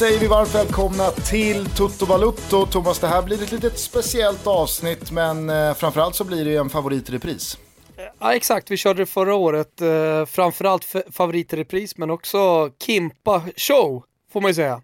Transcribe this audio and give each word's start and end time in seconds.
säger 0.00 0.20
vi 0.20 0.26
varmt 0.26 0.54
välkomna 0.54 1.10
till 1.10 1.66
Toto 1.76 2.06
Balutto. 2.06 2.66
Thomas, 2.66 2.98
det 2.98 3.06
här 3.06 3.22
blir 3.22 3.42
ett 3.42 3.52
litet 3.52 3.78
speciellt 3.78 4.46
avsnitt, 4.46 5.10
men 5.10 5.50
eh, 5.50 5.74
framförallt 5.74 6.14
så 6.14 6.24
blir 6.24 6.44
det 6.44 6.56
en 6.56 6.70
favoritrepris. 6.70 7.58
Ja, 8.20 8.34
exakt. 8.34 8.70
Vi 8.70 8.76
körde 8.76 9.02
det 9.02 9.06
förra 9.06 9.34
året. 9.34 9.80
Eh, 9.80 10.26
framförallt 10.26 10.84
favoritrepris, 11.10 11.96
men 11.96 12.10
också 12.10 12.70
Kimpa 12.86 13.42
show, 13.56 14.04
får 14.32 14.40
man 14.40 14.50
ju 14.50 14.54
säga. 14.54 14.82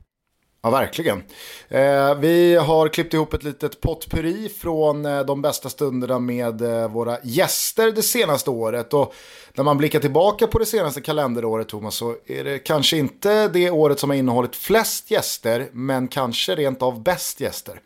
Ja, 0.66 0.70
verkligen. 0.70 1.22
Eh, 1.68 2.14
vi 2.14 2.56
har 2.56 2.88
klippt 2.88 3.14
ihop 3.14 3.34
ett 3.34 3.42
litet 3.42 3.80
potpurri 3.80 4.48
från 4.48 5.06
eh, 5.06 5.20
de 5.20 5.42
bästa 5.42 5.68
stunderna 5.68 6.18
med 6.18 6.62
eh, 6.62 6.88
våra 6.88 7.18
gäster 7.22 7.92
det 7.92 8.02
senaste 8.02 8.50
året. 8.50 8.94
Och 8.94 9.14
när 9.54 9.64
man 9.64 9.78
blickar 9.78 10.00
tillbaka 10.00 10.46
på 10.46 10.58
det 10.58 10.66
senaste 10.66 11.00
kalenderåret, 11.00 11.68
Thomas, 11.68 11.94
så 11.94 12.14
är 12.26 12.44
det 12.44 12.58
kanske 12.58 12.96
inte 12.96 13.48
det 13.48 13.70
året 13.70 14.00
som 14.00 14.10
har 14.10 14.16
innehållit 14.16 14.56
flest 14.56 15.10
gäster, 15.10 15.68
men 15.72 16.08
kanske 16.08 16.54
rent 16.54 16.82
av 16.82 17.02
bäst 17.02 17.40
gäster. 17.40 17.80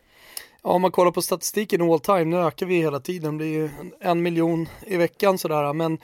Ja, 0.62 0.70
om 0.70 0.83
man 0.83 0.92
kollar 0.92 1.11
på 1.11 1.23
statistiken 1.23 1.83
all 1.83 2.01
time, 2.01 2.25
nu 2.25 2.37
ökar 2.37 2.67
vi 2.67 2.77
hela 2.77 3.01
tiden, 3.01 3.39
det 3.39 3.45
blir 3.45 3.53
ju 3.53 3.70
en 4.01 4.23
miljon 4.23 4.69
i 4.86 4.97
veckan 4.97 5.39
sådär, 5.39 5.73
men 5.73 5.98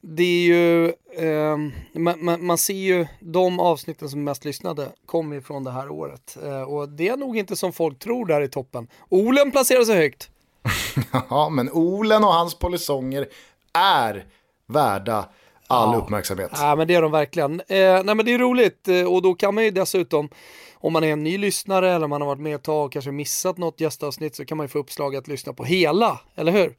det 0.00 0.22
är 0.22 0.42
ju, 0.42 0.86
eh, 1.12 1.56
man, 1.92 2.24
man, 2.24 2.46
man, 2.46 2.58
ser 2.58 2.74
ju 2.74 3.06
de 3.20 3.60
avsnitten 3.60 4.08
som 4.08 4.20
är 4.20 4.24
mest 4.24 4.44
lyssnade 4.44 4.88
kommer 5.06 5.36
ju 5.36 5.42
från 5.42 5.64
det 5.64 5.70
här 5.70 5.90
året. 5.90 6.38
Eh, 6.44 6.62
och 6.62 6.88
det 6.88 7.08
är 7.08 7.16
nog 7.16 7.36
inte 7.36 7.56
som 7.56 7.72
folk 7.72 7.98
tror 7.98 8.26
där 8.26 8.40
i 8.40 8.48
toppen. 8.48 8.88
Olen 9.08 9.50
placerar 9.50 9.84
sig 9.84 9.96
högt. 9.96 10.30
ja, 11.30 11.48
men 11.48 11.70
Olen 11.72 12.24
och 12.24 12.32
hans 12.32 12.54
polisonger 12.54 13.28
är 13.72 14.26
värda 14.66 15.28
all 15.66 15.92
ja. 15.92 15.98
uppmärksamhet. 15.98 16.50
Ja, 16.54 16.76
men 16.76 16.88
det 16.88 16.94
är 16.94 17.02
de 17.02 17.12
verkligen. 17.12 17.60
Eh, 17.60 18.02
nej, 18.04 18.14
men 18.14 18.24
det 18.24 18.34
är 18.34 18.38
roligt 18.38 18.88
eh, 18.88 19.04
och 19.04 19.22
då 19.22 19.34
kan 19.34 19.54
man 19.54 19.64
ju 19.64 19.70
dessutom 19.70 20.28
om 20.74 20.92
man 20.92 21.04
är 21.04 21.12
en 21.12 21.22
ny 21.22 21.38
lyssnare 21.38 21.92
eller 21.94 22.06
man 22.06 22.20
har 22.20 22.28
varit 22.28 22.40
med 22.40 22.54
ett 22.54 22.62
tag 22.62 22.84
och 22.84 22.92
kanske 22.92 23.10
missat 23.10 23.58
något 23.58 23.80
gästavsnitt 23.80 24.36
så 24.36 24.44
kan 24.44 24.56
man 24.56 24.64
ju 24.64 24.68
få 24.68 24.78
uppslag 24.78 25.16
att 25.16 25.28
lyssna 25.28 25.52
på 25.52 25.64
hela, 25.64 26.20
eller 26.34 26.52
hur? 26.52 26.74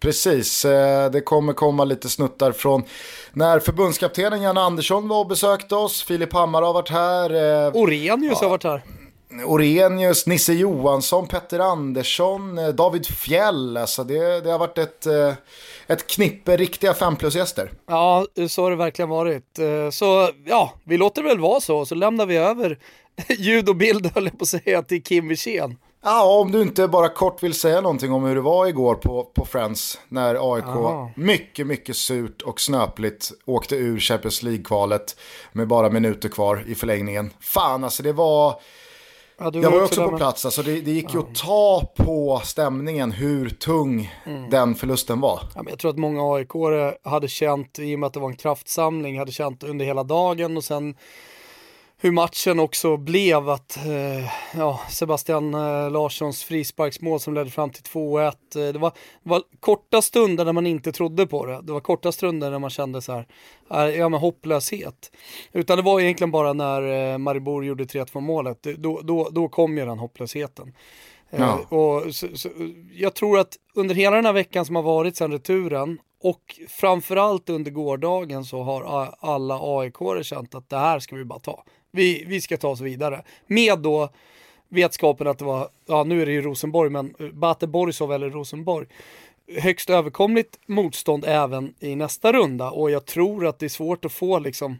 Precis, 0.00 0.64
eh, 0.64 1.10
det 1.10 1.20
kommer 1.20 1.52
komma 1.52 1.84
lite 1.84 2.08
snuttar 2.08 2.52
från 2.52 2.82
när 3.32 3.60
förbundskaptenen 3.60 4.42
Jan 4.42 4.58
Andersson 4.58 5.08
var 5.08 5.20
och 5.20 5.26
besökte 5.26 5.74
oss. 5.74 6.02
Filip 6.02 6.32
Hammar 6.32 6.62
har 6.62 6.72
varit 6.72 6.90
här. 6.90 7.30
Eh, 7.66 7.76
Orenius 7.76 8.38
ja, 8.40 8.46
har 8.46 8.50
varit 8.50 8.64
här. 8.64 8.82
Orenius, 9.46 10.26
Nisse 10.26 10.52
Johansson, 10.52 11.26
Petter 11.26 11.58
Andersson, 11.58 12.58
eh, 12.58 12.68
David 12.68 13.06
Fjell. 13.06 13.76
Alltså 13.76 14.04
det, 14.04 14.40
det 14.40 14.50
har 14.50 14.58
varit 14.58 14.78
ett, 14.78 15.06
ett 15.86 16.06
knippe 16.06 16.56
riktiga 16.56 16.94
5 16.94 17.16
plus-gäster. 17.16 17.70
Ja, 17.86 18.26
så 18.48 18.62
har 18.62 18.70
det 18.70 18.76
verkligen 18.76 19.08
varit. 19.08 19.58
Så 19.90 20.28
ja, 20.46 20.72
vi 20.84 20.96
låter 20.96 21.22
det 21.22 21.28
väl 21.28 21.40
vara 21.40 21.60
så, 21.60 21.86
så 21.86 21.94
lämnar 21.94 22.26
vi 22.26 22.36
över 22.36 22.78
ljud 23.38 23.68
och 23.68 23.76
bild, 23.76 24.10
höll 24.14 24.24
jag 24.24 24.38
på 24.38 24.42
att 24.42 24.48
säga, 24.48 24.82
till 24.82 25.02
Kim 25.02 25.28
Wirsén. 25.28 25.76
Ja, 26.06 26.38
om 26.40 26.52
du 26.52 26.62
inte 26.62 26.88
bara 26.88 27.08
kort 27.08 27.42
vill 27.42 27.54
säga 27.54 27.80
någonting 27.80 28.12
om 28.12 28.24
hur 28.24 28.34
det 28.34 28.40
var 28.40 28.66
igår 28.66 28.94
på, 28.94 29.24
på 29.24 29.44
Friends 29.44 29.98
när 30.08 30.54
AIK 30.54 30.64
Aha. 30.64 31.10
mycket, 31.16 31.66
mycket 31.66 31.96
surt 31.96 32.42
och 32.42 32.60
snöpligt 32.60 33.32
åkte 33.44 33.76
ur 33.76 34.00
Champions 34.00 34.42
League-kvalet 34.42 35.16
med 35.52 35.68
bara 35.68 35.90
minuter 35.90 36.28
kvar 36.28 36.64
i 36.66 36.74
förlängningen. 36.74 37.30
Fan, 37.40 37.84
alltså 37.84 38.02
det 38.02 38.12
var... 38.12 38.60
Ja, 39.38 39.50
jag 39.54 39.70
var 39.70 39.82
också 39.82 40.10
på 40.10 40.16
plats, 40.16 40.44
alltså 40.44 40.62
det, 40.62 40.80
det 40.80 40.90
gick 40.90 41.14
ju 41.14 41.20
ja. 41.20 41.26
att 41.30 41.34
ta 41.34 41.92
på 41.96 42.40
stämningen 42.44 43.12
hur 43.12 43.50
tung 43.50 44.12
mm. 44.26 44.50
den 44.50 44.74
förlusten 44.74 45.20
var. 45.20 45.40
Ja, 45.54 45.62
men 45.62 45.70
jag 45.70 45.78
tror 45.78 45.90
att 45.90 45.98
många 45.98 46.34
aik 46.34 46.48
hade 47.02 47.28
känt, 47.28 47.78
i 47.78 47.94
och 47.94 47.98
med 47.98 48.06
att 48.06 48.12
det 48.12 48.20
var 48.20 48.30
en 48.30 48.36
kraftsamling, 48.36 49.18
hade 49.18 49.32
känt 49.32 49.62
under 49.62 49.84
hela 49.84 50.02
dagen 50.02 50.56
och 50.56 50.64
sen 50.64 50.96
hur 52.04 52.12
matchen 52.12 52.60
också 52.60 52.96
blev 52.96 53.48
att 53.48 53.76
eh, 53.76 54.30
ja, 54.56 54.80
Sebastian 54.90 55.54
eh, 55.54 55.90
Larssons 55.90 56.44
frisparksmål 56.44 57.20
som 57.20 57.34
ledde 57.34 57.50
fram 57.50 57.70
till 57.70 57.82
2-1. 57.82 58.26
Eh, 58.26 58.32
det, 58.72 58.78
var, 58.78 58.90
det 59.22 59.30
var 59.30 59.42
korta 59.60 60.02
stunder 60.02 60.44
när 60.44 60.52
man 60.52 60.66
inte 60.66 60.92
trodde 60.92 61.26
på 61.26 61.46
det. 61.46 61.60
Det 61.62 61.72
var 61.72 61.80
korta 61.80 62.12
stunder 62.12 62.50
när 62.50 62.58
man 62.58 62.70
kände 62.70 63.02
så 63.02 63.24
här, 63.70 63.88
ja 63.88 64.08
men 64.08 64.20
hopplöshet. 64.20 65.12
Utan 65.52 65.76
det 65.76 65.82
var 65.82 66.00
egentligen 66.00 66.30
bara 66.30 66.52
när 66.52 67.12
eh, 67.12 67.18
Maribor 67.18 67.64
gjorde 67.64 67.84
3-2 67.84 68.20
målet, 68.20 68.62
då, 68.62 69.00
då, 69.00 69.28
då 69.30 69.48
kom 69.48 69.78
ju 69.78 69.84
den 69.84 69.98
hopplösheten. 69.98 70.74
Eh, 71.30 71.40
ja. 71.40 71.76
och 71.76 72.14
så, 72.14 72.26
så, 72.34 72.48
jag 72.92 73.14
tror 73.14 73.38
att 73.38 73.56
under 73.74 73.94
hela 73.94 74.16
den 74.16 74.26
här 74.26 74.32
veckan 74.32 74.64
som 74.64 74.76
har 74.76 74.82
varit 74.82 75.16
sedan 75.16 75.32
returen 75.32 75.98
och 76.20 76.60
framförallt 76.68 77.50
under 77.50 77.70
gårdagen 77.70 78.44
så 78.44 78.62
har 78.62 79.14
alla 79.18 79.58
aik 79.80 79.94
känt 80.22 80.54
att 80.54 80.68
det 80.68 80.78
här 80.78 80.98
ska 80.98 81.16
vi 81.16 81.24
bara 81.24 81.38
ta. 81.38 81.64
Vi, 81.94 82.24
vi 82.26 82.40
ska 82.40 82.56
ta 82.56 82.68
oss 82.68 82.80
vidare. 82.80 83.22
Med 83.46 83.78
då 83.78 84.08
vetskapen 84.68 85.26
att 85.26 85.38
det 85.38 85.44
var, 85.44 85.68
ja 85.86 86.04
nu 86.04 86.22
är 86.22 86.26
det 86.26 86.32
ju 86.32 86.42
Rosenborg, 86.42 86.90
men 86.90 87.14
eh, 87.18 87.26
Bate 87.26 87.66
Borisov 87.66 88.12
eller 88.12 88.30
Rosenborg. 88.30 88.86
Högst 89.58 89.90
överkomligt 89.90 90.58
motstånd 90.66 91.24
även 91.26 91.74
i 91.80 91.96
nästa 91.96 92.32
runda 92.32 92.70
och 92.70 92.90
jag 92.90 93.04
tror 93.04 93.46
att 93.46 93.58
det 93.58 93.66
är 93.66 93.68
svårt 93.68 94.04
att 94.04 94.12
få 94.12 94.38
liksom 94.38 94.78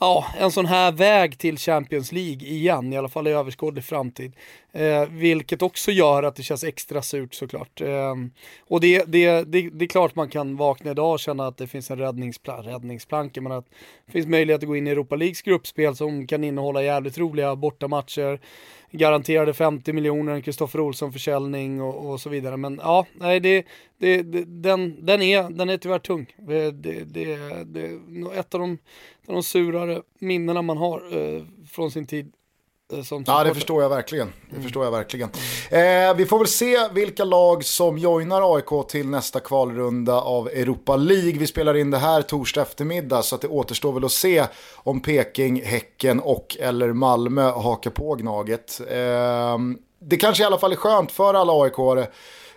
ja, 0.00 0.26
en 0.38 0.50
sån 0.50 0.66
här 0.66 0.92
väg 0.92 1.38
till 1.38 1.58
Champions 1.58 2.12
League 2.12 2.48
igen, 2.48 2.92
i 2.92 2.96
alla 2.96 3.08
fall 3.08 3.26
i 3.26 3.30
överskådlig 3.30 3.84
framtid. 3.84 4.32
Eh, 4.72 5.08
vilket 5.08 5.62
också 5.62 5.90
gör 5.90 6.22
att 6.22 6.36
det 6.36 6.42
känns 6.42 6.64
extra 6.64 7.02
surt 7.02 7.34
såklart. 7.34 7.80
Eh, 7.80 8.14
och 8.68 8.80
det, 8.80 9.04
det, 9.06 9.42
det, 9.42 9.70
det, 9.70 9.84
är 9.84 9.88
klart 9.88 10.14
man 10.14 10.28
kan 10.28 10.56
vakna 10.56 10.90
idag 10.90 11.12
och 11.12 11.20
känna 11.20 11.46
att 11.46 11.56
det 11.56 11.66
finns 11.66 11.90
en 11.90 11.98
räddningsplan, 11.98 12.62
räddningsplanka, 12.62 13.40
men 13.40 13.52
att 13.52 13.66
det 14.06 14.12
finns 14.12 14.26
möjlighet 14.26 14.62
att 14.62 14.68
gå 14.68 14.76
in 14.76 14.86
i 14.86 14.90
Europa 14.90 15.16
Leagues 15.16 15.42
gruppspel 15.42 15.96
som 15.96 16.26
kan 16.26 16.44
innehålla 16.44 16.82
jävligt 16.82 17.18
roliga 17.18 17.56
bortamatcher 17.56 18.40
garanterade 18.92 19.54
50 19.54 19.92
miljoner, 19.92 20.32
en 20.32 20.42
Kristoffer 20.42 20.80
Olsson-försäljning 20.80 21.82
och, 21.82 22.10
och, 22.10 22.20
så 22.20 22.28
vidare. 22.28 22.56
Men 22.56 22.80
ja, 22.82 23.06
nej, 23.12 23.40
det, 23.40 23.66
det, 23.98 24.22
det, 24.22 24.44
den, 24.44 25.06
den, 25.06 25.22
är, 25.22 25.50
den 25.50 25.68
är 25.68 25.76
tyvärr 25.76 25.98
tung. 25.98 26.26
Eh, 26.38 26.44
det, 26.46 26.72
det, 26.72 27.04
det, 27.04 27.38
det 27.64 28.38
ett 28.38 28.54
av 28.54 28.60
de, 28.60 28.78
av 29.30 29.34
de 29.34 29.42
surare 29.42 30.02
minnena 30.18 30.62
man 30.62 30.76
har 30.76 31.18
eh, 31.18 31.42
från 31.70 31.90
sin 31.90 32.06
tid 32.06 32.32
Eh, 32.92 33.22
ja, 33.26 33.44
det 33.44 33.54
förstår 33.54 33.82
jag 33.82 33.88
verkligen. 33.88 34.32
Det 34.46 34.52
mm. 34.52 34.62
förstår 34.62 34.84
jag 34.84 34.90
verkligen. 34.90 35.30
Eh, 35.70 36.14
vi 36.16 36.26
får 36.26 36.38
väl 36.38 36.46
se 36.46 36.88
vilka 36.92 37.24
lag 37.24 37.64
som 37.64 37.98
joinar 37.98 38.56
AIK 38.56 38.88
till 38.88 39.08
nästa 39.08 39.40
kvalrunda 39.40 40.20
av 40.20 40.48
Europa 40.48 40.96
League. 40.96 41.38
Vi 41.38 41.46
spelar 41.46 41.76
in 41.76 41.90
det 41.90 41.98
här 41.98 42.22
torsdag 42.22 42.62
eftermiddag 42.62 43.22
så 43.22 43.34
att 43.34 43.40
det 43.40 43.48
återstår 43.48 43.92
väl 43.92 44.04
att 44.04 44.12
se 44.12 44.44
om 44.74 45.00
Peking, 45.00 45.62
Häcken 45.62 46.20
och 46.20 46.56
eller 46.60 46.92
Malmö 46.92 47.50
hakar 47.50 47.90
på 47.90 48.14
Gnaget. 48.14 48.80
Eh, 48.90 49.58
det 50.00 50.16
kanske 50.16 50.42
i 50.42 50.46
alla 50.46 50.58
fall 50.58 50.72
är 50.72 50.76
skönt 50.76 51.12
för 51.12 51.34
alla 51.34 51.52
AIK 51.52 52.08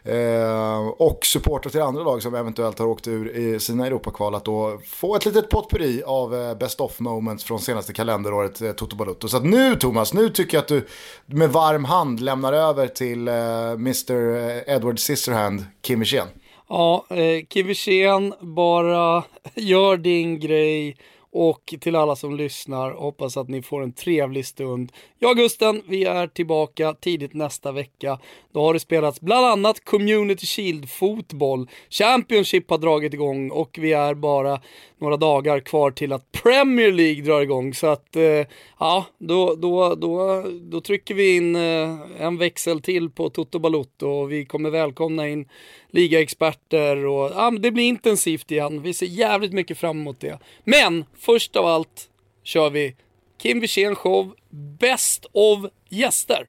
Eh, 0.05 0.87
och 0.87 1.25
supportrar 1.25 1.71
till 1.71 1.81
andra 1.81 2.03
lag 2.03 2.21
som 2.21 2.35
eventuellt 2.35 2.79
har 2.79 2.85
åkt 2.85 3.07
ur 3.07 3.37
i 3.37 3.59
sina 3.59 3.87
Europakval 3.87 4.35
att 4.35 4.45
då 4.45 4.79
få 4.85 5.15
ett 5.15 5.25
litet 5.25 5.49
potpurri 5.49 6.03
av 6.05 6.35
eh, 6.35 6.55
best 6.55 6.81
of 6.81 6.99
moments 6.99 7.43
från 7.43 7.59
senaste 7.59 7.93
kalenderåret 7.93 8.61
eh, 8.61 8.71
Toto 8.71 8.95
Balutto. 8.95 9.27
Så 9.27 9.37
att 9.37 9.45
nu 9.45 9.75
Thomas, 9.75 10.13
nu 10.13 10.29
tycker 10.29 10.57
jag 10.57 10.61
att 10.61 10.67
du 10.67 10.85
med 11.25 11.49
varm 11.49 11.85
hand 11.85 12.19
lämnar 12.19 12.53
över 12.53 12.87
till 12.87 13.27
eh, 13.27 13.71
Mr 13.71 14.35
eh, 14.35 14.75
Edward 14.75 14.99
Scissorhand, 14.99 15.65
Kim 15.81 15.99
Wirsén. 15.99 16.27
Ja, 16.69 17.05
eh, 17.09 17.45
Kim 17.49 17.67
Wirsén, 17.67 18.33
bara 18.39 19.23
gör 19.55 19.97
din 19.97 20.39
grej 20.39 20.97
och 21.33 21.73
till 21.79 21.95
alla 21.95 22.15
som 22.15 22.35
lyssnar, 22.35 22.91
hoppas 22.91 23.37
att 23.37 23.49
ni 23.49 23.61
får 23.61 23.83
en 23.83 23.93
trevlig 23.93 24.45
stund. 24.45 24.91
Jag 25.19 25.37
Gusten, 25.37 25.81
vi 25.87 26.03
är 26.03 26.27
tillbaka 26.27 26.93
tidigt 26.93 27.33
nästa 27.33 27.71
vecka. 27.71 28.19
Då 28.51 28.61
har 28.61 28.73
det 28.73 28.79
spelats 28.79 29.21
bland 29.21 29.45
annat 29.45 29.85
Community 29.85 30.45
Shield 30.45 30.89
fotboll. 30.89 31.69
Championship 31.89 32.69
har 32.69 32.77
dragit 32.77 33.13
igång 33.13 33.49
och 33.49 33.77
vi 33.81 33.93
är 33.93 34.13
bara 34.13 34.61
några 34.97 35.17
dagar 35.17 35.59
kvar 35.59 35.91
till 35.91 36.13
att 36.13 36.31
Premier 36.31 36.91
League 36.91 37.23
drar 37.23 37.41
igång. 37.41 37.73
Så 37.73 37.87
att, 37.87 38.15
eh, 38.15 38.45
ja, 38.79 39.05
då, 39.17 39.55
då, 39.55 39.95
då, 39.95 40.43
då 40.61 40.81
trycker 40.81 41.15
vi 41.15 41.35
in 41.35 41.55
eh, 41.55 41.97
en 42.19 42.37
växel 42.37 42.81
till 42.81 43.09
på 43.09 43.29
Toto 43.29 43.59
Balotto 43.59 44.07
och 44.07 44.31
vi 44.31 44.45
kommer 44.45 44.69
välkomna 44.69 45.29
in 45.29 45.49
ligaexperter 45.93 47.05
och 47.05 47.31
ja, 47.35 47.51
det 47.59 47.71
blir 47.71 47.83
intensivt 47.83 48.51
igen. 48.51 48.81
Vi 48.81 48.93
ser 48.93 49.05
jävligt 49.05 49.53
mycket 49.53 49.77
fram 49.77 50.01
emot 50.01 50.19
det. 50.19 50.39
Men 50.63 51.05
först 51.17 51.55
av 51.55 51.65
allt 51.65 52.09
kör 52.43 52.69
vi 52.69 52.95
Kim 53.41 53.59
Wirsén 53.59 53.95
show 53.95 54.33
Best 54.79 55.25
of 55.31 55.65
gäster. 55.89 56.45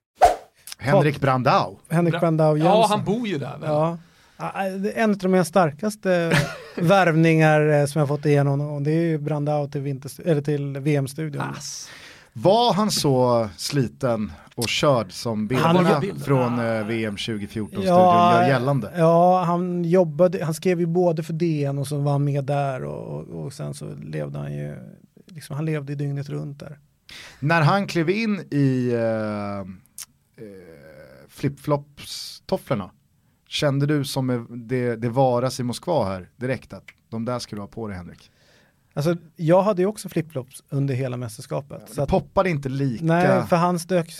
Henrik 0.78 1.20
Brandau. 1.20 1.76
Henrik 1.88 2.20
Brandau 2.20 2.56
Jensen. 2.56 2.72
Ja, 2.72 2.86
han 2.88 3.04
bor 3.04 3.26
ju 3.26 3.38
där. 3.38 3.58
Väl? 3.58 3.70
Ja. 3.70 3.98
En 4.94 5.10
av 5.10 5.30
mina 5.30 5.44
starkaste 5.44 6.32
värvningar 6.76 7.80
eh, 7.80 7.86
som 7.86 7.98
jag 7.98 8.08
fått 8.08 8.26
igenom 8.26 8.60
och 8.60 8.82
det 8.82 8.90
är 8.90 9.02
ju 9.02 9.18
Brandau 9.18 9.70
till, 9.70 10.00
eller 10.24 10.42
till 10.42 10.78
VM-studion. 10.78 11.42
Ass. 11.42 11.88
Var 12.36 12.72
han 12.72 12.90
så 12.90 13.48
sliten 13.56 14.32
och 14.54 14.68
körd 14.68 15.12
som 15.12 15.46
bilderna 15.48 16.02
från 16.24 16.58
eh, 16.58 16.86
VM 16.86 17.16
2014-studion 17.16 17.84
ja, 17.84 18.40
gör 18.40 18.48
gällande? 18.48 18.92
Ja, 18.96 19.44
han 19.44 19.84
jobbade, 19.84 20.44
han 20.44 20.54
skrev 20.54 20.80
ju 20.80 20.86
både 20.86 21.22
för 21.22 21.32
DN 21.32 21.78
och 21.78 21.86
så 21.86 21.98
var 21.98 22.12
han 22.12 22.24
med 22.24 22.44
där 22.44 22.84
och, 22.84 23.20
och, 23.20 23.44
och 23.44 23.52
sen 23.52 23.74
så 23.74 23.94
levde 23.94 24.38
han 24.38 24.52
ju, 24.52 24.76
liksom, 25.26 25.56
han 25.56 25.64
levde 25.64 25.94
dygnet 25.94 26.28
runt 26.28 26.60
där. 26.60 26.78
När 27.40 27.62
han 27.62 27.86
klev 27.86 28.10
in 28.10 28.40
i 28.50 28.90
uh, 28.92 29.60
uh, 29.60 30.56
flipflops-tofflorna, 31.28 32.90
kände 33.48 33.86
du 33.86 34.04
som 34.04 34.46
det, 34.68 34.96
det 34.96 35.08
varas 35.08 35.60
i 35.60 35.62
Moskva 35.62 36.04
här 36.04 36.28
direkt 36.36 36.72
att 36.72 36.84
de 37.08 37.24
där 37.24 37.38
ska 37.38 37.56
du 37.56 37.62
ha 37.62 37.68
på 37.68 37.88
dig 37.88 37.96
Henrik? 37.96 38.30
Alltså, 38.96 39.16
jag 39.36 39.62
hade 39.62 39.82
ju 39.82 39.88
också 39.88 40.08
flipflops 40.08 40.62
under 40.68 40.94
hela 40.94 41.16
mästerskapet. 41.16 41.82
Ja, 41.86 41.94
så 41.94 42.02
att, 42.02 42.08
poppade 42.08 42.50
inte 42.50 42.68
lika. 42.68 43.04
Nej, 43.04 43.46
för 43.46 43.56
hans 43.56 43.86
dök, 43.86 44.10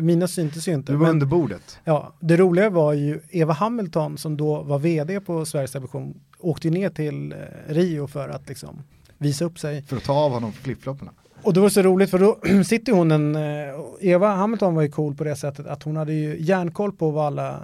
mina 0.00 0.28
syntes 0.28 0.68
ju 0.68 0.74
inte. 0.74 0.92
Du 0.92 0.96
var 0.96 1.06
men, 1.06 1.10
under 1.10 1.26
bordet. 1.26 1.78
Ja, 1.84 2.12
det 2.20 2.36
roliga 2.36 2.70
var 2.70 2.92
ju 2.92 3.20
Eva 3.30 3.52
Hamilton 3.52 4.18
som 4.18 4.36
då 4.36 4.62
var 4.62 4.78
vd 4.78 5.20
på 5.20 5.46
Sveriges 5.46 5.72
Television 5.72 6.14
åkte 6.38 6.70
ner 6.70 6.90
till 6.90 7.32
eh, 7.32 7.38
Rio 7.68 8.06
för 8.06 8.28
att 8.28 8.48
liksom 8.48 8.82
visa 9.18 9.44
upp 9.44 9.58
sig. 9.58 9.82
För 9.82 9.96
att 9.96 10.04
ta 10.04 10.12
av 10.12 10.30
honom 10.32 10.52
flipflopparna. 10.52 11.12
Och 11.42 11.54
det 11.54 11.60
var 11.60 11.68
så 11.68 11.82
roligt 11.82 12.10
för 12.10 12.18
då 12.18 12.38
sitter 12.64 12.92
hon 12.92 13.10
en, 13.10 13.36
eh, 13.36 13.74
Eva 14.00 14.34
Hamilton 14.34 14.74
var 14.74 14.82
ju 14.82 14.90
cool 14.90 15.14
på 15.14 15.24
det 15.24 15.36
sättet 15.36 15.66
att 15.66 15.82
hon 15.82 15.96
hade 15.96 16.12
ju 16.12 16.36
järnkoll 16.40 16.92
på 16.92 17.10
vad 17.10 17.26
alla 17.26 17.62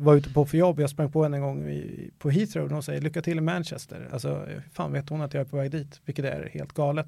var 0.00 0.14
ute 0.14 0.32
på 0.32 0.46
för 0.46 0.58
jobb, 0.58 0.80
jag 0.80 0.90
sprang 0.90 1.12
på 1.12 1.22
henne 1.22 1.36
en 1.36 1.42
gång 1.42 1.68
i, 1.68 2.10
på 2.18 2.30
Heathrow 2.30 2.64
och 2.64 2.70
hon 2.70 2.82
säger 2.82 3.00
lycka 3.00 3.22
till 3.22 3.38
i 3.38 3.40
Manchester. 3.40 4.08
Alltså, 4.12 4.46
fan 4.72 4.92
vet 4.92 5.08
hon 5.08 5.20
att 5.20 5.34
jag 5.34 5.40
är 5.40 5.44
på 5.44 5.56
väg 5.56 5.70
dit, 5.70 6.00
vilket 6.04 6.24
är 6.24 6.50
helt 6.52 6.72
galet. 6.72 7.06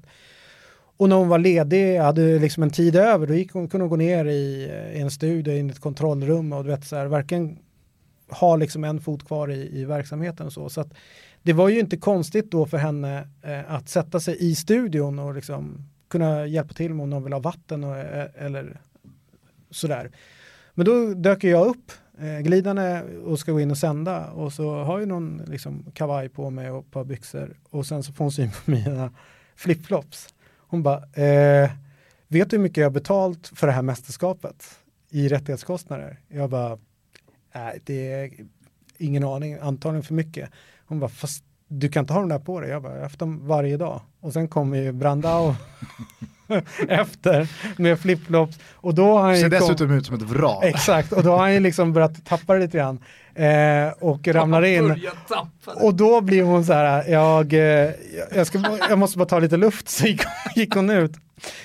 Och 0.97 1.09
när 1.09 1.15
hon 1.15 1.27
var 1.27 1.39
ledig, 1.39 1.97
hade 1.97 2.39
liksom 2.39 2.63
en 2.63 2.69
tid 2.69 2.95
över, 2.95 3.27
då 3.27 3.33
gick 3.33 3.51
hon, 3.51 3.67
kunde 3.67 3.83
hon 3.83 3.89
gå 3.89 3.95
ner 3.95 4.25
i, 4.25 4.69
eh, 4.69 4.97
i 4.97 5.01
en 5.01 5.11
studio, 5.11 5.53
in 5.53 5.69
i 5.69 5.71
ett 5.71 5.79
kontrollrum 5.79 6.53
och 6.53 6.63
du 6.63 6.69
vet 6.69 6.85
så 6.85 6.95
här, 6.95 7.05
varken 7.05 7.59
ha 8.29 8.55
liksom 8.55 8.83
en 8.83 9.01
fot 9.01 9.27
kvar 9.27 9.51
i, 9.51 9.79
i 9.79 9.85
verksamheten 9.85 10.45
och 10.45 10.53
så. 10.53 10.69
Så 10.69 10.81
att 10.81 10.93
det 11.41 11.53
var 11.53 11.69
ju 11.69 11.79
inte 11.79 11.97
konstigt 11.97 12.51
då 12.51 12.65
för 12.65 12.77
henne 12.77 13.27
eh, 13.41 13.73
att 13.73 13.89
sätta 13.89 14.19
sig 14.19 14.37
i 14.39 14.55
studion 14.55 15.19
och 15.19 15.33
liksom 15.35 15.89
kunna 16.07 16.45
hjälpa 16.47 16.73
till 16.73 16.91
om 16.91 17.09
någon 17.09 17.23
vill 17.23 17.33
ha 17.33 17.39
vatten 17.39 17.83
och, 17.83 17.97
eh, 17.97 18.27
eller 18.35 18.81
sådär. 19.69 20.11
Men 20.73 20.85
då 20.85 21.13
dök 21.13 21.43
jag 21.43 21.67
upp 21.67 21.91
eh, 22.17 22.39
glidande 22.39 23.01
och 23.25 23.39
ska 23.39 23.51
gå 23.51 23.59
in 23.59 23.71
och 23.71 23.77
sända 23.77 24.29
och 24.29 24.53
så 24.53 24.83
har 24.83 24.99
ju 24.99 25.05
någon 25.05 25.41
liksom, 25.47 25.85
kavaj 25.93 26.29
på 26.29 26.49
mig 26.49 26.71
och 26.71 26.85
ett 26.85 26.91
par 26.91 27.03
byxor 27.03 27.57
och 27.69 27.85
sen 27.85 28.03
så 28.03 28.13
får 28.13 28.25
hon 28.25 28.31
syn 28.31 28.51
på 28.51 28.71
mina 28.71 29.13
flipflops. 29.55 30.33
Hon 30.57 30.83
bara, 30.83 30.97
eh, 30.97 31.71
vet 32.27 32.49
du 32.49 32.57
hur 32.57 32.63
mycket 32.63 32.77
jag 32.77 32.85
har 32.85 32.91
betalt 32.91 33.47
för 33.47 33.67
det 33.67 33.73
här 33.73 33.81
mästerskapet 33.81 34.79
i 35.09 35.27
rättighetskostnader? 35.27 36.19
Jag 36.27 36.49
bara, 36.49 36.77
nej 37.55 37.79
det 37.83 38.11
är 38.11 38.31
ingen 38.97 39.23
aning, 39.23 39.57
antagligen 39.61 40.03
för 40.03 40.13
mycket. 40.13 40.49
Hon 40.85 40.99
bara, 40.99 41.09
fast 41.09 41.43
du 41.67 41.89
kan 41.89 42.03
inte 42.03 42.13
ha 42.13 42.19
dem 42.19 42.29
där 42.29 42.39
på 42.39 42.59
dig. 42.59 42.69
Jag 42.69 42.81
bara, 42.81 42.91
jag 42.91 42.99
har 42.99 43.03
haft 43.03 43.19
dem 43.19 43.47
varje 43.47 43.77
dag. 43.77 44.01
Och 44.19 44.33
sen 44.33 44.47
kommer 44.47 44.77
ju 44.77 44.91
Brandao 44.91 45.55
efter 46.87 47.47
med 47.77 47.99
flipflops. 47.99 48.59
Och 48.73 48.95
då 48.95 49.17
har 49.17 49.23
han 49.23 49.37
Ser 49.37 49.49
dessutom 49.49 49.87
kom... 49.87 49.97
ut 49.97 50.05
som 50.05 50.15
ett 50.15 50.21
vrak. 50.21 50.63
Exakt, 50.63 51.11
och 51.11 51.23
då 51.23 51.31
har 51.31 51.39
han 51.39 51.53
ju 51.53 51.59
liksom 51.59 51.93
börjat 51.93 52.25
tappa 52.25 52.53
det 52.53 52.59
lite 52.59 52.77
grann. 52.77 52.99
Eh, 53.35 53.93
och 53.99 54.27
ramlar 54.27 54.65
in. 54.65 55.07
Och 55.65 55.95
då 55.95 56.21
blir 56.21 56.43
hon 56.43 56.65
så 56.65 56.73
här, 56.73 57.09
jag, 57.09 57.53
eh, 57.53 57.91
jag, 58.35 58.47
ska, 58.47 58.77
jag 58.89 58.99
måste 58.99 59.17
bara 59.17 59.29
ta 59.29 59.39
lite 59.39 59.57
luft, 59.57 59.89
så 59.89 60.05
gick, 60.07 60.21
gick 60.55 60.75
hon 60.75 60.89
ut. 60.89 61.11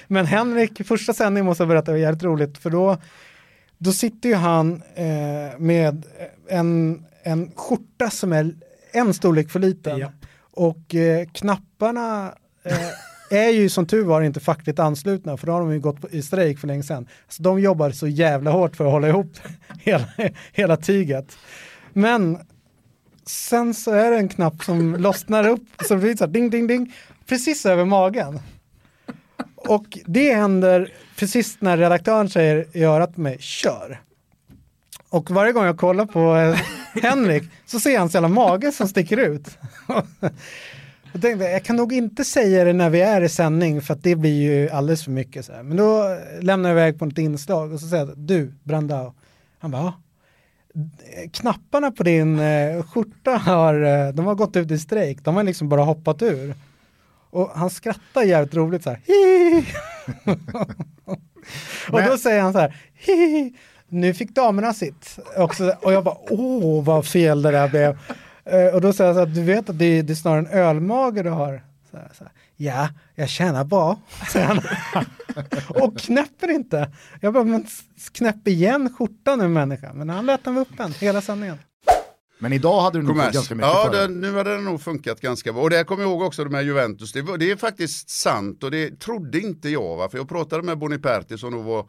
Men 0.07 0.27
Henrik, 0.27 0.87
första 0.87 1.13
sändningen 1.13 1.47
måste 1.47 1.63
jag 1.63 1.69
berätta, 1.69 1.85
det 1.85 1.93
var 1.93 1.99
jävligt 1.99 2.23
roligt, 2.23 2.59
för 2.59 2.71
då, 2.71 2.97
då 3.79 3.93
sitter 3.93 4.29
ju 4.29 4.35
han 4.35 4.83
eh, 4.95 5.59
med 5.59 6.07
en, 6.49 7.05
en 7.23 7.53
skjorta 7.57 8.11
som 8.11 8.33
är 8.33 8.55
en 8.93 9.15
storlek 9.15 9.51
för 9.51 9.59
liten. 9.61 9.99
Ja. 9.99 10.13
Och 10.51 10.95
eh, 10.95 11.27
knapparna 11.33 12.35
eh, 12.65 12.77
är 13.31 13.49
ju 13.49 13.69
som 13.69 13.87
tur 13.87 14.05
var 14.05 14.23
inte 14.23 14.41
fackligt 14.41 14.79
anslutna 14.79 15.37
för 15.37 15.47
då 15.47 15.53
har 15.53 15.61
de 15.61 15.73
ju 15.73 15.81
gått 15.81 15.97
i 16.11 16.23
strejk 16.23 16.59
för 16.59 16.67
länge 16.67 16.83
sedan. 16.83 17.09
Så 17.29 17.43
de 17.43 17.61
jobbar 17.61 17.91
så 17.91 18.09
jävla 18.09 18.51
hårt 18.51 18.77
för 18.77 18.85
att 18.85 18.93
hålla 18.93 19.09
ihop 19.09 19.33
hela, 19.79 20.05
hela 20.53 20.77
tyget. 20.77 21.37
Men 21.93 22.39
sen 23.27 23.75
så 23.75 23.91
är 23.91 24.11
det 24.11 24.17
en 24.17 24.29
knapp 24.29 24.65
som 24.65 24.97
lossnar 24.97 25.49
upp, 25.49 25.67
så 25.89 25.97
blir 25.97 26.17
så 26.17 26.25
här 26.25 26.33
ding 26.33 26.51
ding 26.51 26.67
ding, 26.67 26.95
precis 27.27 27.67
över 27.67 27.85
magen. 27.85 28.41
Och 29.57 29.99
det 30.07 30.35
händer 30.35 30.93
precis 31.17 31.57
när 31.61 31.77
redaktören 31.77 32.31
säger 32.31 32.67
i 32.73 32.85
örat 32.85 33.15
på 33.15 33.21
mig, 33.21 33.37
kör. 33.41 34.01
Och 35.09 35.31
varje 35.31 35.53
gång 35.53 35.65
jag 35.65 35.79
kollar 35.79 36.07
på 36.07 36.37
eh, 36.37 36.59
Henrik 37.03 37.43
så 37.67 37.81
ser 37.81 37.91
jag 37.91 38.01
hans 38.01 38.15
jävla 38.15 38.29
mage 38.29 38.73
som 38.73 38.89
sticker 38.89 39.17
ut. 39.17 39.59
jag 41.13 41.23
tänkte, 41.23 41.45
jag 41.45 41.65
kan 41.65 41.77
nog 41.77 41.93
inte 41.93 42.25
säga 42.25 42.65
det 42.65 42.73
när 42.73 42.91
vi 42.91 43.01
är 43.01 43.21
i 43.21 43.29
sändning 43.29 43.83
för 43.83 43.95
att 43.95 44.03
det 44.03 44.17
blir 44.17 44.43
ju 44.43 44.71
alldeles 44.71 45.05
för 45.05 45.11
mycket. 45.11 45.45
Så 45.45 45.53
här. 45.53 45.63
Men 45.63 45.77
då 45.77 46.19
lämnar 46.41 46.71
jag 46.71 46.79
iväg 46.79 46.99
på 46.99 47.05
ett 47.05 47.19
inslag 47.19 47.73
och 47.73 47.81
så 47.81 47.89
säger 47.89 48.07
jag, 48.07 48.19
du 48.19 48.53
Brandao. 48.63 49.15
Han 49.59 49.71
bara, 49.71 49.93
knapparna 51.33 51.91
på 51.91 52.03
din 52.03 52.39
eh, 52.39 52.83
skjorta 52.83 53.31
har, 53.31 53.83
eh, 53.83 54.09
de 54.09 54.27
har 54.27 54.35
gått 54.35 54.57
ut 54.57 54.71
i 54.71 54.79
strejk, 54.79 55.25
de 55.25 55.37
har 55.37 55.43
liksom 55.43 55.69
bara 55.69 55.83
hoppat 55.83 56.23
ur. 56.23 56.55
Och 57.31 57.51
han 57.55 57.71
skrattar 57.71 58.23
jävligt 58.23 58.55
roligt 58.55 58.83
så 58.83 58.91
här, 58.91 59.01
och 61.91 62.03
då 62.03 62.19
säger 62.19 62.43
han 62.43 62.53
så 62.53 62.59
här, 62.59 62.77
Hihi 62.95 63.55
nu 63.89 64.15
fick 64.15 64.35
damerna 64.35 64.75
sitt. 64.75 65.19
Också, 65.37 65.75
och 65.83 65.93
jag 65.93 66.05
bara, 66.05 66.17
åh 66.31 66.85
vad 66.85 67.07
fel 67.07 67.43
det 67.43 67.51
där 67.51 67.69
blev. 67.69 67.99
Uh, 68.53 68.75
och 68.75 68.81
då 68.81 68.93
säger 68.93 69.09
jag 69.09 69.17
så 69.17 69.23
att 69.23 69.35
du 69.35 69.43
vet 69.43 69.71
att 69.71 69.79
det, 69.79 70.03
det 70.03 70.13
är 70.13 70.15
snarare 70.15 70.39
en 70.39 70.47
ölmage 70.47 71.23
du 71.23 71.31
har. 71.31 71.63
Så 71.91 71.97
här, 71.97 72.11
så 72.19 72.25
här, 72.25 72.33
ja, 72.57 72.89
jag 73.15 73.29
tjänar 73.29 73.65
bra, 73.65 74.01
och 75.69 75.99
knäpper 75.99 76.51
inte. 76.51 76.93
Jag 77.21 77.33
bara, 77.33 77.45
men 77.45 77.67
knäpp 78.13 78.49
igen 78.49 78.95
skjortan 78.99 79.39
nu 79.39 79.49
människa. 79.49 79.93
Men 79.93 80.09
han 80.09 80.27
lät 80.27 80.45
den 80.45 80.55
vara 80.55 80.67
öppen 80.71 80.93
hela 80.93 81.21
sanningen. 81.21 81.59
Men 82.39 82.53
idag 82.53 82.81
hade 82.81 82.99
du 82.99 83.03
nog 83.07 83.17
fått 83.17 83.33
ganska 83.33 83.55
mycket 83.55 83.71
Ja, 83.71 83.91
det, 83.91 84.09
nu 84.09 84.37
hade 84.37 84.57
det 84.57 84.61
nog 84.63 84.83
funkat 84.83 85.21
ganska 85.21 85.53
bra. 85.53 85.63
Och 85.63 85.71
det 85.71 85.85
kommer 85.85 86.03
jag 86.03 86.11
ihåg 86.11 86.23
också 86.23 86.45
med 86.45 86.65
Juventus. 86.65 87.13
Det, 87.13 87.37
det, 87.37 87.51
är 87.51 87.57
faktiskt 87.57 88.11
sant 88.11 88.65
och 88.65 88.71
det 88.71 89.01
trodde 89.01 89.41
inte 89.41 89.69
jag. 89.69 89.97
Va? 89.97 90.09
För 90.09 90.19
jag 90.19 90.29
pratade 90.29 90.63
med 90.63 90.79
Boniperti 90.79 91.39
som 91.39 91.53
nog 91.53 91.65
var 91.65 91.87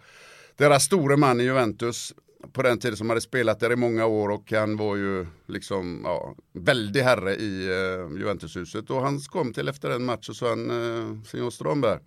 deras 0.58 0.84
store 0.84 1.18
man 1.18 1.42
i 1.42 1.44
Juventus 1.44 2.14
på 2.52 2.64
den 2.64 2.80
tiden 2.80 2.98
som 2.98 3.10
hade 3.10 3.22
spelat 3.22 3.60
där 3.60 3.72
i 3.72 3.76
många 3.76 4.06
år 4.06 4.30
och 4.30 4.52
han 4.52 4.78
var 4.78 4.96
ju 4.96 5.28
liksom 5.48 6.02
ja, 6.04 6.36
väldig 6.54 7.02
herre 7.02 7.36
i 7.36 7.68
eh, 7.68 8.18
Juventushuset. 8.20 8.90
Och 8.90 9.02
han 9.02 9.20
kom 9.20 9.54
till 9.54 9.68
efter 9.68 9.90
en 9.90 10.06
match 10.06 10.30
och 10.30 10.36
sa 10.36 10.50
han, 10.50 10.70
eh, 10.70 11.24
Signor 11.24 11.50
Strömberg, 11.50 12.00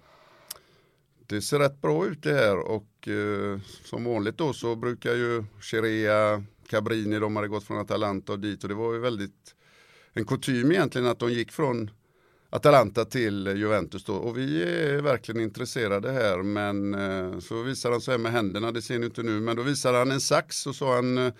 det 1.26 1.42
ser 1.42 1.58
rätt 1.58 1.80
bra 1.80 2.06
ut 2.06 2.22
det 2.22 2.34
här 2.34 2.58
och 2.58 3.08
eh, 3.08 3.60
som 3.84 4.04
vanligt 4.04 4.38
då 4.38 4.52
så 4.52 4.76
brukar 4.76 5.14
ju 5.14 5.44
Chirea, 5.60 6.44
Cabrini, 6.68 7.18
de 7.18 7.36
hade 7.36 7.48
gått 7.48 7.64
från 7.64 7.78
Atalanta 7.78 8.32
och 8.32 8.38
dit 8.38 8.62
och 8.62 8.68
det 8.68 8.74
var 8.74 8.92
ju 8.92 8.98
väldigt 8.98 9.54
en 10.12 10.24
kutym 10.24 10.72
egentligen 10.72 11.06
att 11.06 11.18
de 11.18 11.32
gick 11.32 11.52
från 11.52 11.90
Atalanta 12.54 13.04
till 13.04 13.46
Juventus 13.56 14.04
då. 14.04 14.14
Och 14.14 14.38
vi 14.38 14.62
är 14.62 15.02
verkligen 15.02 15.40
intresserade 15.40 16.12
här 16.12 16.42
men 16.42 16.94
eh, 16.94 17.38
så 17.38 17.62
visar 17.62 17.90
han 17.90 18.00
sig 18.00 18.18
med 18.18 18.32
händerna, 18.32 18.72
det 18.72 18.82
ser 18.82 18.98
ni 18.98 19.06
inte 19.06 19.22
nu, 19.22 19.40
men 19.40 19.56
då 19.56 19.62
visar 19.62 19.94
han 19.94 20.10
en 20.10 20.20
sax 20.20 20.66
och 20.66 20.74
sa 20.74 20.94
han 20.94 21.18
eh, 21.18 21.32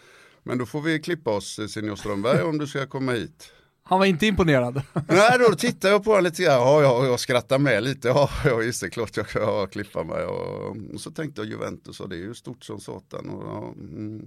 men 0.42 0.59
då 0.59 0.66
får 0.66 0.81
vi 0.81 1.00
klippa 1.00 1.31
oss 1.31 1.61
senior 1.69 1.97
Strömberg 1.97 2.42
om 2.42 2.59
du 2.59 2.66
ska 2.66 2.87
komma 2.87 3.12
hit. 3.12 3.52
Han 3.83 3.99
var 3.99 4.07
inte 4.07 4.26
imponerad. 4.26 4.83
Nej, 5.09 5.38
då 5.38 5.54
tittade 5.54 5.92
jag 5.92 6.04
på 6.04 6.11
honom 6.11 6.25
lite 6.25 6.42
grann, 6.42 6.61
ja, 6.61 6.83
ja, 6.83 7.07
jag 7.07 7.21
skrattar 7.21 7.59
med 7.59 7.83
lite, 7.83 8.09
ja, 8.09 8.31
ja 8.45 8.62
just 8.62 8.81
det, 8.81 8.90
klart 8.90 9.16
jag 9.16 9.28
kan 9.28 9.69
klippa 9.69 10.04
mig. 10.04 10.25
Och, 10.25 10.76
och, 10.95 11.00
så 11.00 11.11
tänkte 11.11 11.40
jag 11.40 11.49
Juventus, 11.49 12.00
och 12.00 12.09
det 12.09 12.16
är 12.16 12.21
ju 12.21 12.35
stort 12.35 12.64
som 12.64 12.81
satan. 12.81 13.31
Och, 13.31 13.42
ja, 13.49 13.75
mm. 13.81 14.26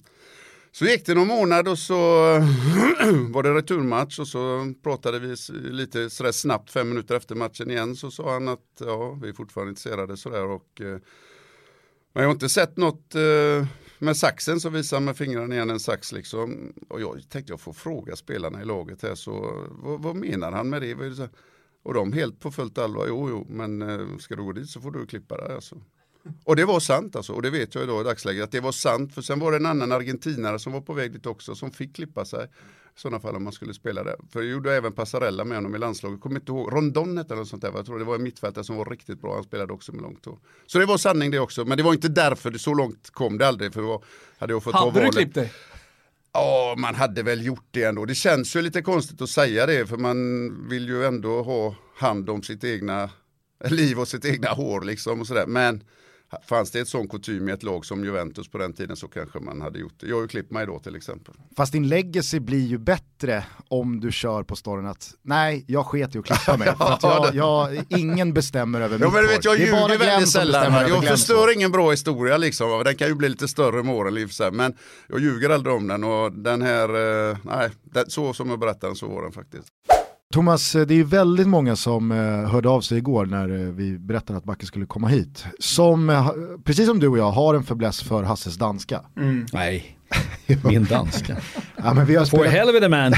Så 0.75 0.85
gick 0.85 1.05
det 1.05 1.13
någon 1.13 1.27
månad 1.27 1.67
och 1.67 1.79
så 1.79 1.95
var 3.29 3.43
det 3.43 3.53
returmatch 3.53 4.19
och 4.19 4.27
så 4.27 4.73
pratade 4.83 5.19
vi 5.19 5.35
lite 5.51 6.09
sådär 6.09 6.31
snabbt 6.31 6.71
fem 6.71 6.89
minuter 6.89 7.15
efter 7.15 7.35
matchen 7.35 7.71
igen 7.71 7.95
så 7.95 8.11
sa 8.11 8.33
han 8.33 8.47
att 8.47 8.59
ja, 8.79 9.19
vi 9.21 9.29
är 9.29 9.33
fortfarande 9.33 9.69
intresserade 9.69 10.17
sådär 10.17 10.45
och 10.45 10.81
eh, 10.81 10.99
men 12.13 12.23
jag 12.23 12.23
har 12.23 12.31
inte 12.31 12.49
sett 12.49 12.77
något 12.77 13.15
eh, 13.15 13.67
med 13.99 14.17
saxen 14.17 14.59
så 14.59 14.69
visar 14.69 14.97
han 14.97 15.03
med 15.05 15.17
fingrarna 15.17 15.55
igen 15.55 15.69
en 15.69 15.79
sax 15.79 16.11
liksom. 16.11 16.73
Och 16.87 17.01
jag 17.01 17.29
tänkte 17.29 17.53
jag 17.53 17.61
får 17.61 17.73
fråga 17.73 18.15
spelarna 18.15 18.61
i 18.61 18.65
laget 18.65 19.01
här 19.01 19.15
så 19.15 19.65
vad, 19.69 20.01
vad 20.01 20.15
menar 20.15 20.51
han 20.51 20.69
med 20.69 20.81
det? 20.81 21.29
Och 21.83 21.93
de 21.93 22.13
helt 22.13 22.39
på 22.39 22.51
fullt 22.51 22.77
allvar, 22.77 23.05
jo 23.07 23.29
jo 23.29 23.45
men 23.49 23.81
eh, 23.81 24.17
ska 24.17 24.35
du 24.35 24.43
gå 24.43 24.51
dit 24.51 24.69
så 24.69 24.81
får 24.81 24.91
du 24.91 25.05
klippa 25.05 25.37
det. 25.37 25.55
Alltså. 25.55 25.75
Och 26.43 26.55
det 26.55 26.65
var 26.65 26.79
sant 26.79 27.15
alltså, 27.15 27.33
och 27.33 27.41
det 27.41 27.49
vet 27.49 27.75
jag 27.75 27.83
idag 27.83 28.01
i 28.01 28.03
dagsläget 28.03 28.43
att 28.43 28.51
det 28.51 28.59
var 28.59 28.71
sant. 28.71 29.13
För 29.13 29.21
sen 29.21 29.39
var 29.39 29.51
det 29.51 29.57
en 29.57 29.65
annan 29.65 29.91
argentinare 29.91 30.59
som 30.59 30.73
var 30.73 30.81
på 30.81 30.93
väg 30.93 31.13
dit 31.13 31.25
också 31.25 31.55
som 31.55 31.71
fick 31.71 31.95
klippa 31.95 32.25
sig. 32.25 32.45
I 32.45 32.99
sådana 32.99 33.19
fall 33.19 33.35
om 33.35 33.43
man 33.43 33.53
skulle 33.53 33.73
spela 33.73 34.03
det. 34.03 34.15
För 34.31 34.41
jag 34.41 34.51
gjorde 34.51 34.75
även 34.75 34.91
Passarella 34.93 35.45
med 35.45 35.57
honom 35.57 35.75
i 35.75 35.77
landslaget. 35.77 36.21
Kommer 36.21 36.39
inte 36.39 36.51
ihåg, 36.51 36.73
Rondon 36.73 37.17
hette 37.17 37.33
eller 37.33 37.43
sånt 37.43 37.61
där. 37.61 37.71
Jag 37.75 37.85
tror 37.85 37.99
det 37.99 38.05
var 38.05 38.15
en 38.15 38.23
mittfältare 38.23 38.63
som 38.63 38.75
var 38.75 38.85
riktigt 38.85 39.21
bra. 39.21 39.33
Han 39.33 39.43
spelade 39.43 39.73
också 39.73 39.91
med 39.91 40.01
långt 40.01 40.25
hår. 40.25 40.39
Så 40.65 40.79
det 40.79 40.85
var 40.85 40.97
sanning 40.97 41.31
det 41.31 41.39
också. 41.39 41.65
Men 41.65 41.77
det 41.77 41.83
var 41.83 41.93
inte 41.93 42.07
därför, 42.07 42.51
det 42.51 42.59
så 42.59 42.73
långt 42.73 43.09
kom 43.09 43.37
det 43.37 43.47
aldrig. 43.47 43.73
För 43.73 43.81
det 43.81 43.87
var, 43.87 44.03
hade 44.37 44.53
jag 44.53 44.63
fått 44.63 44.73
hade 44.73 45.01
du 45.01 45.09
klippt 45.09 45.35
dig? 45.35 45.51
Ja, 46.33 46.75
man 46.77 46.95
hade 46.95 47.23
väl 47.23 47.45
gjort 47.45 47.67
det 47.71 47.83
ändå. 47.83 48.05
Det 48.05 48.15
känns 48.15 48.55
ju 48.55 48.61
lite 48.61 48.81
konstigt 48.81 49.21
att 49.21 49.29
säga 49.29 49.65
det 49.65 49.87
för 49.87 49.97
man 49.97 50.69
vill 50.69 50.87
ju 50.87 51.05
ändå 51.05 51.43
ha 51.43 51.75
hand 51.95 52.29
om 52.29 52.43
sitt 52.43 52.63
egna 52.63 53.09
liv 53.65 53.99
och 53.99 54.07
sitt 54.07 54.25
egna 54.25 54.49
hår 54.49 54.81
liksom 54.81 55.21
och 55.21 55.27
sådär. 55.27 55.47
Men 55.47 55.83
Fanns 56.45 56.71
det 56.71 56.79
ett 56.79 56.87
sån 56.87 57.07
kutym 57.07 57.49
i 57.49 57.51
ett 57.51 57.63
lag 57.63 57.85
som 57.85 58.03
Juventus 58.03 58.47
på 58.47 58.57
den 58.57 58.73
tiden 58.73 58.95
så 58.95 59.07
kanske 59.07 59.39
man 59.39 59.61
hade 59.61 59.79
gjort 59.79 59.93
det. 59.99 60.07
Jag 60.07 60.15
har 60.15 60.21
ju 60.21 60.27
klippt 60.27 60.51
mig 60.51 60.65
då 60.65 60.79
till 60.79 60.95
exempel. 60.95 61.33
Fast 61.57 61.71
din 61.71 61.87
legacy 61.87 62.39
blir 62.39 62.65
ju 62.65 62.77
bättre 62.77 63.43
om 63.67 63.99
du 63.99 64.11
kör 64.11 64.43
på 64.43 64.55
storyn 64.55 64.85
att 64.85 65.13
nej, 65.21 65.65
jag 65.67 65.85
sket 65.85 66.15
i 66.15 66.19
att 66.19 66.25
klippa 66.25 66.57
mig. 66.57 66.67
att 66.79 67.03
jag, 67.03 67.35
jag, 67.35 67.83
ingen 67.89 68.33
bestämmer 68.33 68.81
över 68.81 68.97
mitt 68.97 69.01
ja, 69.01 69.11
men 69.11 69.27
vet, 69.27 69.45
Jag 69.45 69.59
ljuger 69.59 69.97
väldigt 69.97 70.29
sällan. 70.29 70.73
Jag 70.73 71.03
förstör 71.07 71.53
ingen 71.53 71.71
bra 71.71 71.91
historia 71.91 72.37
liksom. 72.37 72.83
Den 72.85 72.95
kan 72.95 73.07
ju 73.07 73.15
bli 73.15 73.29
lite 73.29 73.47
större 73.47 73.83
med 73.83 73.95
åren. 73.95 74.29
Men 74.51 74.73
jag 75.07 75.19
ljuger 75.19 75.49
aldrig 75.49 75.75
om 75.75 75.87
den 75.87 76.03
och 76.03 76.31
den 76.31 76.61
här, 76.61 77.29
eh, 77.31 77.37
nej, 77.43 77.69
så 78.07 78.33
som 78.33 78.49
jag 78.49 78.59
berättade 78.59 78.87
den 78.87 78.95
så 78.95 79.07
var 79.07 79.21
den 79.21 79.31
faktiskt. 79.31 79.67
Thomas, 80.35 80.75
eh, 80.75 80.85
det 80.85 80.99
är 80.99 81.03
väldigt 81.03 81.47
många 81.47 81.75
som 81.75 82.11
eh, 82.11 82.17
hörde 82.51 82.69
av 82.69 82.81
sig 82.81 82.97
igår 82.97 83.25
när 83.25 83.49
eh, 83.49 83.69
vi 83.71 83.97
berättade 83.97 84.37
att 84.37 84.43
Backe 84.43 84.65
skulle 84.65 84.85
komma 84.85 85.07
hit. 85.07 85.45
Som, 85.59 86.29
precis 86.63 86.87
som 86.87 86.99
du 86.99 87.07
och 87.07 87.17
jag, 87.17 87.31
har 87.31 87.53
en 87.53 87.63
fäbless 87.63 88.03
för 88.03 88.23
Hasses 88.23 88.55
danska. 88.55 89.01
Mm. 89.17 89.45
Nej, 89.53 89.97
min 90.63 90.85
danska. 90.85 91.37
ja, 91.77 91.93
men 91.93 92.05
vi 92.05 92.15
har 92.15 92.25
spelat, 92.25 92.45
For 92.45 92.51
helvete 92.51 92.89
man. 92.89 93.13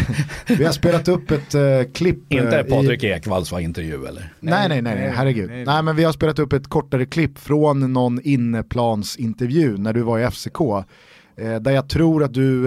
vi 0.48 0.66
har 0.66 0.72
spelat 0.72 1.08
upp 1.08 1.32
ett 1.32 1.56
uh, 1.56 1.92
klipp. 1.94 2.18
Inte 2.34 2.66
Patrik 2.70 3.04
i... 3.04 3.08
Ekvalls 3.08 3.54
intervju 3.54 4.06
eller? 4.06 4.34
Nej, 4.40 4.70
nej, 4.70 4.82
nej, 4.82 4.96
nej, 4.96 5.12
herregud. 5.16 5.48
Nej, 5.48 5.58
nej. 5.58 5.66
nej, 5.66 5.84
men 5.84 5.96
vi 5.96 6.04
har 6.04 6.12
spelat 6.12 6.40
upp 6.40 6.54
ett 6.54 6.68
kortare 6.68 7.06
klipp 7.06 7.38
från 7.38 7.94
någon 7.94 8.22
inneplansintervju 8.24 9.78
när 9.78 9.94
du 9.94 10.02
var 10.02 10.20
i 10.20 10.32
FCK. 10.32 10.60
Där 11.36 11.72
jag 11.72 11.90
tror 11.90 12.24
att 12.24 12.34
du 12.34 12.64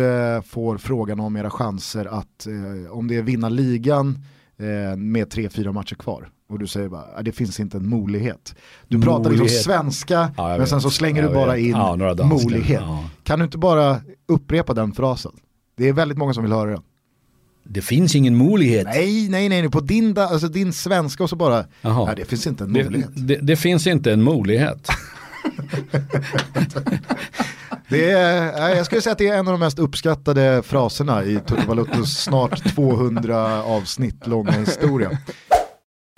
får 0.47 0.79
frågan 0.79 1.21
om 1.21 1.37
era 1.37 1.51
chanser 1.51 2.07
att, 2.07 2.47
om 2.91 3.09
det 3.09 3.17
är 3.17 3.23
vinna 3.23 3.49
ligan 3.49 4.19
eh, 4.61 4.97
med 4.97 5.31
tre, 5.31 5.49
fyra 5.49 5.73
matcher 5.73 5.95
kvar. 5.95 6.29
Och 6.49 6.59
du 6.59 6.67
säger 6.67 6.89
bara, 6.89 7.05
ah, 7.17 7.23
det 7.23 7.33
finns 7.33 7.61
inte 7.61 7.77
en 7.77 7.89
molighet. 7.89 8.55
Du 8.89 9.01
pratar 9.01 9.31
liksom 9.31 9.49
svenska, 9.49 10.33
ja, 10.37 10.59
men 10.59 10.67
sen 10.67 10.81
så 10.81 10.91
slänger 10.91 11.23
du 11.23 11.29
bara 11.29 11.59
in 11.59 11.71
ja, 11.71 11.97
molighet. 12.25 12.81
Ja. 12.81 13.05
Kan 13.25 13.39
du 13.39 13.45
inte 13.45 13.59
bara 13.59 14.01
upprepa 14.29 14.75
den 14.75 14.93
frasen? 14.93 15.33
Det 15.77 15.89
är 15.89 15.93
väldigt 15.93 16.19
många 16.19 16.35
som 16.35 16.43
vill 16.43 16.53
höra 16.53 16.71
den. 16.71 16.83
Det 17.65 17.81
finns 17.81 18.15
ingen 18.15 18.37
molighet. 18.37 18.87
Nej, 18.87 19.29
nej, 19.29 19.49
nej, 19.49 19.71
på 19.71 19.81
din, 19.81 20.19
alltså 20.19 20.49
din 20.49 20.73
svenska 20.73 21.23
och 21.23 21.31
så 21.31 21.37
bara, 21.37 21.65
nej, 21.83 22.15
det 22.17 22.25
finns 22.25 22.47
inte 22.47 22.65
en 22.65 22.73
molighet. 22.73 23.11
Det, 23.15 23.23
det, 23.23 23.41
det 23.43 23.57
finns 23.57 23.87
inte 23.87 24.13
en 24.13 24.23
molighet. 24.23 24.89
Det 27.89 28.11
är, 28.11 28.77
jag 28.77 28.87
skulle 28.87 29.01
säga 29.01 29.13
att 29.13 29.19
det 29.19 29.29
är 29.29 29.39
en 29.39 29.49
av 29.49 29.53
de 29.53 29.61
mest 29.61 29.79
uppskattade 29.79 30.63
fraserna 30.63 31.25
i 31.25 31.41
Tutu 31.41 31.67
Valutos 31.67 32.23
snart 32.23 32.75
200 32.75 33.63
avsnitt 33.63 34.27
långa 34.27 34.51
historia. 34.51 35.11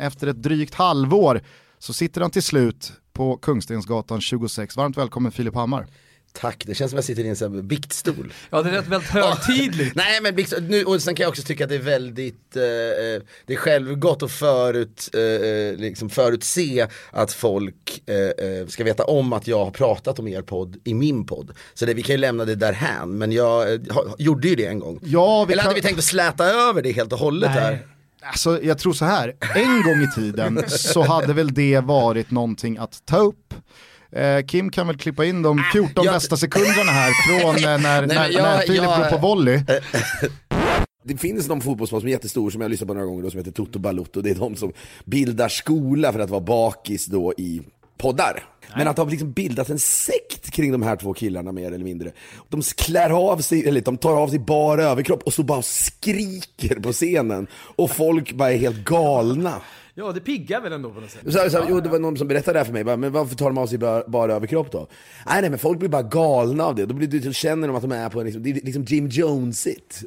Efter 0.02 0.26
ett 0.26 0.42
drygt 0.42 0.74
halvår 0.74 1.40
så 1.78 1.92
sitter 1.92 2.20
han 2.20 2.30
till 2.30 2.42
slut 2.42 2.92
på 3.12 3.36
Kungstensgatan 3.36 4.20
26. 4.20 4.76
Varmt 4.76 4.96
välkommen 4.96 5.32
Filip 5.32 5.54
Hammar. 5.54 5.86
Tack, 6.32 6.64
det 6.66 6.74
känns 6.74 6.90
som 6.90 6.98
att 6.98 7.08
jag 7.08 7.16
sitter 7.16 7.24
i 7.24 7.28
en 7.28 7.36
sån 7.36 7.54
här 7.54 7.62
biktstol. 7.62 8.32
Ja, 8.50 8.62
det 8.62 8.70
är 8.70 8.82
väldigt 8.82 9.10
högtidligt. 9.10 9.94
Nej, 9.96 10.20
men 10.22 10.34
biktstol, 10.34 10.62
nu, 10.62 10.84
och 10.84 11.02
sen 11.02 11.14
kan 11.14 11.24
jag 11.24 11.30
också 11.30 11.42
tycka 11.42 11.64
att 11.64 11.70
det 11.70 11.76
är 11.76 11.78
väldigt, 11.78 12.56
eh, 12.56 12.62
eh 12.62 13.22
det 13.46 13.52
är 13.52 13.56
självgott 13.56 14.22
att 14.22 14.32
förut, 14.32 15.08
eh, 15.14 15.20
eh, 15.20 15.76
liksom 15.76 16.10
förutse 16.10 16.86
att 17.10 17.32
folk 17.32 18.02
eh, 18.06 18.46
eh, 18.46 18.66
ska 18.66 18.84
veta 18.84 19.04
om 19.04 19.32
att 19.32 19.46
jag 19.46 19.64
har 19.64 19.70
pratat 19.70 20.18
om 20.18 20.28
er 20.28 20.42
podd 20.42 20.76
i 20.84 20.94
min 20.94 21.26
podd. 21.26 21.52
Så 21.74 21.86
det, 21.86 21.94
vi 21.94 22.02
kan 22.02 22.14
ju 22.14 22.18
lämna 22.18 22.44
det 22.44 22.54
därhän, 22.54 23.18
men 23.18 23.32
jag 23.32 23.78
ha, 23.90 24.04
gjorde 24.18 24.48
ju 24.48 24.54
det 24.54 24.66
en 24.66 24.78
gång. 24.78 25.00
Ja, 25.02 25.46
Eller 25.50 25.62
hade 25.62 25.74
vi 25.74 25.82
tänkt 25.82 25.98
att 25.98 26.04
släta 26.04 26.44
över 26.44 26.82
det 26.82 26.92
helt 26.92 27.12
och 27.12 27.18
hållet 27.18 27.50
Nej. 27.54 27.60
här? 27.60 27.86
Alltså 28.24 28.62
jag 28.62 28.78
tror 28.78 28.92
så 28.92 29.04
här, 29.04 29.34
en 29.54 29.82
gång 29.82 30.02
i 30.02 30.08
tiden 30.14 30.64
så 30.68 31.02
hade 31.02 31.32
väl 31.32 31.54
det 31.54 31.80
varit 31.80 32.30
någonting 32.30 32.78
att 32.78 33.06
ta 33.06 33.16
upp. 33.16 33.54
Eh, 34.16 34.44
Kim 34.46 34.70
kan 34.70 34.86
väl 34.86 34.96
klippa 34.96 35.24
in 35.24 35.42
de 35.42 35.62
14 35.72 36.04
jag... 36.04 36.14
bästa 36.14 36.36
sekunderna 36.36 36.92
här 36.92 37.10
från 37.26 37.56
eh, 37.56 37.62
när, 37.62 38.06
Nej, 38.06 38.16
när, 38.16 38.30
jag, 38.30 38.42
när 38.42 38.58
Filip 38.58 38.82
jag... 38.82 38.98
går 38.98 39.10
på 39.10 39.16
volley. 39.16 39.60
Det 41.04 41.16
finns 41.16 41.48
någon 41.48 41.60
fotbollsspelare 41.60 42.00
som 42.00 42.08
är 42.08 42.12
jättestor 42.12 42.50
som 42.50 42.60
jag 42.60 42.64
har 42.64 42.70
lyssnat 42.70 42.88
på 42.88 42.94
några 42.94 43.06
gånger 43.06 43.22
då, 43.22 43.30
som 43.30 43.38
heter 43.38 43.52
Toto 43.52 43.78
Balutto. 43.78 44.20
Det 44.20 44.30
är 44.30 44.34
de 44.34 44.56
som 44.56 44.72
bildar 45.04 45.48
skola 45.48 46.12
för 46.12 46.20
att 46.20 46.30
vara 46.30 46.40
bakis 46.40 47.06
då 47.06 47.32
i 47.38 47.62
poddar. 47.98 48.44
Men 48.76 48.88
att 48.88 48.96
de 48.96 49.02
har 49.02 49.10
liksom 49.10 49.32
bildat 49.32 49.68
en 49.68 49.78
sekt 49.78 50.50
kring 50.50 50.72
de 50.72 50.82
här 50.82 50.96
två 50.96 51.14
killarna 51.14 51.52
mer 51.52 51.72
eller 51.72 51.84
mindre. 51.84 52.12
De 52.48 52.62
klär 52.62 53.10
av 53.10 53.38
sig, 53.38 53.68
eller 53.68 53.80
de 53.80 53.96
tar 53.96 54.16
av 54.16 54.28
sig 54.28 54.38
bara 54.38 54.82
överkropp 54.82 55.22
och 55.22 55.32
så 55.32 55.42
bara 55.42 55.62
skriker 55.62 56.80
på 56.80 56.92
scenen. 56.92 57.46
Och 57.52 57.90
folk 57.90 58.32
bara 58.32 58.52
är 58.52 58.58
helt 58.58 58.84
galna. 58.84 59.60
Ja, 59.94 60.12
det 60.12 60.20
piggar 60.20 60.60
väl 60.60 60.72
ändå 60.72 60.90
på 60.90 61.00
något 61.00 61.10
sätt. 61.10 61.20
Så, 61.24 61.50
så, 61.50 61.66
jo, 61.68 61.80
det 61.80 61.88
var 61.88 61.98
någon 61.98 62.16
som 62.16 62.28
berättade 62.28 62.52
det 62.52 62.58
här 62.58 62.64
för 62.64 62.72
mig, 62.72 62.84
bara, 62.84 62.96
men 62.96 63.12
varför 63.12 63.36
tar 63.36 63.46
de 63.46 63.58
av 63.58 63.66
sig 63.66 63.78
bara, 63.78 64.04
bara 64.06 64.34
överkropp 64.34 64.72
då? 64.72 64.86
Nej, 65.26 65.40
nej, 65.40 65.50
men 65.50 65.58
folk 65.58 65.78
blir 65.78 65.88
bara 65.88 66.02
galna 66.02 66.64
av 66.64 66.74
det. 66.74 66.86
Då, 66.86 66.94
blir, 66.94 67.20
då 67.20 67.32
känner 67.32 67.68
de 67.68 67.76
att 67.76 67.82
de 67.82 67.92
är 67.92 68.08
på 68.08 68.20
en, 68.20 68.26
liksom, 68.26 68.42
det 68.42 68.50
är 68.50 68.54
liksom 68.54 68.84
Jim 68.84 69.08
Jones-igt. 69.08 70.04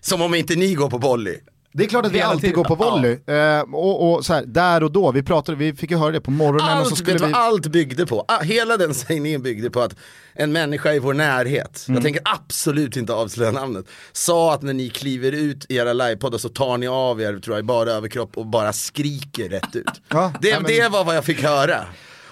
Som 0.00 0.22
om 0.22 0.34
inte 0.34 0.56
ni 0.56 0.74
går 0.74 0.90
på 0.90 0.98
volley. 0.98 1.38
Det 1.76 1.84
är 1.84 1.88
klart 1.88 2.06
att 2.06 2.12
vi 2.12 2.20
alltid 2.20 2.54
går 2.54 2.64
på 2.64 2.74
volley. 2.74 3.18
Ja. 3.26 3.34
Eh, 3.34 3.60
och, 3.60 4.12
och 4.12 4.26
så 4.26 4.34
här, 4.34 4.44
där 4.46 4.82
och 4.82 4.92
då, 4.92 5.12
vi 5.12 5.22
pratade, 5.22 5.58
vi 5.58 5.74
fick 5.74 5.90
ju 5.90 5.96
höra 5.96 6.12
det 6.12 6.20
på 6.20 6.30
morgonen. 6.30 6.68
Allt, 6.68 6.82
och 6.82 6.90
så 6.90 6.96
skulle 6.96 7.18
vi... 7.18 7.32
vad 7.32 7.34
allt 7.34 7.66
byggde 7.66 8.06
på? 8.06 8.24
Ah, 8.28 8.42
hela 8.42 8.76
den 8.76 8.94
sägningen 8.94 9.42
byggde 9.42 9.70
på 9.70 9.80
att 9.80 9.96
en 10.34 10.52
människa 10.52 10.92
i 10.92 10.98
vår 10.98 11.14
närhet, 11.14 11.84
mm. 11.88 11.96
jag 11.96 12.04
tänker 12.04 12.22
absolut 12.24 12.96
inte 12.96 13.12
avslöja 13.12 13.50
namnet, 13.50 13.86
sa 14.12 14.54
att 14.54 14.62
när 14.62 14.72
ni 14.72 14.88
kliver 14.88 15.32
ut 15.32 15.66
i 15.68 15.76
era 15.76 15.92
livepoddar 15.92 16.38
så 16.38 16.48
tar 16.48 16.78
ni 16.78 16.86
av 16.86 17.20
er, 17.20 17.38
tror 17.38 17.56
jag, 17.56 17.64
bara 17.64 17.90
överkropp 17.90 18.36
och 18.36 18.46
bara 18.46 18.72
skriker 18.72 19.48
rätt 19.48 19.76
ut. 19.76 20.02
Ja, 20.08 20.32
det, 20.40 20.48
ja, 20.48 20.60
men... 20.60 20.70
det 20.70 20.88
var 20.88 21.04
vad 21.04 21.16
jag 21.16 21.24
fick 21.24 21.42
höra. 21.42 21.84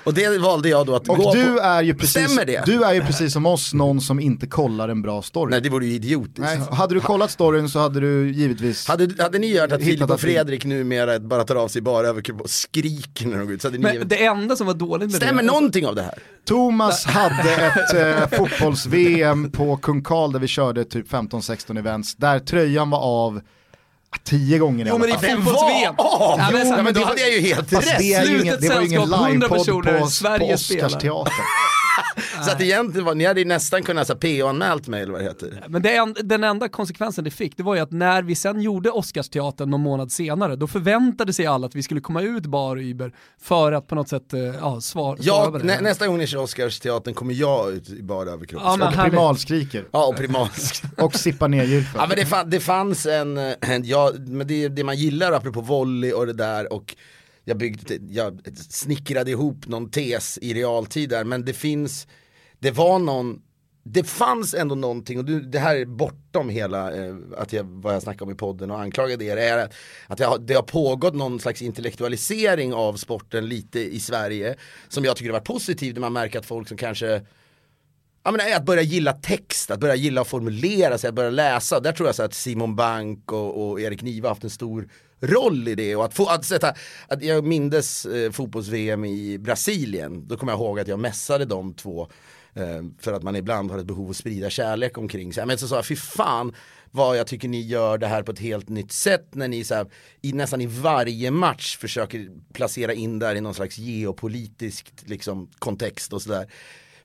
Och 0.04 0.14
det 0.14 0.38
valde 0.38 0.68
jag 0.68 0.87
då 0.87 0.94
att 0.94 1.09
och 1.09 1.16
gå 1.16 1.35
du 1.35 1.54
på. 1.54 1.61
Är 1.61 1.82
ju 1.82 1.94
precis, 1.94 2.30
Stämmer 2.30 2.44
det? 2.44 2.62
Du 2.66 2.85
är 2.85 2.94
ju 2.94 3.00
precis 3.00 3.32
som 3.32 3.47
oss 3.47 3.75
någon 3.75 4.00
som 4.00 4.21
inte 4.21 4.47
kollar 4.47 4.88
en 4.88 5.02
bra 5.02 5.23
story. 5.23 5.50
Nej 5.50 5.61
det 5.61 5.68
vore 5.68 5.87
ju 5.87 5.92
idiotiskt. 5.92 6.38
Nej, 6.38 6.59
hade 6.71 6.94
du 6.94 7.00
kollat 7.00 7.30
storyn 7.30 7.68
så 7.68 7.78
hade 7.78 8.00
du 8.00 8.32
givetvis 8.32 8.88
Hade, 8.88 9.23
hade 9.23 9.38
ni 9.38 9.59
hört 9.59 9.73
att 9.73 9.82
Filip 9.82 10.11
och 10.11 10.21
Fredrik 10.21 10.64
numera 10.64 11.18
bara 11.18 11.44
tar 11.44 11.56
av 11.56 11.68
sig 11.68 11.82
bara 11.82 12.06
överkropp 12.06 12.40
och 12.40 12.50
skriker 12.50 13.26
när 13.26 13.38
de 13.38 13.47
går 13.47 13.54
ut? 13.54 13.62
Så 13.62 13.68
hade 13.68 13.78
Men 13.78 13.99
ni... 13.99 14.04
det 14.04 14.25
enda 14.25 14.56
som 14.56 14.66
var 14.66 14.75
dåligt 14.75 15.11
med 15.11 15.16
Stämmer 15.16 15.42
det 15.42 15.47
någonting 15.47 15.87
av 15.87 15.94
det 15.94 16.02
här? 16.02 16.18
Thomas 16.44 17.04
hade 17.04 17.52
ett 17.52 17.94
eh, 17.94 18.38
fotbolls-VM 18.38 19.50
på 19.50 19.76
Kung 19.76 20.02
Karl 20.02 20.32
där 20.32 20.40
vi 20.40 20.49
körde 20.49 20.85
typ 20.85 21.11
15-16 21.11 21.78
events, 21.78 22.14
där 22.14 22.38
tröjan 22.38 22.90
var 22.90 22.99
av 22.99 23.40
Tio 24.25 24.59
gånger 24.59 24.87
i 24.87 24.88
Jo 24.88 24.99
men 24.99 25.09
i 25.09 25.12
fotbolls-VM! 25.12 25.95
Oh, 25.99 26.35
ja, 26.38 26.49
men, 26.52 26.69
ja, 26.69 26.83
men 26.83 26.95
då 26.95 27.04
hade 27.04 27.21
jag 27.21 27.31
ju 27.31 27.40
helt 27.40 27.73
rätt. 27.73 27.99
Det, 27.99 28.14
är 28.14 28.40
ingen, 28.40 28.57
det 28.61 28.69
var 28.69 28.81
ju 28.81 28.87
ingen 28.87 29.00
livepodd 29.00 29.66
på, 29.66 29.83
på 30.38 30.45
Oscarsteatern. 30.54 31.33
Så 32.44 32.50
att 32.50 32.61
egentligen 32.61 33.04
var, 33.04 33.14
ni 33.14 33.25
hade 33.25 33.40
ju 33.40 33.46
nästan 33.46 33.82
kunnat 33.82 34.08
ha 34.08 34.14
PO-anmält 34.14 34.88
mig 34.88 35.02
eller 35.02 35.12
vad 35.12 35.20
det 35.20 35.25
heter. 35.25 35.64
Men 35.68 35.82
det 35.82 35.96
en, 35.96 36.16
den 36.22 36.44
enda 36.44 36.68
konsekvensen 36.68 37.25
det 37.25 37.30
fick, 37.30 37.56
det 37.56 37.62
var 37.62 37.75
ju 37.75 37.80
att 37.80 37.92
när 37.92 38.22
vi 38.22 38.34
sen 38.34 38.61
gjorde 38.61 38.90
Oscarsteatern 38.90 39.70
någon 39.70 39.80
månad 39.80 40.12
senare, 40.12 40.56
då 40.56 40.66
förväntade 40.66 41.32
sig 41.32 41.46
alla 41.46 41.66
att 41.66 41.75
vi 41.75 41.82
skulle 41.82 42.00
komma 42.00 42.22
ut 42.22 42.46
bar 42.46 42.76
Uber 42.76 43.12
för 43.40 43.72
att 43.72 43.87
på 43.87 43.94
något 43.94 44.08
sätt, 44.08 44.32
eh, 44.32 44.40
ja, 44.40 44.80
svar, 44.80 45.18
ja, 45.20 45.44
svara 45.44 45.62
nä, 45.62 45.80
Nästa 45.80 46.06
gång 46.06 46.18
ni 46.18 46.26
kör 46.26 46.38
Oscarsteatern 46.38 47.14
kommer 47.14 47.34
jag 47.34 47.72
ut 47.72 47.88
i 47.88 48.02
bar 48.02 48.26
överkropp. 48.26 48.62
Ja, 48.64 48.88
och 48.88 48.94
primalskriker. 48.94 49.84
Ja, 49.92 50.06
och 50.06 50.16
primalskriker. 50.16 51.04
och 51.04 51.14
sippar 51.14 51.49
ner 51.49 51.64
gylfen. 51.64 52.00
Ja 52.00 52.06
men 52.06 52.16
det, 52.16 52.26
fann, 52.26 52.50
det 52.50 52.61
fanns 52.61 53.06
en, 53.06 53.38
en 53.38 53.84
ja, 53.84 54.12
men 54.16 54.46
det, 54.46 54.68
det 54.68 54.84
man 54.84 54.96
gillar 54.96 55.32
apropå 55.32 55.61
volley 55.61 56.12
och 56.12 56.26
det 56.26 56.32
där 56.32 56.72
och 56.72 56.96
jag, 57.44 57.56
byggde, 57.56 57.99
jag 58.08 58.40
snickrade 58.56 59.30
ihop 59.30 59.66
någon 59.66 59.90
tes 59.90 60.38
i 60.42 60.54
realtid 60.54 61.11
där 61.11 61.25
men 61.25 61.44
det 61.44 61.52
finns, 61.52 62.06
det 62.58 62.70
var 62.70 62.99
någon 62.99 63.42
det 63.84 64.04
fanns 64.04 64.54
ändå 64.54 64.75
någonting, 64.75 65.18
och 65.18 65.25
det 65.25 65.58
här 65.58 65.76
är 65.76 65.84
bortom 65.84 66.49
hela 66.49 66.92
eh, 66.96 67.14
att 67.37 67.52
jag, 67.52 67.64
vad 67.64 67.94
jag 67.94 68.02
snackade 68.02 68.25
om 68.25 68.30
i 68.30 68.34
podden 68.34 68.70
och 68.70 68.80
anklagade 68.80 69.25
er, 69.25 69.37
är 69.37 69.68
att, 70.06 70.20
jag, 70.20 70.42
det 70.42 70.54
har 70.54 70.62
pågått 70.62 71.14
någon 71.14 71.40
slags 71.40 71.62
intellektualisering 71.62 72.75
av 72.75 72.94
sporten 72.94 73.46
lite 73.46 73.80
i 73.80 74.00
Sverige 74.00 74.56
som 74.88 75.04
jag 75.04 75.16
tycker 75.16 75.30
har 75.30 75.38
varit 75.38 75.46
positiv, 75.46 75.94
där 75.94 76.00
man 76.00 76.12
märker 76.12 76.38
att 76.38 76.46
folk 76.46 76.68
som 76.68 76.76
kanske 76.76 77.22
Ja, 78.24 78.30
men 78.30 78.56
att 78.56 78.64
börja 78.64 78.82
gilla 78.82 79.12
text, 79.12 79.70
att 79.70 79.80
börja 79.80 79.94
gilla 79.94 80.20
att 80.20 80.28
formulera 80.28 80.98
sig, 80.98 81.08
att 81.08 81.14
börja 81.14 81.30
läsa. 81.30 81.80
Där 81.80 81.92
tror 81.92 82.08
jag 82.08 82.14
så 82.14 82.22
att 82.22 82.34
Simon 82.34 82.76
Bank 82.76 83.32
och, 83.32 83.70
och 83.70 83.80
Erik 83.80 84.02
Niva 84.02 84.28
haft 84.28 84.44
en 84.44 84.50
stor 84.50 84.88
roll 85.20 85.68
i 85.68 85.74
det. 85.74 85.96
Och 85.96 86.04
att 86.04 86.14
få, 86.14 86.26
att 86.26 86.44
sätta, 86.44 86.74
att 87.08 87.22
jag 87.22 87.44
mindes 87.44 88.06
eh, 88.06 88.30
fotbolls-VM 88.30 89.04
i 89.04 89.38
Brasilien, 89.38 90.28
då 90.28 90.36
kommer 90.36 90.52
jag 90.52 90.60
ihåg 90.60 90.80
att 90.80 90.88
jag 90.88 90.98
mässade 90.98 91.44
de 91.44 91.74
två 91.74 92.08
eh, 92.54 92.82
för 93.00 93.12
att 93.12 93.22
man 93.22 93.36
ibland 93.36 93.70
har 93.70 93.78
ett 93.78 93.86
behov 93.86 94.10
att 94.10 94.16
sprida 94.16 94.50
kärlek 94.50 94.98
omkring 94.98 95.32
sig. 95.32 95.46
Men 95.46 95.58
så 95.58 95.68
sa 95.68 95.74
jag, 95.76 95.86
fy 95.86 95.96
fan 95.96 96.54
vad 96.90 97.18
jag 97.18 97.26
tycker 97.26 97.48
ni 97.48 97.60
gör 97.60 97.98
det 97.98 98.06
här 98.06 98.22
på 98.22 98.32
ett 98.32 98.38
helt 98.38 98.68
nytt 98.68 98.92
sätt 98.92 99.34
när 99.34 99.48
ni 99.48 99.64
så 99.64 99.74
här, 99.74 99.86
i, 100.22 100.32
nästan 100.32 100.60
i 100.60 100.66
varje 100.66 101.30
match 101.30 101.76
försöker 101.76 102.28
placera 102.52 102.92
in 102.92 103.18
där 103.18 103.34
i 103.34 103.40
någon 103.40 103.54
slags 103.54 103.78
geopolitisk 103.78 104.92
liksom, 105.04 105.50
kontext 105.58 106.12
och 106.12 106.22
sådär. 106.22 106.46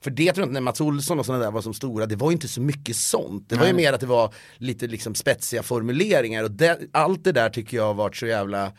För 0.01 0.11
det 0.11 0.33
tror 0.33 0.41
jag 0.41 0.45
inte 0.45 0.53
när 0.53 0.61
Mats 0.61 0.81
Olsson 0.81 1.19
och 1.19 1.25
sådana 1.25 1.43
där 1.43 1.51
var 1.51 1.61
som 1.61 1.73
stora, 1.73 2.05
det 2.05 2.15
var 2.15 2.31
inte 2.31 2.47
så 2.47 2.61
mycket 2.61 2.95
sånt. 2.95 3.49
Det 3.49 3.55
var 3.55 3.67
ju 3.67 3.73
mer 3.73 3.93
att 3.93 3.99
det 3.99 4.05
var 4.05 4.33
lite 4.57 4.87
liksom 4.87 5.15
spetsiga 5.15 5.63
formuleringar 5.63 6.43
och 6.43 6.51
det, 6.51 6.79
allt 6.91 7.23
det 7.23 7.31
där 7.31 7.49
tycker 7.49 7.77
jag 7.77 7.83
har 7.83 7.93
varit 7.93 8.15
så 8.15 8.27
jävla 8.27 8.71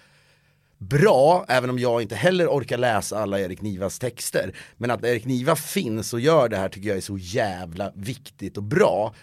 bra, 0.78 1.44
även 1.48 1.70
om 1.70 1.78
jag 1.78 2.02
inte 2.02 2.14
heller 2.14 2.46
orkar 2.46 2.78
läsa 2.78 3.18
alla 3.18 3.40
Erik 3.40 3.62
Nivas 3.62 3.98
texter. 3.98 4.54
Men 4.76 4.90
att 4.90 5.04
Erik 5.04 5.24
Niva 5.24 5.56
finns 5.56 6.12
och 6.12 6.20
gör 6.20 6.48
det 6.48 6.56
här 6.56 6.68
tycker 6.68 6.88
jag 6.88 6.96
är 6.96 7.02
så 7.02 7.18
jävla 7.18 7.92
viktigt 7.94 8.56
och 8.56 8.62
bra. 8.62 9.14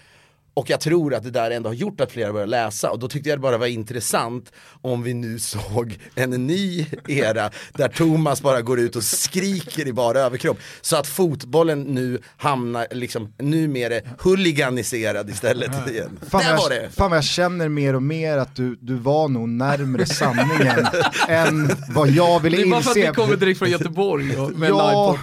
Och 0.55 0.69
jag 0.69 0.79
tror 0.79 1.13
att 1.13 1.23
det 1.23 1.31
där 1.31 1.51
ändå 1.51 1.69
har 1.69 1.73
gjort 1.73 2.01
att 2.01 2.11
fler 2.11 2.31
börjar 2.31 2.47
läsa 2.47 2.91
och 2.91 2.99
då 2.99 3.07
tyckte 3.07 3.29
jag 3.29 3.37
det 3.37 3.41
bara 3.41 3.57
var 3.57 3.67
intressant 3.67 4.51
om 4.81 5.03
vi 5.03 5.13
nu 5.13 5.39
såg 5.39 5.97
en 6.15 6.29
ny 6.29 6.85
era 7.07 7.49
där 7.73 7.87
Thomas 7.87 8.41
bara 8.41 8.61
går 8.61 8.79
ut 8.79 8.95
och 8.95 9.03
skriker 9.03 9.87
i 9.87 9.93
bara 9.93 10.19
överkropp. 10.19 10.57
Så 10.81 10.95
att 10.97 11.07
fotbollen 11.07 11.81
nu 11.81 12.19
hamnar 12.37 12.87
liksom 12.91 13.33
numera 13.37 14.01
huliganiserad 14.19 15.29
istället 15.29 15.89
igen. 15.89 16.19
Fan, 16.29 16.41
där 16.43 16.57
var 16.57 16.71
jag, 16.71 16.83
det! 16.83 16.89
fan 16.89 17.09
vad 17.09 17.17
jag 17.17 17.23
känner 17.23 17.69
mer 17.69 17.95
och 17.95 18.03
mer 18.03 18.37
att 18.37 18.55
du, 18.55 18.75
du 18.75 18.95
var 18.95 19.27
nog 19.27 19.49
närmre 19.49 20.05
sanningen 20.05 20.85
än 21.27 21.71
vad 21.89 22.09
jag 22.09 22.39
ville 22.39 22.57
Det 22.57 22.63
är 22.63 22.71
bara 22.71 22.81
för 22.81 22.91
att 22.91 22.97
inse. 22.97 23.09
vi 23.09 23.15
kommer 23.15 23.35
direkt 23.35 23.59
från 23.59 23.69
Göteborg 23.69 24.37
och 24.37 24.51
med 24.51 24.69
Ja, 24.69 25.17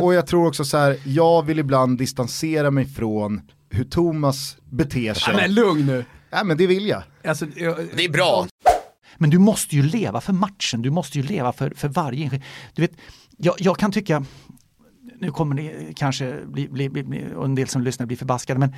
och 0.00 0.14
jag 0.14 0.26
tror 0.26 0.46
också 0.46 0.64
så 0.64 0.76
här, 0.76 0.96
jag 1.04 1.46
vill 1.46 1.58
ibland 1.58 1.98
distansera 1.98 2.70
mig 2.70 2.86
från 2.86 3.40
hur 3.70 3.84
Thomas 3.84 4.56
beter 4.70 5.14
sig. 5.14 5.34
Nej, 5.34 5.42
men 5.42 5.54
lugn 5.54 5.86
nu. 5.86 6.04
Ja, 6.30 6.44
men 6.44 6.56
det 6.56 6.66
vill 6.66 6.86
jag. 6.86 7.02
Alltså, 7.24 7.46
jag, 7.56 7.76
Det 7.96 8.04
är 8.04 8.08
bra! 8.08 8.46
Men 9.16 9.30
du 9.30 9.38
måste 9.38 9.76
ju 9.76 9.82
leva 9.82 10.20
för 10.20 10.32
matchen, 10.32 10.82
du 10.82 10.90
måste 10.90 11.18
ju 11.18 11.24
leva 11.24 11.52
för, 11.52 11.70
för 11.76 11.88
varje 11.88 12.24
enskild. 12.24 12.42
Du 12.74 12.82
vet, 12.82 12.92
jag, 13.36 13.54
jag 13.58 13.78
kan 13.78 13.92
tycka, 13.92 14.24
nu 15.20 15.30
kommer 15.30 15.54
det 15.54 15.96
kanske 15.96 16.46
bli, 16.46 16.68
bli, 16.68 16.88
bli, 16.88 17.02
bli 17.02 17.24
och 17.36 17.44
en 17.44 17.54
del 17.54 17.68
som 17.68 17.82
lyssnar 17.82 18.06
blir 18.06 18.16
förbaskade, 18.16 18.60
men 18.60 18.74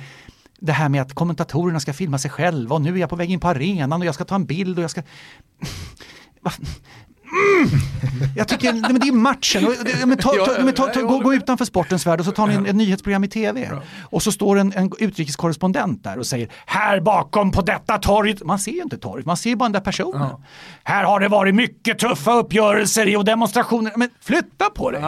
det 0.59 0.71
här 0.71 0.89
med 0.89 1.01
att 1.01 1.13
kommentatorerna 1.13 1.79
ska 1.79 1.93
filma 1.93 2.17
sig 2.17 2.31
själva 2.31 2.75
och 2.75 2.81
nu 2.81 2.93
är 2.93 2.97
jag 2.97 3.09
på 3.09 3.15
väg 3.15 3.31
in 3.31 3.39
på 3.39 3.47
arenan 3.47 4.01
och 4.01 4.07
jag 4.07 4.15
ska 4.15 4.25
ta 4.25 4.35
en 4.35 4.45
bild 4.45 4.77
och 4.77 4.83
jag 4.83 4.91
ska... 4.91 5.01
Mm. 7.31 7.69
Jag 8.35 8.47
tycker, 8.47 8.73
nej, 8.73 8.81
men 8.81 8.99
det 8.99 9.07
är 9.07 9.11
matchen. 9.11 9.65
Och 9.67 9.73
det- 9.85 10.05
Men 10.05 10.17
ta, 10.17 10.29
ta, 10.45 10.63
men 10.63 10.73
ta, 10.73 10.87
ta, 10.87 11.01
gå, 11.01 11.19
gå 11.19 11.33
utanför 11.33 11.65
sportens 11.65 12.05
värld 12.07 12.19
och 12.19 12.25
så 12.25 12.31
tar 12.31 12.47
ni 12.47 12.53
en, 12.53 12.65
ett 12.65 12.75
nyhetsprogram 12.75 13.23
i 13.23 13.27
tv. 13.27 13.69
Och 14.01 14.23
så 14.23 14.31
står 14.31 14.57
en, 14.59 14.73
en 14.75 14.91
utrikeskorrespondent 14.99 16.03
där 16.03 16.19
och 16.19 16.25
säger 16.27 16.49
här 16.65 16.99
bakom 17.01 17.51
på 17.51 17.61
detta 17.61 17.97
torget. 17.97 18.43
Man 18.43 18.59
ser 18.59 18.71
ju 18.71 18.81
inte 18.81 18.97
torget, 18.97 19.25
man 19.25 19.37
ser 19.37 19.49
ju 19.49 19.55
bara 19.55 19.65
den 19.65 19.71
där 19.71 19.79
personen. 19.79 20.29
Här 20.83 21.03
har 21.03 21.19
det 21.19 21.27
varit 21.27 21.55
mycket 21.55 21.99
tuffa 21.99 22.33
uppgörelser 22.33 23.17
och 23.17 23.25
demonstrationer. 23.25 23.91
Men 23.95 24.09
flytta 24.21 24.69
på 24.69 24.91
dig! 24.91 25.01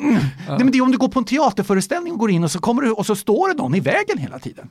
Nej, 0.00 0.58
men 0.58 0.70
det 0.70 0.78
är 0.78 0.82
om 0.82 0.92
du 0.92 0.98
går 0.98 1.08
på 1.08 1.18
en 1.18 1.24
teaterföreställning 1.24 2.12
och 2.12 2.18
går 2.18 2.30
in 2.30 2.44
och 2.44 2.50
så, 2.50 2.58
kommer 2.58 2.82
du, 2.82 2.90
och 2.90 3.06
så 3.06 3.16
står 3.16 3.48
det 3.48 3.54
någon 3.54 3.74
i 3.74 3.80
vägen 3.80 4.18
hela 4.18 4.38
tiden. 4.38 4.68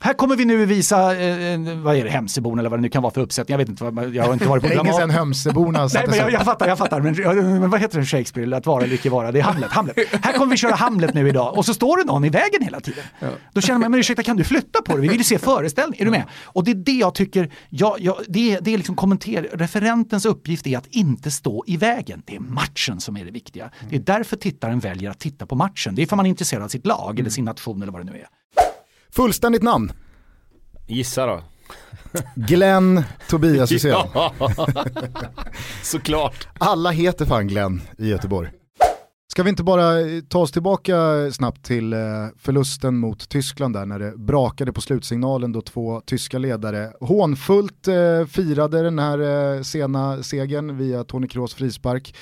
Här 0.00 0.14
kommer 0.14 0.36
vi 0.36 0.44
nu 0.44 0.66
visa, 0.66 0.96
eh, 0.96 1.58
vad 1.82 1.96
är 1.96 2.04
det, 2.04 2.10
Hemsöborn 2.10 2.58
eller 2.58 2.70
vad 2.70 2.78
det 2.78 2.82
nu 2.82 2.88
kan 2.88 3.02
vara 3.02 3.14
för 3.14 3.20
uppsättning. 3.20 3.52
Jag 3.52 3.58
vet 3.58 3.68
inte, 3.68 3.84
vad, 3.84 4.14
jag 4.14 4.24
har 4.24 4.32
inte 4.32 4.48
varit 4.48 4.62
på 4.62 4.68
Länge 4.68 4.92
sedan 4.92 5.10
Hömseborna 5.10 5.88
Nej, 5.94 6.04
men 6.08 6.18
jag, 6.18 6.32
jag 6.32 6.44
fattar, 6.44 6.68
jag 6.68 6.78
fattar. 6.78 7.00
Men, 7.00 7.14
men 7.60 7.70
vad 7.70 7.80
heter 7.80 7.98
det 7.98 8.06
Shakespeare? 8.06 8.56
Att 8.56 8.66
vara 8.66 8.84
eller 8.84 8.94
icke 8.94 9.10
vara? 9.10 9.32
Det 9.32 9.38
är 9.38 9.42
Hamlet. 9.42 9.70
Hamlet. 9.70 9.96
Här 10.22 10.32
kommer 10.32 10.50
vi 10.50 10.56
köra 10.56 10.74
Hamlet 10.74 11.14
nu 11.14 11.28
idag 11.28 11.58
och 11.58 11.64
så 11.64 11.74
står 11.74 11.96
det 11.96 12.04
någon 12.04 12.24
i 12.24 12.28
vägen 12.28 12.62
hela 12.62 12.80
tiden. 12.80 13.04
Då 13.52 13.60
känner 13.60 13.80
man, 13.80 13.90
men 13.90 14.00
ursäkta 14.00 14.22
kan 14.22 14.36
du 14.36 14.44
flytta 14.44 14.82
på 14.82 14.92
dig? 14.92 15.00
Vi 15.00 15.08
vill 15.08 15.18
ju 15.18 15.24
se 15.24 15.38
föreställning. 15.38 16.00
Är 16.00 16.04
du 16.04 16.10
med? 16.10 16.24
Och 16.44 16.64
det 16.64 16.70
är 16.70 16.74
det 16.74 16.92
jag 16.92 17.14
tycker, 17.14 17.50
ja, 17.68 17.96
ja, 17.98 18.18
det, 18.28 18.52
är, 18.52 18.60
det 18.60 18.74
är 18.74 18.76
liksom 18.76 18.96
kommenter, 18.96 19.48
referentens 19.52 20.24
uppgift 20.24 20.66
är 20.66 20.78
att 20.78 20.86
inte 20.86 21.30
stå 21.30 21.64
i 21.66 21.76
vägen. 21.76 22.22
Det 22.26 22.36
är 22.36 22.40
matchen 22.40 23.00
som 23.00 23.16
är 23.16 23.24
det 23.24 23.30
viktiga. 23.30 23.70
Det 23.90 23.96
är 23.96 24.00
därför 24.00 24.36
tittaren 24.60 24.78
väljer 24.80 25.10
att 25.10 25.18
titta 25.18 25.46
på 25.46 25.54
matchen. 25.54 25.94
Det 25.94 26.02
är 26.02 26.06
för 26.06 26.16
man 26.16 26.26
är 26.26 26.30
intresserad 26.30 26.62
av 26.62 26.68
sitt 26.68 26.86
lag 26.86 27.20
eller 27.20 27.30
sin 27.30 27.44
nation 27.44 27.82
eller 27.82 27.92
vad 27.92 28.06
det 28.06 28.12
nu 28.12 28.18
är. 28.18 28.26
Fullständigt 29.12 29.62
namn. 29.62 29.92
Gissa 30.86 31.26
då. 31.26 31.42
Glenn 32.34 33.02
Tobias 33.28 33.72
Hysén. 33.72 33.90
Ja, 34.14 34.32
såklart. 35.82 36.48
Alla 36.58 36.90
heter 36.90 37.26
fan 37.26 37.48
Glenn 37.48 37.82
i 37.98 38.08
Göteborg. 38.08 38.50
Ska 39.32 39.42
vi 39.42 39.50
inte 39.50 39.62
bara 39.62 40.00
eh, 40.00 40.20
ta 40.28 40.38
oss 40.38 40.52
tillbaka 40.52 40.94
snabbt 41.32 41.64
till 41.64 41.92
eh, 41.92 41.98
förlusten 42.38 42.96
mot 42.98 43.28
Tyskland 43.28 43.74
där 43.74 43.86
när 43.86 43.98
det 43.98 44.16
brakade 44.16 44.72
på 44.72 44.80
slutsignalen 44.80 45.52
då 45.52 45.62
två 45.62 46.00
tyska 46.00 46.38
ledare 46.38 46.92
hånfullt 47.00 47.88
eh, 47.88 48.26
firade 48.26 48.82
den 48.82 48.98
här 48.98 49.62
sena 49.62 50.22
segern 50.22 50.76
via 50.76 51.04
Toni 51.04 51.28
Kroos 51.28 51.54
frispark. 51.54 52.14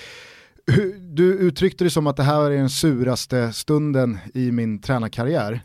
Du 1.01 1.35
uttryckte 1.35 1.85
det 1.85 1.91
som 1.91 2.07
att 2.07 2.17
det 2.17 2.23
här 2.23 2.51
är 2.51 2.57
den 2.57 2.71
suraste 2.71 3.53
stunden 3.53 4.19
i 4.35 4.51
min 4.53 4.81
tränarkarriär. 4.81 5.61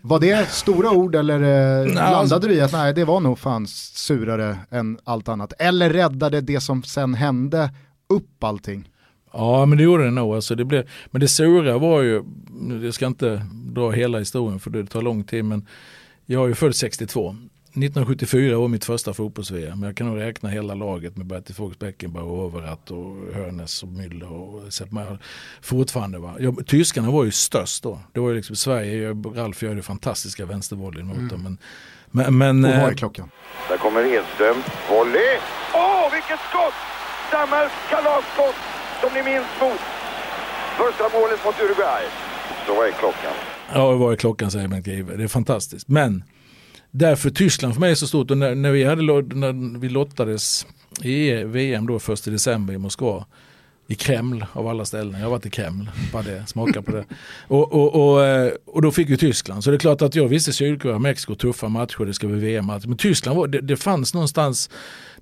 Var 0.00 0.20
det 0.20 0.48
stora 0.48 0.90
ord 0.90 1.14
eller 1.14 1.40
eh, 1.42 1.80
alltså- 1.80 2.02
landade 2.02 2.48
du 2.48 2.54
i 2.54 2.60
att 2.60 2.72
nej 2.72 2.94
det 2.94 3.04
var 3.04 3.20
nog 3.20 3.38
fan 3.38 3.66
surare 3.66 4.58
än 4.70 4.98
allt 5.04 5.28
annat? 5.28 5.52
Eller 5.58 5.90
räddade 5.90 6.40
det 6.40 6.60
som 6.60 6.82
sen 6.82 7.14
hände 7.14 7.70
upp 8.08 8.44
allting? 8.44 8.88
Ja 9.32 9.66
men 9.66 9.78
det 9.78 9.84
gjorde 9.84 10.04
det 10.04 10.10
nog. 10.10 10.34
Alltså, 10.34 10.54
det 10.54 10.64
blev, 10.64 10.88
men 11.10 11.20
det 11.20 11.28
sura 11.28 11.78
var 11.78 12.02
ju, 12.02 12.22
jag 12.82 12.94
ska 12.94 13.06
inte 13.06 13.46
dra 13.52 13.90
hela 13.90 14.18
historien 14.18 14.60
för 14.60 14.70
det 14.70 14.86
tar 14.86 15.02
lång 15.02 15.24
tid 15.24 15.44
men 15.44 15.66
jag 16.26 16.44
är 16.44 16.48
ju 16.48 16.54
född 16.54 16.74
62. 16.74 17.36
1974 17.76 18.58
var 18.58 18.68
mitt 18.68 18.84
första 18.84 19.14
fotbolls-VM. 19.14 19.82
Jag 19.82 19.96
kan 19.96 20.06
nog 20.06 20.20
räkna 20.20 20.48
hela 20.48 20.74
laget 20.74 21.16
med 21.16 21.26
Bertil 21.26 21.54
Fox 21.54 21.78
Beckenbauer, 21.78 22.30
Overath 22.32 22.92
och 22.92 23.34
Hörnes 23.34 23.82
och 23.82 23.88
Müller 23.88 24.32
och. 24.32 25.18
Fortfarande 25.62 26.18
va. 26.18 26.34
Jag, 26.38 26.66
tyskarna 26.66 27.10
var 27.10 27.24
ju 27.24 27.30
störst 27.30 27.82
då. 27.82 28.00
Det 28.12 28.20
var 28.20 28.28
ju 28.30 28.36
liksom 28.36 28.56
Sverige, 28.56 29.02
jag- 29.02 29.38
Ralf 29.38 29.62
gör 29.62 29.74
ju 29.74 29.82
fantastiska 29.82 30.46
vänstervolleyn 30.46 31.06
mot 31.06 31.30
dem. 31.30 31.42
Men, 31.42 31.58
men, 32.10 32.38
men, 32.38 32.64
Och 32.64 32.70
vad 32.70 32.80
eh, 32.80 32.84
är 32.84 32.94
klockan? 32.94 33.30
Där 33.68 33.76
kommer 33.76 34.00
Edström. 34.00 34.56
Volley! 34.90 35.38
Åh, 35.74 36.12
vilket 36.12 36.40
skott! 36.50 36.74
Dammars 37.32 37.72
kalasskott 37.90 38.54
som 39.00 39.10
ni 39.14 39.22
minns 39.22 39.46
mot 39.60 39.80
första 40.78 41.18
målet 41.18 41.44
mot 41.44 41.60
Uruguay. 41.60 42.04
Så 42.66 42.82
är 42.82 42.92
klockan. 42.92 43.32
Ja, 43.74 43.92
vad 43.92 44.12
är 44.12 44.16
klockan 44.16 44.50
säger 44.50 44.68
Bengt 44.68 44.86
Grive. 44.86 45.16
Det 45.16 45.24
är 45.24 45.28
fantastiskt. 45.28 45.88
Men 45.88 46.24
därför 46.94 47.30
Tyskland 47.30 47.74
för 47.74 47.80
mig 47.80 47.90
är 47.90 47.94
så 47.94 48.06
stort. 48.06 48.30
Och 48.30 48.38
när, 48.38 48.54
när, 48.54 48.70
vi, 48.70 48.84
hade, 48.84 49.02
när 49.02 49.78
vi 49.78 49.88
lottades 49.88 50.66
i 51.02 51.32
VM 51.32 51.86
då 51.86 51.96
1 51.96 52.24
december 52.24 52.74
i 52.74 52.78
Moskva 52.78 53.24
i 53.88 53.94
Kreml 53.94 54.44
av 54.52 54.68
alla 54.68 54.84
ställen. 54.84 55.12
Jag 55.14 55.20
har 55.20 55.30
varit 55.30 55.46
i 55.46 55.50
Kreml, 55.50 55.90
bara 56.12 56.22
det, 56.22 56.44
smaka 56.46 56.82
på 56.82 56.90
det. 56.92 57.04
Och, 57.48 57.72
och, 57.72 58.12
och, 58.14 58.24
eh, 58.24 58.52
och 58.66 58.82
då 58.82 58.90
fick 58.90 59.10
vi 59.10 59.16
Tyskland. 59.16 59.64
Så 59.64 59.70
det 59.70 59.76
är 59.76 59.78
klart 59.78 60.02
att 60.02 60.14
jag 60.14 60.28
visste 60.28 60.52
Sydkorea, 60.52 60.98
Mexiko, 60.98 61.34
tuffa 61.34 61.68
matcher, 61.68 62.04
det 62.04 62.14
ska 62.14 62.26
bli 62.26 62.36
VM-match. 62.40 62.84
Men 62.86 62.96
Tyskland, 62.96 63.38
var, 63.38 63.46
det, 63.46 63.60
det 63.60 63.76
fanns 63.76 64.14
någonstans, 64.14 64.70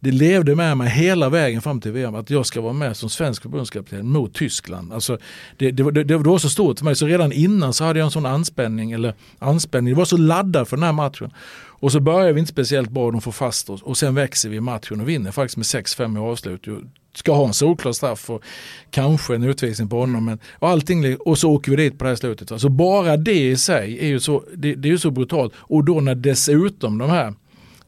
det 0.01 0.11
levde 0.11 0.55
med 0.57 0.77
mig 0.77 0.88
hela 0.90 1.29
vägen 1.29 1.62
fram 1.62 1.81
till 1.81 1.92
VM 1.92 2.14
att 2.14 2.31
jag 2.31 2.46
ska 2.46 2.61
vara 2.61 2.72
med 2.72 2.96
som 2.96 3.11
svensk 3.11 3.42
förbundskapten 3.42 4.09
mot 4.09 4.35
Tyskland. 4.35 4.92
Alltså, 4.92 5.18
det, 5.57 5.70
det, 5.70 5.83
var- 5.83 5.92
det, 5.92 6.05
det 6.05 6.16
var 6.16 6.38
så 6.38 6.48
stort 6.48 6.79
för 6.79 6.85
mig 6.85 6.96
så 6.96 7.07
redan 7.07 7.33
innan 7.33 7.72
så 7.72 7.85
hade 7.85 7.98
jag 7.98 8.05
en 8.07 8.11
sån 8.11 8.27
anspänning, 8.27 8.92
eller 8.92 9.14
anspänning, 9.38 9.94
det 9.94 9.98
var 9.98 10.05
så 10.05 10.16
laddad 10.16 10.68
för 10.68 10.77
den 10.77 10.85
här 10.85 10.92
matchen. 10.92 11.31
Och 11.55 11.92
så 11.92 12.01
börjar 12.01 12.33
vi 12.33 12.40
inte 12.40 12.53
speciellt 12.53 12.90
bra, 12.90 13.11
de 13.11 13.20
får 13.20 13.33
fast 13.33 13.70
oss 13.70 13.83
och 13.83 13.96
sen 13.96 14.14
växer 14.14 14.48
vi 14.48 14.57
i 14.57 14.61
matchen 14.61 15.01
och 15.01 15.09
vinner 15.09 15.31
faktiskt 15.31 15.57
med 15.57 15.64
6-5 15.85 16.16
i 16.16 16.18
avslut. 16.20 16.66
Ska 17.14 17.33
ha 17.33 17.46
en 17.46 17.55
solklar 17.55 17.92
straff 17.92 18.31
och 18.31 18.42
kanske 18.90 19.35
en 19.35 19.42
utvisning 19.42 19.88
på 19.88 20.01
honom. 20.01 20.25
Men, 20.25 20.38
och, 20.53 20.68
allting, 20.68 21.16
och 21.16 21.38
så 21.38 21.51
åker 21.51 21.70
vi 21.70 21.77
dit 21.77 21.98
på 21.98 22.05
det 22.05 22.11
här 22.11 22.16
slutet. 22.16 22.61
Så 22.61 22.68
bara 22.68 23.16
det 23.16 23.51
i 23.51 23.57
sig 23.57 23.98
är 24.01 24.07
ju 24.07 24.20
så, 24.20 24.44
det, 24.55 24.75
det 24.75 24.88
är 24.88 24.90
ju 24.90 24.98
så 24.98 25.11
brutalt. 25.11 25.53
Och 25.57 25.85
då 25.85 26.01
när 26.01 26.14
dessutom 26.14 26.98
de 26.98 27.11
här 27.11 27.35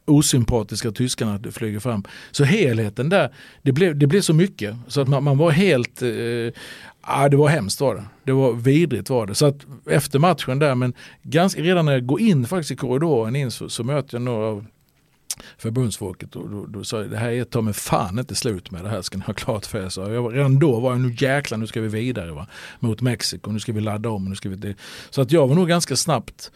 osympatiska 0.05 0.93
tyskarna 0.93 1.41
flyger 1.53 1.81
fram. 1.81 2.05
Så 2.31 2.45
helheten 2.45 3.09
där, 3.09 3.35
det 3.63 3.73
blev, 3.73 3.99
det 3.99 4.07
blev 4.07 4.21
så 4.21 4.35
mycket. 4.35 4.77
Så 4.89 5.01
att 5.01 5.09
man, 5.09 5.25
man 5.25 5.39
var 5.39 5.51
helt, 5.51 6.03
eh, 6.03 6.09
ja, 7.07 7.29
det 7.31 7.37
var 7.37 7.49
hemskt 7.49 7.81
var 7.81 7.95
det. 7.95 8.05
Det 8.25 8.33
var 8.33 8.53
vidrigt 8.53 9.11
var 9.11 9.27
det. 9.27 9.35
Så 9.35 9.47
att 9.47 9.67
efter 9.91 10.19
matchen 10.19 10.59
där, 10.59 10.75
men 10.75 10.95
ganska, 11.23 11.61
redan 11.61 11.87
när 11.87 11.93
jag 11.93 12.07
går 12.07 12.21
in 12.21 12.47
faktiskt 12.47 12.71
i 12.71 12.77
korridoren 12.77 13.37
in 13.37 13.51
så, 13.51 13.69
så 13.69 13.85
möter 13.85 14.15
jag 14.15 14.23
några 14.23 14.47
av 14.47 14.67
förbundsfolket 15.59 16.37
och 16.37 16.51
då, 16.51 16.67
då 16.67 16.85
sa 16.85 17.01
jag 17.01 17.11
det 17.11 17.17
här 17.17 17.31
är 17.31 17.45
ta 17.45 17.61
mig 17.61 17.75
fan 17.75 18.19
inte 18.19 18.35
slut 18.35 18.71
med 18.71 18.85
det 18.85 18.91
här 18.91 19.03
ska 19.03 19.19
ni 19.19 19.25
ha 19.25 19.35
klart 19.35 19.67
för 19.67 19.85
er. 19.85 19.89
Så 19.89 20.01
jag, 20.01 20.37
redan 20.37 20.59
då 20.59 20.81
var 20.81 20.91
jag 20.91 21.01
nu 21.01 21.17
jäklar 21.19 21.59
nu 21.59 21.67
ska 21.67 21.81
vi 21.81 21.89
vidare 21.89 22.33
va? 22.33 22.47
mot 22.81 23.01
Mexiko, 23.01 23.51
nu 23.51 23.61
ska 23.61 23.73
vi 23.73 23.81
ladda 23.81 24.11
om. 24.11 24.25
Nu 24.25 24.35
ska 24.35 24.49
vi, 24.49 24.75
så 25.11 25.23
att 25.23 25.33
jag 25.33 25.49
var 25.49 25.55
nog 25.55 25.69
ganska 25.69 25.97
snabbt 25.97 26.51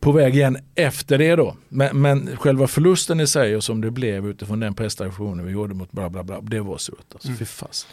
på 0.00 0.12
väg 0.12 0.34
igen 0.34 0.58
efter 0.74 1.18
det 1.18 1.36
då. 1.36 1.56
Men, 1.68 2.00
men 2.00 2.36
själva 2.36 2.66
förlusten 2.66 3.20
i 3.20 3.26
sig 3.26 3.56
och 3.56 3.64
som 3.64 3.80
det 3.80 3.90
blev 3.90 4.26
utifrån 4.26 4.60
den 4.60 4.74
prestationen 4.74 5.46
vi 5.46 5.52
gjorde 5.52 5.74
mot 5.74 5.92
bla 5.92 6.10
bla 6.10 6.22
bla, 6.22 6.40
det 6.40 6.60
var 6.60 6.78
surt. 6.78 7.06
Alltså. 7.12 7.28
Fy 7.38 7.44
fas. 7.44 7.86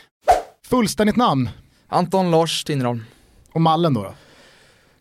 Fullständigt 0.65 1.15
namn 1.15 1.49
Anton 1.87 2.31
Lars 2.31 2.63
Tinnerholm. 2.63 3.03
och 3.51 3.61
mallen 3.61 3.93
då? 3.93 4.03
då? 4.03 4.13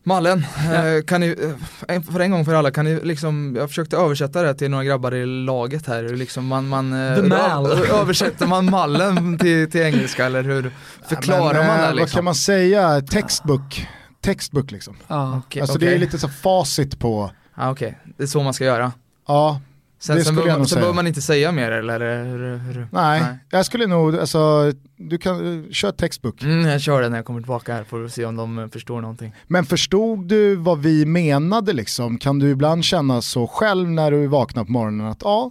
Mallen, 0.09 0.39
eh, 0.73 1.05
kan 1.07 1.21
ni, 1.21 1.55
eh, 1.89 2.03
för 2.03 2.21
en 2.21 2.31
gång 2.31 2.45
för 2.45 2.55
alla, 2.55 2.71
kan 2.71 2.85
ni 2.85 3.01
liksom, 3.03 3.57
jag 3.59 3.69
försökte 3.69 3.97
översätta 3.97 4.43
det 4.43 4.55
till 4.55 4.71
några 4.71 4.85
grabbar 4.85 5.15
i 5.15 5.27
laget 5.27 5.87
här, 5.87 6.03
liksom 6.03 6.47
man, 6.47 6.69
man 6.69 6.93
eh, 6.93 7.99
översätter 8.01 8.47
man 8.47 8.71
mallen 8.71 9.39
till, 9.39 9.71
till 9.71 9.81
engelska 9.81 10.27
eller 10.27 10.43
hur 10.43 10.71
förklarar 11.09 11.55
Men, 11.59 11.67
man 11.67 11.79
det 11.79 11.87
Vad 11.87 11.97
liksom? 11.97 12.17
kan 12.19 12.25
man 12.25 12.35
säga? 12.35 13.01
Textbook. 13.01 13.87
Textbook 14.21 14.71
liksom. 14.71 14.97
Ja. 15.09 15.43
Okej, 15.47 15.63
alltså 15.63 15.79
det 15.79 15.95
är 15.95 15.99
lite 15.99 16.19
så 16.19 16.29
facit 16.29 16.99
på, 16.99 17.31
Ja, 17.57 17.71
Okej, 17.71 17.99
det 18.17 18.23
är 18.23 18.27
så 18.27 18.43
man 18.43 18.55
ska 18.55 18.65
göra. 18.65 18.93
ja, 19.29 19.61
Sen, 19.99 20.17
Det 20.17 20.25
sen, 20.25 20.35
behöver, 20.35 20.59
nog 20.59 20.69
sen 20.69 20.77
behöver 20.77 20.95
man 20.95 21.07
inte 21.07 21.23
säga 21.23 21.53
mer 21.53 21.71
eller? 21.71 22.01
eller 22.01 22.25
hur, 22.25 22.57
hur, 22.57 22.89
Nej, 22.93 23.23
jag 23.51 23.67
skulle 23.67 23.87
nog, 23.87 24.17
alltså, 24.17 24.73
du 24.97 25.19
kan, 25.19 25.67
kör 25.73 25.93
textbook. 25.93 26.43
Mm, 26.43 26.67
jag 26.67 26.81
kör 26.81 27.03
det 27.03 27.09
när 27.09 27.17
jag 27.17 27.25
kommer 27.27 27.41
tillbaka 27.41 27.75
här 27.75 27.85
för 27.85 28.05
att 28.05 28.13
se 28.13 28.25
om 28.25 28.37
de 28.37 28.71
förstår 28.73 29.01
någonting. 29.01 29.35
Men 29.47 29.65
förstod 29.65 30.29
du 30.29 30.57
vad 30.57 30.79
vi 30.83 31.07
menade 31.07 31.73
liksom? 31.73 32.19
Kan 32.19 32.39
du 32.39 32.51
ibland 32.51 32.85
känna 32.85 33.23
så 33.23 33.47
själv 33.47 33.89
när 33.91 34.11
du 34.11 34.27
vaknar 34.27 34.65
på 34.65 34.73
morgonen 34.73 35.07
att 35.07 35.23
ja, 35.23 35.51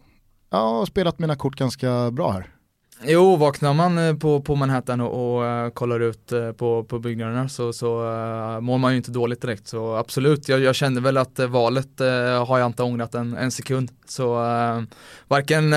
jag 0.52 0.58
har 0.58 0.86
spelat 0.86 1.20
mina 1.20 1.36
kort 1.36 1.56
ganska 1.56 2.12
bra 2.12 2.32
här? 2.32 2.55
Jo, 3.04 3.36
vaknar 3.36 3.74
man 3.74 3.98
eh, 3.98 4.16
på, 4.16 4.42
på 4.42 4.56
Manhattan 4.56 5.02
och, 5.02 5.38
och 5.38 5.46
eh, 5.46 5.70
kollar 5.70 6.00
ut 6.00 6.32
eh, 6.32 6.52
på, 6.52 6.84
på 6.84 7.00
byggnaderna 7.00 7.50
så, 7.50 7.74
så 7.74 8.04
uh, 8.04 8.60
mår 8.60 8.78
man 8.78 8.92
ju 8.92 8.98
inte 8.98 9.12
dåligt 9.12 9.42
direkt. 9.42 9.68
Så 9.68 9.96
absolut, 9.96 10.50
jag, 10.50 10.60
jag 10.60 10.76
kände 10.76 11.02
väl 11.02 11.18
att 11.18 11.40
valet 11.40 12.00
har 12.48 12.60
jag 12.60 12.66
inte 12.66 12.84
ångrat 12.84 13.16
en, 13.16 13.34
en 13.34 13.52
sekund. 13.52 13.92
Så 14.08 14.44
uh, 14.44 14.84
varken 15.28 15.74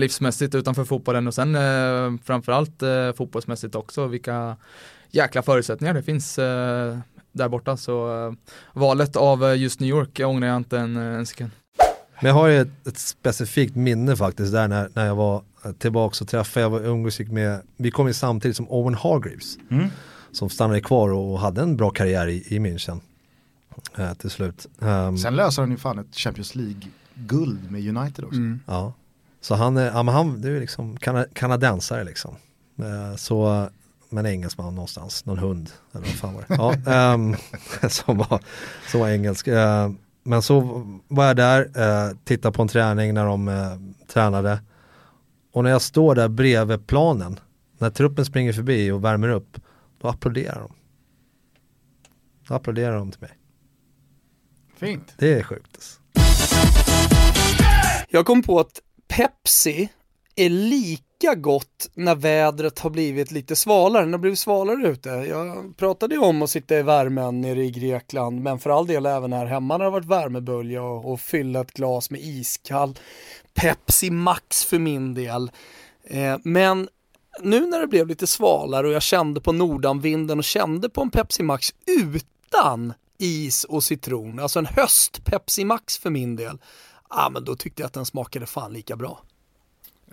livsmässigt 0.00 0.54
utanför 0.54 0.84
fotbollen 0.84 1.26
och 1.26 1.34
sen 1.34 1.56
framförallt 2.24 2.82
fotbollsmässigt 3.16 3.74
också. 3.74 4.06
Vilka 4.06 4.56
jäkla 5.10 5.42
förutsättningar 5.42 5.94
det 5.94 6.02
finns 6.02 6.36
där 7.32 7.48
borta. 7.48 7.76
Så 7.76 8.34
valet 8.72 9.16
av 9.16 9.56
just 9.56 9.80
New 9.80 9.90
York 9.90 10.20
ångrar 10.20 10.48
jag 10.48 10.56
inte 10.56 10.78
en, 10.78 10.96
en 10.96 11.26
sekund. 11.26 11.50
Men 12.20 12.28
jag 12.28 12.34
har 12.34 12.48
ju 12.48 12.60
ett, 12.60 12.86
ett 12.86 12.98
specifikt 12.98 13.76
minne 13.76 14.16
faktiskt 14.16 14.52
där 14.52 14.68
när, 14.68 14.88
när 14.94 15.06
jag 15.06 15.14
var 15.14 15.42
tillbaka 15.78 16.16
och 16.20 16.28
träffade, 16.28 16.64
jag 16.64 16.70
var 16.70 16.80
umgås 16.80 17.20
med, 17.20 17.60
vi 17.76 17.90
kom 17.90 18.06
ju 18.06 18.12
samtidigt 18.12 18.56
som 18.56 18.70
Owen 18.70 18.94
Hargreaves. 18.94 19.58
Mm. 19.70 19.88
Som 20.32 20.50
stannade 20.50 20.80
kvar 20.80 21.12
och 21.12 21.40
hade 21.40 21.62
en 21.62 21.76
bra 21.76 21.90
karriär 21.90 22.26
i, 22.26 22.44
i 22.48 22.58
München. 22.58 23.00
Eh, 23.98 24.14
till 24.14 24.30
slut. 24.30 24.66
Um, 24.78 25.18
Sen 25.18 25.36
löser 25.36 25.62
han 25.62 25.70
ju 25.70 25.76
fan 25.76 25.98
ett 25.98 26.16
Champions 26.16 26.54
League-guld 26.54 27.70
med 27.70 27.96
United 27.96 28.24
också. 28.24 28.38
Mm. 28.38 28.60
Ja. 28.66 28.92
Så 29.40 29.54
han 29.54 29.76
är, 29.76 29.86
ja 29.86 30.02
men 30.02 30.14
han, 30.14 30.40
det 30.40 30.48
är 30.48 30.60
liksom 30.60 30.96
kana, 30.96 31.26
kanadensare 31.32 32.04
liksom. 32.04 32.36
Eh, 32.78 33.16
så, 33.16 33.68
men 34.08 34.26
engelsman 34.26 34.74
någonstans, 34.74 35.24
någon 35.24 35.38
hund 35.38 35.70
eller 35.92 36.06
vad 36.06 36.14
fan 36.14 36.34
var 36.34 36.44
det? 36.48 36.54
Ja, 36.54 36.92
ehm, 36.92 37.36
som, 37.90 38.18
var, 38.18 38.40
som 38.90 39.00
var 39.00 39.08
engelsk. 39.08 39.46
Eh, 39.48 39.90
men 40.22 40.42
så 40.42 40.60
var 41.08 41.24
jag 41.24 41.36
där, 41.36 41.60
eh, 41.74 42.16
tittade 42.24 42.52
på 42.52 42.62
en 42.62 42.68
träning 42.68 43.14
när 43.14 43.26
de 43.26 43.48
eh, 43.48 43.76
tränade. 44.12 44.60
Och 45.52 45.64
när 45.64 45.70
jag 45.70 45.82
står 45.82 46.14
där 46.14 46.28
bredvid 46.28 46.86
planen, 46.86 47.40
när 47.78 47.90
truppen 47.90 48.24
springer 48.24 48.52
förbi 48.52 48.90
och 48.90 49.04
värmer 49.04 49.28
upp, 49.28 49.60
då 50.00 50.08
applåderar 50.08 50.60
de. 50.60 50.72
Då 52.48 52.54
applåderar 52.54 52.96
de 52.96 53.10
till 53.10 53.20
mig. 53.20 53.38
Fint. 54.76 55.14
Det 55.18 55.32
är 55.32 55.42
sjukt. 55.42 55.70
alltså. 55.74 56.00
Jag 58.08 58.26
kom 58.26 58.42
på 58.42 58.60
att 58.60 58.80
Pepsi 59.08 59.88
är 60.36 60.50
lika 61.22 61.34
gott 61.34 61.90
när 61.94 62.14
vädret 62.14 62.78
har 62.78 62.90
blivit 62.90 63.30
lite 63.30 63.56
svalare, 63.56 64.04
när 64.04 64.10
det 64.10 64.14
har 64.14 64.20
blivit 64.20 64.38
svalare 64.38 64.88
ute. 64.88 65.08
Jag 65.08 65.76
pratade 65.76 66.14
ju 66.14 66.20
om 66.20 66.42
att 66.42 66.50
sitta 66.50 66.78
i 66.78 66.82
värmen 66.82 67.40
nere 67.40 67.64
i 67.64 67.70
Grekland, 67.70 68.40
men 68.40 68.58
för 68.58 68.70
all 68.70 68.86
del 68.86 69.06
även 69.06 69.32
här 69.32 69.46
hemma 69.46 69.74
när 69.74 69.78
det 69.78 69.84
har 69.84 69.92
varit 69.92 70.06
värmebölja 70.06 70.82
och, 70.82 71.12
och 71.12 71.20
fylla 71.20 71.60
ett 71.60 71.72
glas 71.72 72.10
med 72.10 72.20
iskall 72.20 72.98
Pepsi 73.54 74.10
Max 74.10 74.64
för 74.64 74.78
min 74.78 75.14
del. 75.14 75.50
Eh, 76.04 76.36
men 76.42 76.88
nu 77.40 77.66
när 77.66 77.80
det 77.80 77.86
blev 77.86 78.06
lite 78.06 78.26
svalare 78.26 78.86
och 78.86 78.92
jag 78.92 79.02
kände 79.02 79.40
på 79.40 79.52
nordanvinden 79.52 80.38
och 80.38 80.44
kände 80.44 80.88
på 80.88 81.02
en 81.02 81.10
Pepsi 81.10 81.42
Max 81.42 81.74
utan 81.86 82.94
is 83.18 83.64
och 83.64 83.84
citron, 83.84 84.38
alltså 84.38 84.58
en 84.58 84.66
höst 84.66 85.24
Pepsi 85.24 85.64
Max 85.64 85.98
för 85.98 86.10
min 86.10 86.36
del, 86.36 86.58
ja 87.10 87.30
men 87.32 87.44
då 87.44 87.56
tyckte 87.56 87.82
jag 87.82 87.86
att 87.86 87.92
den 87.92 88.06
smakade 88.06 88.46
fan 88.46 88.72
lika 88.72 88.96
bra. 88.96 89.22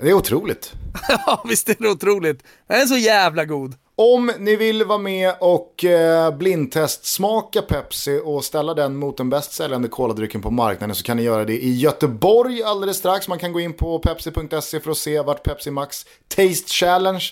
Det 0.02 0.10
är 0.10 0.14
otroligt. 0.14 0.74
Ja, 1.26 1.44
visst 1.50 1.70
är 1.70 1.76
det 1.80 1.90
otroligt. 1.90 2.44
Den 2.68 2.82
är 2.82 2.86
så 2.86 2.98
jävla 2.98 3.46
god. 3.46 3.76
Om 4.02 4.32
ni 4.40 4.56
vill 4.56 4.84
vara 4.84 4.98
med 4.98 5.34
och 5.40 5.86
eh, 5.86 6.38
blindtestsmaka 6.38 7.62
Pepsi 7.62 8.22
och 8.24 8.44
ställa 8.44 8.74
den 8.74 8.96
mot 8.96 9.18
den 9.18 9.30
bäst 9.30 9.52
säljande 9.52 9.88
koladrycken 9.88 10.42
på 10.42 10.52
marknaden 10.52 10.96
så 10.96 11.04
kan 11.04 11.18
ni 11.18 11.24
göra 11.24 11.46
det 11.46 11.64
i 11.64 11.78
Göteborg 11.78 12.64
alldeles 12.64 12.98
strax. 12.98 13.28
Man 13.28 13.40
kan 13.40 13.54
gå 13.54 13.60
in 13.60 13.74
på 13.74 14.00
pepsi.se 14.00 14.80
för 14.80 14.92
att 14.92 14.98
se 14.98 15.22
vart 15.22 15.44
Pepsi 15.44 15.72
Max 15.72 16.06
Taste 16.28 16.68
Challenge 16.68 17.24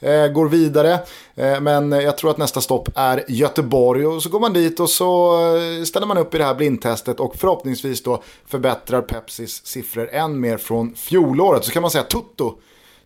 eh, 0.00 0.26
går 0.26 0.48
vidare. 0.48 0.98
Eh, 1.34 1.60
men 1.60 1.92
jag 1.92 2.18
tror 2.18 2.30
att 2.30 2.38
nästa 2.38 2.60
stopp 2.60 2.88
är 2.94 3.24
Göteborg 3.28 4.06
och 4.06 4.22
så 4.22 4.28
går 4.28 4.40
man 4.40 4.52
dit 4.52 4.80
och 4.80 4.90
så 4.90 5.38
ställer 5.86 6.06
man 6.06 6.18
upp 6.18 6.34
i 6.34 6.38
det 6.38 6.44
här 6.44 6.54
blindtestet 6.54 7.20
och 7.20 7.36
förhoppningsvis 7.36 8.02
då 8.02 8.22
förbättrar 8.46 9.02
Pepsis 9.02 9.66
siffror 9.66 10.08
än 10.12 10.40
mer 10.40 10.56
från 10.56 10.94
fjolåret. 10.94 11.64
Så 11.64 11.70
kan 11.70 11.82
man 11.82 11.90
säga 11.90 12.04
tutto 12.04 12.54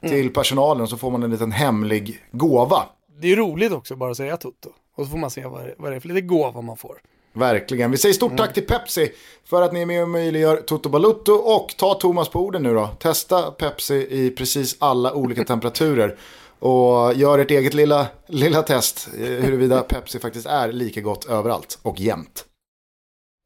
till 0.00 0.32
personalen 0.32 0.82
och 0.82 0.88
så 0.88 0.96
får 0.96 1.10
man 1.10 1.22
en 1.22 1.30
liten 1.30 1.52
hemlig 1.52 2.24
gåva. 2.32 2.86
Det 3.20 3.32
är 3.32 3.36
roligt 3.36 3.72
också 3.72 3.96
bara 3.96 4.10
att 4.10 4.16
säga 4.16 4.36
Toto. 4.36 4.68
Och 4.96 5.04
så 5.04 5.10
får 5.10 5.18
man 5.18 5.30
se 5.30 5.46
vad, 5.46 5.64
det- 5.64 5.74
vad 5.78 5.92
det 5.92 5.96
är 5.96 6.00
för 6.00 6.08
lite 6.08 6.20
gåva 6.20 6.60
man 6.60 6.76
får. 6.76 6.98
Verkligen. 7.32 7.90
Vi 7.90 7.96
säger 7.96 8.12
stort 8.12 8.36
tack 8.36 8.54
till 8.54 8.66
Pepsi 8.66 9.12
för 9.44 9.62
att 9.62 9.72
ni 9.72 9.80
är 9.82 9.86
med 9.86 10.02
och 10.02 10.08
möjliggör 10.08 10.56
Toto 10.56 10.88
Balutto. 10.88 11.32
Och 11.32 11.74
ta 11.76 11.94
Thomas 11.94 12.28
på 12.28 12.40
orden 12.40 12.62
nu 12.62 12.74
då. 12.74 12.86
Testa 12.98 13.50
Pepsi 13.50 13.94
i 14.10 14.30
precis 14.30 14.76
alla 14.78 15.14
olika 15.14 15.44
temperaturer. 15.54 16.18
Och 16.58 17.14
gör 17.14 17.38
ert 17.38 17.50
eget 17.50 17.74
lilla, 17.74 18.06
lilla 18.26 18.62
test 18.62 19.08
eh, 19.18 19.20
huruvida 19.26 19.80
Pepsi 19.82 20.18
faktiskt 20.18 20.46
är 20.46 20.72
lika 20.72 21.00
gott 21.00 21.24
överallt 21.24 21.78
och 21.82 22.00
jämt. 22.00 22.44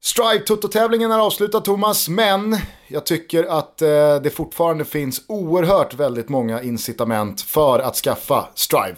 Strive 0.05 0.39
Toto-tävlingen 0.45 1.11
är 1.13 1.19
avslutad 1.19 1.61
Thomas, 1.61 2.09
men 2.09 2.57
jag 2.89 3.07
tycker 3.07 3.45
att 3.45 3.83
eh, 3.83 3.89
det 4.23 4.31
fortfarande 4.35 4.85
finns 4.85 5.23
oerhört 5.29 5.95
väldigt 5.95 6.29
många 6.29 6.63
incitament 6.63 7.41
för 7.41 7.79
att 7.79 7.97
skaffa 7.97 8.49
Strive. 8.55 8.97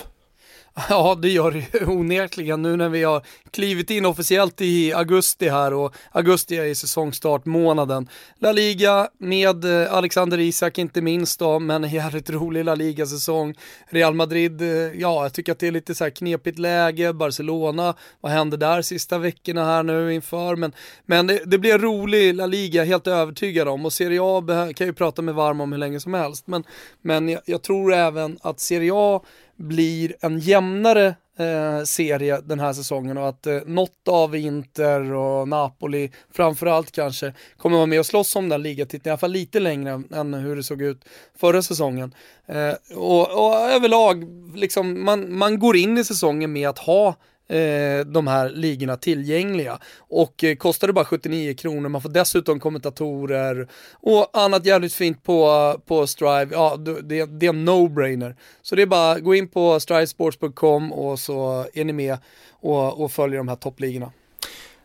Ja, 0.89 1.15
det 1.23 1.29
gör 1.29 1.51
det 1.51 1.59
ju 1.59 1.87
onekligen 1.87 2.63
nu 2.63 2.77
när 2.77 2.89
vi 2.89 3.05
har 3.05 3.23
klivit 3.51 3.91
in 3.91 4.07
officiellt 4.07 4.61
i 4.61 4.93
augusti 4.93 5.49
här 5.49 5.75
och 5.75 5.95
augusti 6.13 6.57
är 6.57 6.65
ju 6.65 6.75
säsongstartmånaden. 6.75 8.09
La 8.39 8.53
Liga 8.53 9.09
med 9.19 9.65
eh, 9.65 9.95
Alexander 9.95 10.39
Isak 10.39 10.79
inte 10.79 11.03
minst 11.03 11.39
då, 11.39 11.59
men 11.59 11.85
en 11.85 11.91
jävligt 11.91 12.31
rolig 12.31 12.65
La 12.65 12.75
Liga-säsong. 12.75 13.55
Real 13.89 14.15
Madrid, 14.15 14.63
eh, 14.63 14.69
ja, 14.69 15.23
jag 15.23 15.33
tycker 15.33 15.53
att 15.53 15.59
det 15.59 15.67
är 15.67 15.73
lite 15.73 15.95
så 15.95 16.05
här 16.05 16.11
knepigt 16.11 16.59
läge. 16.59 17.13
Barcelona, 17.13 17.95
vad 18.21 18.33
hände 18.33 18.57
där 18.57 18.83
sista 18.83 19.19
veckorna 19.19 19.65
här 19.65 19.83
nu 19.83 20.15
inför? 20.15 20.57
Men, 20.57 20.73
men 21.07 21.27
det, 21.27 21.41
det 21.47 21.59
blir 21.59 21.75
en 21.75 21.81
rolig 21.81 22.35
La 22.35 22.47
Liga, 22.47 22.85
helt 22.85 23.07
övertygad 23.07 23.69
om. 23.69 23.85
Och 23.85 23.93
Serie 23.93 24.21
A 24.23 24.43
kan 24.47 24.75
jag 24.79 24.81
ju 24.81 24.93
prata 24.93 25.23
med 25.23 25.35
varm 25.35 25.61
om 25.61 25.73
hur 25.73 25.79
länge 25.79 26.01
som 26.01 26.15
helst. 26.15 26.47
Men, 26.47 26.65
men 27.03 27.29
jag, 27.29 27.41
jag 27.45 27.63
tror 27.63 27.93
även 27.93 28.39
att 28.43 28.61
Serie 28.61 28.93
A 28.95 29.23
blir 29.57 30.17
en 30.21 30.39
jämnare 30.39 31.15
eh, 31.39 31.85
serie 31.85 32.41
den 32.45 32.61
här 32.61 32.73
säsongen 32.73 33.19
och 33.19 33.29
att 33.29 33.47
eh, 33.47 33.59
något 33.67 34.09
av 34.09 34.37
Inter 34.37 35.13
och 35.13 35.49
Napoli 35.49 36.11
framförallt 36.33 36.93
kanske 36.93 37.33
kommer 37.57 37.77
vara 37.77 37.87
med 37.87 37.99
och 38.01 38.07
slåss 38.07 38.37
om 38.37 38.49
den 38.49 38.63
ligatiteln, 38.63 39.09
i 39.09 39.11
alla 39.11 39.19
fall 39.19 39.33
lite 39.33 39.61
längre 39.61 40.03
än 40.15 40.35
hur 40.35 40.57
det 40.57 40.63
såg 40.63 40.83
ut 40.83 41.05
förra 41.39 41.63
säsongen. 41.63 42.15
Eh, 42.47 42.97
och, 42.97 43.47
och 43.47 43.55
överlag, 43.55 44.25
liksom, 44.57 45.05
man, 45.05 45.39
man 45.39 45.59
går 45.59 45.77
in 45.77 45.99
i 45.99 46.05
säsongen 46.05 46.53
med 46.53 46.69
att 46.69 46.79
ha 46.79 47.15
eh, 47.49 48.07
de 48.07 48.27
här 48.27 48.51
ligorna 48.51 48.97
tillgängliga. 48.97 49.79
Och 49.99 50.45
eh, 50.45 50.57
kostar 50.57 50.87
det 50.87 50.93
bara 50.93 51.05
79 51.05 51.55
kronor, 51.55 51.89
man 51.89 52.03
får 52.03 52.09
dessutom 52.09 52.61
kommentatorer 52.61 53.69
och 53.93 54.31
annat 54.33 54.67
jävligt 54.67 54.95
fint 54.95 55.23
på, 55.23 55.75
på 55.87 56.07
Strive. 56.07 56.49
Ja, 56.51 56.77
det, 56.77 57.27
det, 57.27 57.47
är 57.47 57.51
en 57.51 57.69
no-brainer. 57.69 58.37
Så 58.63 58.77
det 58.77 58.83
är 58.83 58.87
bara 58.87 59.21
gå 59.21 59.35
in 59.35 59.49
på 59.49 59.81
strivesports.com 59.81 60.93
och 60.93 61.19
så 61.19 61.67
är 61.75 61.85
ni 61.85 61.93
med 61.93 62.19
och, 62.51 63.01
och 63.01 63.13
följer 63.13 63.39
de 63.39 63.49
här 63.49 63.57
toppligorna. 63.57 64.13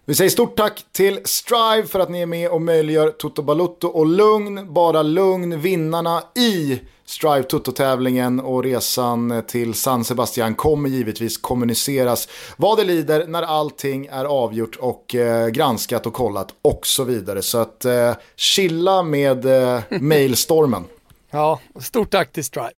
Vi 0.05 0.15
säger 0.15 0.29
stort 0.29 0.57
tack 0.57 0.85
till 0.91 1.19
Strive 1.23 1.87
för 1.87 1.99
att 1.99 2.09
ni 2.09 2.21
är 2.21 2.25
med 2.25 2.49
och 2.49 2.61
möjliggör 2.61 3.09
Toto 3.09 3.41
Balutto 3.41 3.87
och 3.87 4.05
lugn, 4.05 4.73
bara 4.73 5.03
lugn, 5.03 5.61
vinnarna 5.61 6.23
i 6.35 6.81
Strive 7.11 7.43
Toto-tävlingen 7.43 8.39
och 8.39 8.63
resan 8.63 9.43
till 9.47 9.73
San 9.73 10.03
Sebastian 10.03 10.55
kommer 10.55 10.89
givetvis 10.89 11.37
kommuniceras 11.37 12.27
vad 12.57 12.77
det 12.77 12.83
lider 12.83 13.27
när 13.27 13.43
allting 13.43 14.05
är 14.05 14.25
avgjort 14.25 14.75
och 14.75 15.15
eh, 15.15 15.47
granskat 15.47 16.05
och 16.05 16.13
kollat 16.13 16.47
och 16.61 16.87
så 16.87 17.03
vidare. 17.03 17.41
Så 17.41 17.57
att 17.57 17.85
eh, 17.85 18.13
chilla 18.35 19.03
med 19.03 19.45
eh, 19.45 19.81
mailstormen. 19.99 20.83
Ja, 21.33 21.59
stort 21.79 22.11
tack 22.11 22.31
till 22.31 22.43
Strive. 22.43 22.71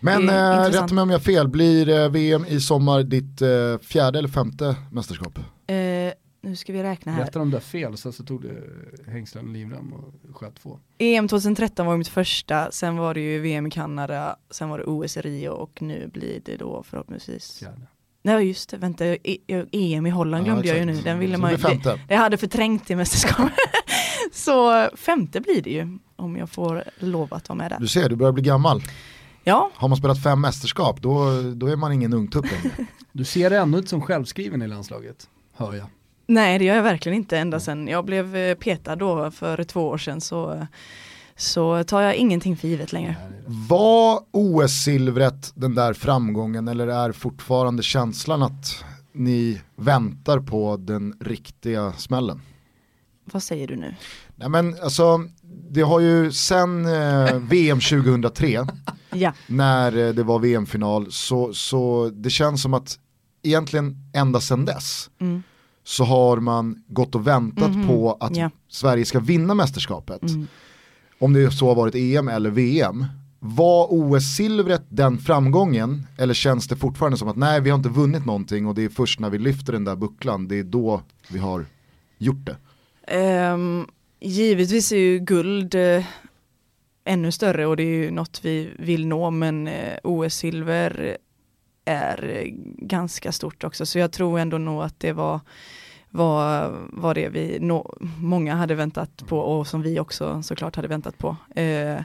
Men 0.00 0.28
är 0.28 0.64
eh, 0.64 0.70
rätta 0.70 0.94
mig 0.94 1.02
om 1.02 1.10
jag 1.10 1.18
har 1.18 1.24
fel, 1.24 1.48
blir 1.48 1.88
eh, 1.88 2.08
VM 2.08 2.46
i 2.48 2.60
sommar 2.60 3.02
ditt 3.02 3.42
eh, 3.42 3.48
fjärde 3.82 4.18
eller 4.18 4.28
femte 4.28 4.76
mästerskap? 4.92 5.38
Eh, 6.42 6.48
nu 6.50 6.56
ska 6.56 6.72
vi 6.72 6.82
räkna 6.82 7.12
här. 7.12 7.18
Berättar 7.20 7.40
de 7.40 7.50
där 7.50 7.60
fel 7.60 7.96
så, 7.96 8.12
så 8.12 8.24
tog 8.24 8.42
det 8.42 8.62
hängslen 9.10 9.46
och 9.46 9.52
livrem 9.52 9.92
och 9.92 10.36
sköt 10.36 10.54
två. 10.62 10.78
EM 10.98 11.28
2013 11.28 11.86
var 11.86 11.96
mitt 11.96 12.08
första, 12.08 12.70
sen 12.70 12.96
var 12.96 13.14
det 13.14 13.20
ju 13.20 13.40
VM 13.40 13.66
i 13.66 13.70
Kanada, 13.70 14.36
sen 14.50 14.68
var 14.68 14.78
det 14.78 14.84
OS 14.84 15.16
i 15.16 15.20
Rio 15.20 15.50
och 15.50 15.82
nu 15.82 16.10
blir 16.12 16.40
det 16.44 16.56
då 16.56 16.82
förhoppningsvis 16.82 17.58
Fjärde. 17.58 17.86
Nej 18.22 18.46
just 18.48 18.70
det, 18.70 18.76
vänta, 18.76 19.04
E- 19.06 19.38
EM 19.72 20.06
i 20.06 20.10
Holland 20.10 20.46
Ja, 20.46 20.52
glömde 20.52 20.68
jag 20.68 20.78
ju 20.78 20.84
nu, 20.84 21.00
den 21.00 21.18
ville 21.18 21.34
Så 21.34 21.40
man 21.40 21.50
det 21.54 21.72
ju, 21.72 21.78
det, 21.78 22.00
det 22.08 22.16
hade 22.16 22.36
förträngt 22.36 22.86
till 22.86 22.96
mästerskap. 22.96 23.50
Så 24.32 24.88
femte 24.96 25.40
blir 25.40 25.62
det 25.62 25.70
ju 25.70 25.98
om 26.16 26.36
jag 26.36 26.50
får 26.50 26.84
lov 26.98 27.34
att 27.34 27.48
vara 27.48 27.56
med 27.56 27.70
där. 27.70 27.78
Du 27.80 27.88
ser, 27.88 28.08
du 28.08 28.16
börjar 28.16 28.32
bli 28.32 28.42
gammal. 28.42 28.82
Ja, 29.44 29.70
Har 29.74 29.88
man 29.88 29.98
spelat 29.98 30.22
fem 30.22 30.40
mästerskap 30.40 31.02
då, 31.02 31.42
då 31.54 31.66
är 31.66 31.76
man 31.76 31.92
ingen 31.92 32.12
ungtupp 32.12 32.44
längre. 32.50 32.86
Du 33.12 33.24
ser 33.24 33.50
ändå 33.50 33.78
inte 33.78 33.90
som 33.90 34.00
självskriven 34.02 34.62
i 34.62 34.68
landslaget, 34.68 35.28
hör 35.52 35.74
jag. 35.74 35.86
Nej 36.30 36.58
det 36.58 36.64
gör 36.64 36.76
jag 36.76 36.82
verkligen 36.82 37.16
inte 37.16 37.38
ända 37.38 37.60
sedan 37.60 37.88
jag 37.88 38.04
blev 38.04 38.36
eh, 38.36 38.54
petad 38.54 38.96
då 38.96 39.30
för 39.30 39.64
två 39.64 39.88
år 39.88 39.98
sedan 39.98 40.20
så, 40.20 40.66
så 41.36 41.84
tar 41.84 42.00
jag 42.00 42.14
ingenting 42.16 42.56
för 42.56 42.68
givet 42.68 42.92
längre. 42.92 43.16
Var 43.46 44.20
OS-silvret 44.30 45.52
den 45.54 45.74
där 45.74 45.92
framgången 45.92 46.68
eller 46.68 46.86
är 46.86 47.12
fortfarande 47.12 47.82
känslan 47.82 48.42
att 48.42 48.84
ni 49.12 49.60
väntar 49.76 50.40
på 50.40 50.76
den 50.76 51.14
riktiga 51.20 51.92
smällen? 51.92 52.40
Vad 53.24 53.42
säger 53.42 53.66
du 53.66 53.76
nu? 53.76 53.94
Nej 54.36 54.48
men 54.48 54.76
alltså, 54.82 55.24
det 55.70 55.82
har 55.82 56.00
ju 56.00 56.32
sen 56.32 56.86
eh, 56.86 57.34
VM 57.38 57.80
2003, 57.80 58.66
Ja, 59.12 59.32
när 59.46 59.96
eh, 59.96 60.14
det 60.14 60.22
var 60.22 60.38
VM-final, 60.38 61.12
så, 61.12 61.54
så 61.54 62.10
det 62.14 62.30
känns 62.30 62.62
som 62.62 62.74
att 62.74 62.98
egentligen 63.42 63.96
ända 64.14 64.40
sedan 64.40 64.64
dess 64.64 65.10
mm. 65.20 65.42
Så 65.90 66.04
har 66.04 66.36
man 66.36 66.82
gått 66.86 67.14
och 67.14 67.26
väntat 67.26 67.70
Mhm, 67.70 67.86
på 67.88 68.16
att 68.20 68.36
ja. 68.36 68.50
Sverige 68.68 69.04
ska 69.04 69.20
vinna 69.20 69.54
mästerskapet. 69.54 70.22
Mm. 70.22 70.46
Om 71.18 71.32
det 71.32 71.50
så 71.50 71.68
har 71.68 71.74
varit 71.74 71.94
EM 71.94 72.28
eller 72.28 72.50
VM. 72.50 73.06
Var 73.38 73.86
OS-silvret 73.90 74.82
den 74.88 75.18
framgången 75.18 76.06
eller 76.18 76.34
känns 76.34 76.68
det 76.68 76.76
fortfarande 76.76 77.18
som 77.18 77.28
att 77.28 77.36
nej 77.36 77.60
vi 77.60 77.70
har 77.70 77.76
inte 77.76 77.88
vunnit 77.88 78.26
någonting 78.26 78.66
och 78.66 78.74
det 78.74 78.84
är 78.84 78.88
först 78.88 79.20
när 79.20 79.30
vi 79.30 79.38
lyfter 79.38 79.72
den 79.72 79.84
där 79.84 79.96
bucklan, 79.96 80.48
det 80.48 80.58
är 80.58 80.64
då 80.64 81.02
vi 81.30 81.38
har 81.38 81.66
gjort 82.18 82.46
det. 82.46 82.56
Ehm, 83.16 83.86
givetvis 84.20 84.92
är 84.92 84.96
ju 84.96 85.18
guld 85.18 85.74
eh, 85.74 86.04
ännu 87.04 87.32
större 87.32 87.66
och 87.66 87.76
det 87.76 87.82
är 87.82 88.04
ju 88.04 88.10
något 88.10 88.40
vi 88.44 88.70
vill 88.78 89.06
nå 89.06 89.30
men 89.30 89.68
eh, 89.68 89.98
OS-silver 90.04 91.16
är 91.84 92.30
eh, 92.36 92.52
ganska 92.86 93.32
stort 93.32 93.64
också 93.64 93.86
så 93.86 93.98
jag 93.98 94.12
tror 94.12 94.38
ändå 94.38 94.58
nog 94.58 94.82
att 94.82 95.00
det 95.00 95.12
var 95.12 95.40
var, 96.10 96.72
var 96.92 97.14
det 97.14 97.28
vi 97.28 97.58
nå, 97.60 97.94
många 98.20 98.54
hade 98.54 98.74
väntat 98.74 99.24
på 99.28 99.38
och 99.38 99.66
som 99.66 99.82
vi 99.82 100.00
också 100.00 100.42
såklart 100.42 100.76
hade 100.76 100.88
väntat 100.88 101.18
på. 101.18 101.36
Eh, 101.54 102.02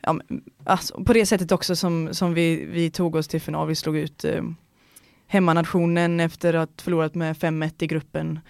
ja, 0.00 0.16
alltså, 0.64 1.04
på 1.04 1.12
det 1.12 1.26
sättet 1.26 1.52
också 1.52 1.76
som, 1.76 2.08
som 2.14 2.34
vi, 2.34 2.64
vi 2.64 2.90
tog 2.90 3.14
oss 3.14 3.28
till 3.28 3.40
final, 3.40 3.68
vi 3.68 3.74
slog 3.74 3.96
ut 3.96 4.24
eh, 4.24 4.42
hemmanationen 5.26 6.20
efter 6.20 6.54
att 6.54 6.82
förlorat 6.82 7.14
med 7.14 7.36
5-1 7.36 7.72
i 7.78 7.86
gruppen 7.86 8.40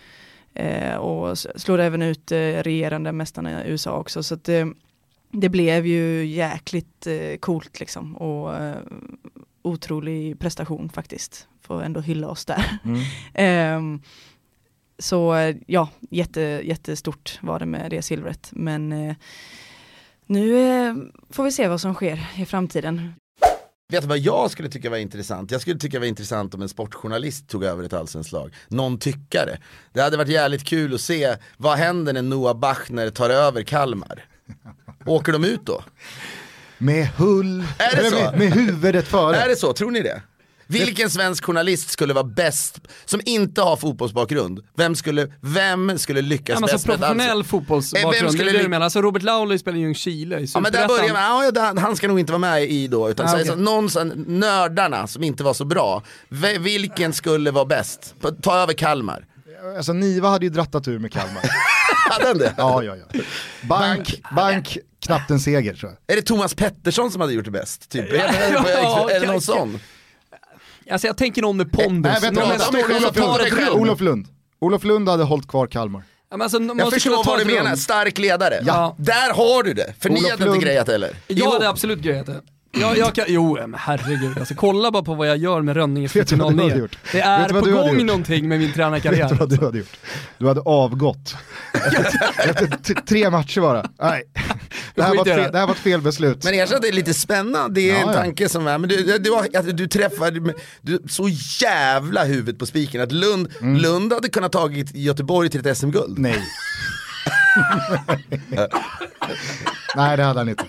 eh, 0.55 0.95
och 0.97 1.31
s- 1.33 1.47
slår 1.57 1.79
även 1.79 2.03
ut 2.03 2.33
eh, 2.33 2.37
regerande 2.39 3.13
mästarna 3.13 3.65
i 3.67 3.71
USA 3.71 3.93
också. 3.99 4.23
Så 4.23 4.35
att, 4.35 4.49
eh, 4.49 4.67
det 5.31 5.49
blev 5.49 5.87
ju 5.87 6.25
jäkligt 6.27 7.07
eh, 7.07 7.37
coolt 7.41 7.81
liksom 7.81 8.17
och 8.17 8.55
eh, 8.57 8.77
otrolig 9.63 10.39
prestation 10.39 10.89
faktiskt. 10.89 11.49
Får 11.61 11.83
ändå 11.83 12.01
hylla 12.01 12.29
oss 12.29 12.45
där. 12.45 12.79
Ehm, 13.35 14.01
så 15.03 15.53
ja, 15.67 15.89
jätte, 16.11 16.41
jättestort 16.65 17.39
var 17.43 17.59
det 17.59 17.67
med 17.67 17.91
det 17.91 18.03
silvret. 18.03 18.49
Men 18.53 18.93
eh, 18.93 19.15
nu 20.27 20.57
eh, 20.59 20.95
får 21.31 21.45
vi 21.45 21.53
se 21.53 21.69
vad 21.69 21.81
som 21.81 21.95
sker 21.95 22.27
i 22.37 22.47
framtiden. 22.47 23.15
Vet 23.93 24.03
du 24.03 24.09
vad 24.09 24.19
jag 24.19 24.51
skulle 24.51 24.69
tycka 24.69 24.91
var 24.91 24.97
intressant? 24.97 25.51
Jag 25.51 25.61
skulle 25.61 25.79
tycka 25.79 25.97
det 25.97 26.01
var 26.01 26.07
intressant 26.07 26.55
om 26.55 26.63
en 26.63 26.69
sportjournalist 26.69 27.49
tog 27.49 27.65
över 27.65 27.85
ett 27.85 27.93
allsvenskt 27.93 28.33
lag. 28.33 28.55
Någon 28.69 28.99
tyckare. 28.99 29.59
Det 29.93 30.01
hade 30.01 30.17
varit 30.17 30.29
jävligt 30.29 30.65
kul 30.65 30.95
att 30.95 31.01
se, 31.01 31.37
vad 31.57 31.79
händer 31.79 32.13
när 32.13 32.23
Noah 32.23 32.57
Bachner 32.59 33.11
tar 33.11 33.31
över 33.31 33.63
Kalmar? 33.63 34.25
Åker 35.07 35.33
de 35.33 35.45
ut 35.45 35.67
då? 35.67 35.83
Med 36.79 37.07
hull, 37.07 37.61
Är 37.79 37.97
det 37.97 37.97
eller 37.97 38.11
så? 38.11 38.17
med, 38.17 38.39
med 38.39 38.53
huvudet 38.53 39.09
före. 39.09 39.37
Är 39.37 39.49
det 39.49 39.57
så? 39.57 39.73
Tror 39.73 39.91
ni 39.91 40.01
det? 40.01 40.23
Vilken 40.73 41.11
svensk 41.11 41.45
journalist 41.45 41.91
skulle 41.91 42.15
vara 42.15 42.25
bäst, 42.25 42.79
som 43.05 43.21
inte 43.25 43.63
har 43.63 43.77
fotbollsbakgrund, 43.77 44.61
vem 44.77 44.95
skulle, 44.95 45.29
vem 45.41 45.99
skulle 45.99 46.21
lyckas 46.23 46.49
Ja, 46.49 46.61
men 46.61 46.63
bäst 46.67 46.73
alltså 46.75 46.89
med 46.89 46.95
ett 46.95 47.01
professionell 47.01 47.31
allsvenskt- 47.39 47.51
fotbollsbakgrund, 47.51 48.15
Vem 48.15 48.27
det 48.27 48.33
skulle 48.33 48.51
är 48.51 48.53
det 48.55 48.63
du 48.63 48.69
menar. 48.69 48.85
Alltså 48.85 49.03
Robert 49.03 49.23
Lauli 49.23 49.59
spelar 49.59 49.77
ju 49.79 49.83
i 49.83 49.85
Ljungskile 49.85 50.39
i 50.41 50.47
Ja 50.55 50.61
men 50.61 50.73
där 50.73 50.89
börjar 50.89 51.13
man, 51.13 51.53
ja, 51.77 51.83
han 51.83 51.97
ska 51.97 52.09
nog 52.09 52.21
inte 52.21 52.33
vara 52.33 52.39
med 52.41 52.63
i 52.71 52.87
då, 52.89 53.11
utan 53.11 53.27
Ah, 53.27 53.29
så, 53.29 53.35
okej. 53.37 53.47
så, 53.47 53.55
någon 53.57 53.91
sån, 53.91 54.09
nördarna 54.29 55.07
som 55.07 55.23
inte 55.23 55.45
var 55.45 55.55
så 55.55 55.65
bra, 55.65 56.03
vilken 56.61 57.13
skulle 57.13 57.51
vara 57.51 57.65
bäst? 57.65 58.15
Ta 58.43 58.57
över 58.57 58.73
Kalmar. 58.73 59.27
Alltså 59.77 59.93
Niva 59.93 60.29
hade 60.29 60.47
ju 60.47 60.51
drattat 60.51 60.89
ur 60.89 60.99
med 60.99 61.13
Kalmar. 61.13 61.43
Hade 62.11 62.27
han 62.27 62.39
det? 62.39 62.55
ja, 62.57 62.83
ja, 62.83 62.97
ja. 62.97 63.21
Bank, 63.63 64.23
bank, 64.37 64.79
knappt 65.07 65.31
en 65.31 65.41
seger 65.41 65.75
tror 65.75 65.93
jag. 66.07 66.13
Är 66.17 66.21
det 66.21 66.27
Thomas 66.27 66.55
Pettersson 66.55 67.11
som 67.11 67.21
hade 67.21 67.33
gjort 67.33 67.45
det 67.45 67.51
bäst? 67.51 67.89
Typ? 67.91 68.13
Är, 68.13 68.17
det- 68.63 68.81
Ja, 68.83 69.11
är 69.11 69.21
det 69.21 69.27
någon 69.27 69.41
sån? 69.43 69.81
Alltså 70.91 71.07
jag 71.07 71.17
tänker 71.17 71.43
någon 71.43 71.57
med 71.57 71.73
pondus. 71.73 72.23
Nej, 72.23 72.33
någon 72.33 72.49
med 72.49 72.61
stor- 72.61 72.97
Olof, 72.97 73.17
Lund. 73.17 73.81
Olof 73.81 74.01
Lund. 74.01 74.27
Olof 74.61 74.85
Lund 74.85 75.09
hade 75.09 75.25
hållit 75.25 75.49
kvar 75.49 75.67
Kalmar. 75.67 76.03
Ja, 76.31 76.43
alltså, 76.43 76.59
Jag 76.63 76.93
förstår 76.93 77.25
vad 77.25 77.39
du 77.39 77.45
menar, 77.45 77.77
stark 77.77 78.19
ledare. 78.19 78.63
Ja. 78.67 78.97
Där 78.99 79.33
har 79.35 79.63
du 79.63 79.73
det, 79.75 79.95
för 80.01 80.09
ni 80.11 80.19
Olof 80.21 80.31
hade 80.31 80.45
Lund. 80.45 80.55
inte 80.57 80.67
grejat 80.67 80.87
det 80.87 80.93
heller. 80.93 81.17
Jag 81.27 81.51
hade 81.51 81.69
absolut 81.69 81.99
grejat 81.99 82.27
det. 82.27 82.41
Jag, 82.81 82.99
jag 82.99 83.15
kan, 83.15 83.25
jo 83.29 83.55
men 83.55 83.75
herregud, 83.79 84.39
alltså, 84.39 84.55
kolla 84.55 84.91
bara 84.91 85.03
på 85.03 85.15
vad 85.15 85.29
jag 85.29 85.37
gör 85.37 85.63
med 85.63 85.77
Rönninges 85.77 86.17
Vet 86.17 86.29
du 86.29 86.37
vad 86.37 86.53
40 86.53 86.57
du 86.65 86.69
hade 86.71 86.81
gjort? 86.81 86.99
Det 87.13 87.21
är 87.21 87.49
på 87.49 87.61
gång 87.61 87.97
gjort? 87.99 88.07
någonting 88.07 88.49
med 88.49 88.59
min 88.59 88.73
tränarkarriär. 88.73 89.21
Vet 89.23 89.29
du 89.31 89.35
vad 89.37 89.49
du 89.51 89.65
hade 89.65 89.79
gjort? 89.79 89.97
Du 90.39 90.49
hade 90.49 90.61
avgått. 90.61 91.37
Efter, 92.39 92.95
tre 93.07 93.31
matcher 93.31 93.61
bara. 93.61 93.91
Nej. 94.01 94.23
Det 94.95 95.03
här, 95.03 95.15
var 95.17 95.25
fel, 95.25 95.53
det. 95.53 95.59
här 95.59 95.67
var 95.67 95.75
ett 95.75 95.81
felbeslut. 95.81 96.45
Men 96.45 96.55
erkänn 96.55 96.77
att 96.77 96.83
det 96.83 96.89
är 96.89 96.93
lite 96.93 97.15
spännande, 97.15 97.81
det 97.81 97.91
är 97.91 97.95
Ja, 97.95 98.01
en 98.01 98.07
ja. 98.09 98.13
tanke 98.15 98.49
som 98.49 98.67
är, 98.67 98.79
men 98.79 98.89
du, 98.91 98.97
du, 98.97 99.19
du, 99.19 99.31
har- 99.31 99.73
du 99.73 99.87
träffar, 99.87 100.31
du, 100.81 101.03
så 101.09 101.29
jävla 101.61 102.25
huvudet 102.25 102.59
på 102.59 102.67
spiken 102.67 103.01
att 103.01 103.13
Lund, 103.13 103.49
Mm. 103.61 103.77
Lund 103.77 104.13
hade 104.13 104.29
kunnat 104.29 104.53
tagit 104.53 104.95
Göteborg 104.95 105.49
till 105.51 105.67
ett 105.67 105.79
SM-guld. 105.79 106.19
Nej. 106.19 106.43
Nej 109.97 110.17
det 110.17 110.23
hade 110.23 110.41
han 110.41 110.49
inte. 110.49 110.65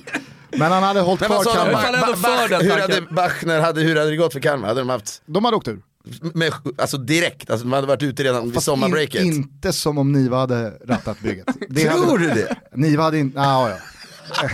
Men 0.58 0.72
han 0.72 0.84
hade 0.84 1.00
hållit 1.02 1.22
kvar? 1.24 1.44
Kalmar. 1.44 1.74
Ba- 1.74 2.58
hur, 2.62 2.70
tanken. 2.70 2.82
hade 2.82 3.02
Bachner, 3.02 3.60
hade, 3.60 3.82
hur 3.82 3.96
hade 3.96 4.10
det 4.10 4.16
gått 4.16 4.34
för 4.34 4.40
Kalmar? 4.40 4.68
Hade 4.68 4.82
de 4.82 4.90
haft, 4.90 5.22
De 5.26 5.46
hade 5.46 5.58
åkt 5.58 5.68
ur. 5.68 5.82
med, 6.34 6.54
alltså 6.78 6.98
direkt, 6.98 7.50
alltså 7.50 7.66
de 7.66 7.74
hade 7.74 7.88
varit 7.88 8.04
ute 8.04 8.24
redan 8.24 8.44
vid 8.46 8.54
Fast 8.54 8.66
sommarbreaket. 8.66 9.22
in, 9.22 9.34
inte 9.34 9.74
som 9.74 9.98
om 9.98 10.12
Niva 10.12 10.38
hade 10.38 10.70
rattat 10.86 11.20
bygget. 11.20 11.48
Det 11.70 11.90
Tror 11.90 12.06
hade, 12.06 12.18
du 12.18 12.28
det? 12.28 12.56
Niva 12.74 13.04
hade 13.04 13.20
inte, 13.20 13.40
ah, 13.40 13.70
ja. 13.70 13.78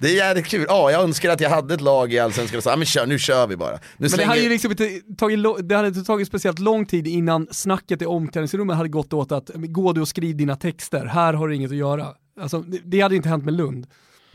Det 0.00 0.08
är 0.08 0.14
jävligt 0.16 0.46
kul, 0.46 0.64
ja 0.68 0.90
jag 0.90 1.02
önskar 1.02 1.30
att 1.30 1.40
jag 1.40 1.50
hade 1.50 1.74
ett 1.74 1.80
lag 1.80 2.12
i 2.12 2.18
Allsvenskan 2.18 2.56
och 2.58 2.64
sa, 2.64 2.72
ah, 2.72 2.76
men 2.76 2.86
kör, 2.86 3.06
nu 3.06 3.18
kör 3.18 3.46
vi 3.46 3.56
bara. 3.56 3.72
Nu 3.96 4.08
Men 4.08 4.10
det 4.10 4.24
hade 4.24 4.40
ju 4.40 4.48
liksom 4.48 4.70
inte 4.70 5.00
tagit, 5.18 5.68
det 5.68 5.74
hade 5.76 5.88
inte 5.88 6.02
tagit 6.04 6.28
speciellt 6.28 6.58
lång 6.58 6.86
tid 6.86 7.06
innan 7.06 7.48
snacket 7.50 8.02
i 8.02 8.06
omklädningsrummet 8.06 8.76
hade 8.76 8.88
gått 8.88 9.12
åt 9.12 9.32
att 9.32 9.50
gå 9.54 9.92
du 9.92 10.00
och 10.00 10.08
skriv 10.08 10.36
dina 10.36 10.56
texter, 10.56 11.04
här 11.06 11.32
har 11.34 11.48
du 11.48 11.54
inget 11.56 11.70
att 11.70 11.76
göra. 11.76 12.06
Alltså, 12.40 12.58
det, 12.60 12.78
det 12.84 13.00
hade 13.00 13.16
inte 13.16 13.28
hänt 13.28 13.44
med 13.44 13.54
Lund. 13.54 13.86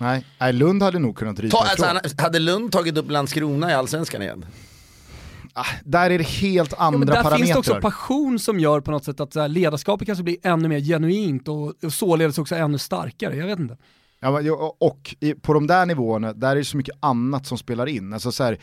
Nej, 0.03 0.25
nej, 0.39 0.53
Lund 0.53 0.83
hade 0.83 0.99
nog 0.99 1.17
kunnat 1.17 1.39
ryta 1.39 1.57
Ta, 1.57 1.63
alltså, 1.63 1.85
han- 1.85 1.99
hade 2.17 2.39
Lund 2.39 2.71
tagit 2.71 2.97
upp 2.97 3.11
Landskrona 3.11 3.71
i 3.71 3.73
Allsvenskan 3.73 4.21
igen? 4.21 4.45
ah, 5.53 5.65
Där 5.83 6.09
är 6.09 6.17
det 6.17 6.27
helt 6.27 6.73
Ja, 6.79 6.91
men 6.91 7.01
andra 7.01 7.23
där 7.23 7.37
finns 7.37 7.49
det 7.49 7.57
också 7.57 7.71
parametrar. 7.71 7.91
passion 7.91 8.39
som 8.39 8.59
gör 8.59 8.79
på 8.81 8.91
något 8.91 9.03
sätt 9.03 9.19
att 9.19 9.35
här, 9.35 9.47
ledarskapet 9.47 10.05
kanske 10.05 10.23
blir 10.23 10.37
ännu 10.43 10.67
mer 10.67 10.79
genuint 10.79 11.47
och, 11.47 11.83
och 11.83 11.93
således 11.93 12.37
också 12.37 12.55
ännu 12.55 12.77
starkare, 12.77 13.35
jag 13.35 13.47
vet 13.47 13.59
inte. 13.59 13.77
Ja, 14.19 14.41
och 14.79 15.15
på 15.41 15.53
de 15.53 15.67
där 15.67 15.85
nivåerna, 15.85 16.33
där 16.33 16.51
är 16.51 16.55
det 16.55 16.65
så 16.65 16.77
mycket 16.77 16.95
annat 16.99 17.45
som 17.47 17.57
spelar 17.57 17.85
in. 17.87 18.13
Alltså, 18.13 18.31
så 18.31 18.43
här, 18.43 18.57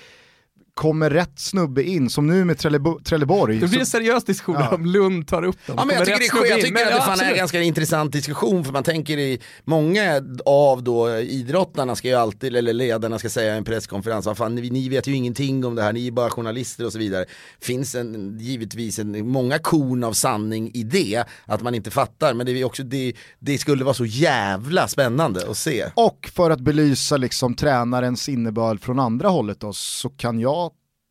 kommer 0.75 1.11
rätt 1.11 1.39
snubbe 1.39 1.83
in, 1.83 2.11
som 2.11 2.27
nu 2.27 2.45
med 2.45 2.57
Trellebo- 2.57 3.03
Trelleborg. 3.05 3.59
Det 3.59 3.67
blir 3.67 3.81
en 3.81 3.87
seriös 3.87 4.25
diskussion 4.25 4.57
Ja. 4.61 4.75
om 4.75 4.87
Lund 4.87 5.29
tar 5.29 5.43
upp 5.43 5.67
dem. 5.67 5.77
Ja, 5.79 5.85
men 5.85 5.97
jag 5.97 6.07
tycker, 6.07 6.43
det 6.43 6.49
jag 6.49 6.61
tycker 6.61 6.73
Men, 6.73 6.83
att 6.83 6.89
det 6.89 6.97
ja, 6.97 7.03
fan 7.03 7.21
är 7.21 7.31
en 7.31 7.37
ganska 7.37 7.63
intressant 7.63 8.13
diskussion 8.13 8.65
för 8.65 8.73
man 8.73 8.83
tänker 8.83 9.19
i 9.19 9.41
många 9.65 10.23
av 10.47 10.83
då 10.83 11.19
idrottarna 11.19 11.97
ska 11.97 12.09
ju 12.09 12.15
alltid, 12.15 12.57
eller 12.57 12.73
ledarna 12.73 13.19
ska 13.19 13.29
säga 13.29 13.55
i 13.55 13.59
en 13.59 13.65
presskonferens, 13.65 14.27
vad 14.27 14.37
fan, 14.37 14.55
ni, 14.55 14.71
ni 14.71 14.89
vet 14.89 15.07
ju 15.07 15.15
ingenting 15.15 15.65
om 15.65 15.75
det 15.75 15.83
här, 15.83 15.93
ni 15.93 16.07
är 16.07 16.11
bara 16.11 16.31
journalister 16.31 16.87
och 16.87 16.93
så 16.93 16.99
vidare. 16.99 17.25
Finns 17.61 17.95
en, 17.95 18.39
givetvis 18.41 18.99
en, 18.99 19.29
många 19.29 19.59
korn 19.59 20.05
av 20.05 20.13
sanning 20.13 20.71
i 20.75 20.83
det, 20.83 21.25
att 21.47 21.63
man 21.63 21.75
inte 21.75 21.91
fattar, 21.91 22.35
men 22.35 22.47
det, 22.47 22.53
är 22.53 22.65
också, 22.65 22.83
det, 22.83 23.13
det 23.39 23.59
skulle 23.59 23.85
vara 23.85 23.95
så 23.95 24.05
jävla 24.05 24.89
spännande 24.89 25.51
att 25.51 25.57
se. 25.57 25.85
och 25.95 26.31
för 26.35 26.51
att 26.51 26.61
belysa 26.61 27.17
liksom, 27.17 27.55
tränarens 27.55 28.29
innebörd 28.29 28.81
från 28.81 28.99
andra 28.99 29.29
hållet 29.29 29.61
då, 29.61 29.73
så 29.73 30.09
kan 30.09 30.41
jag 30.41 30.70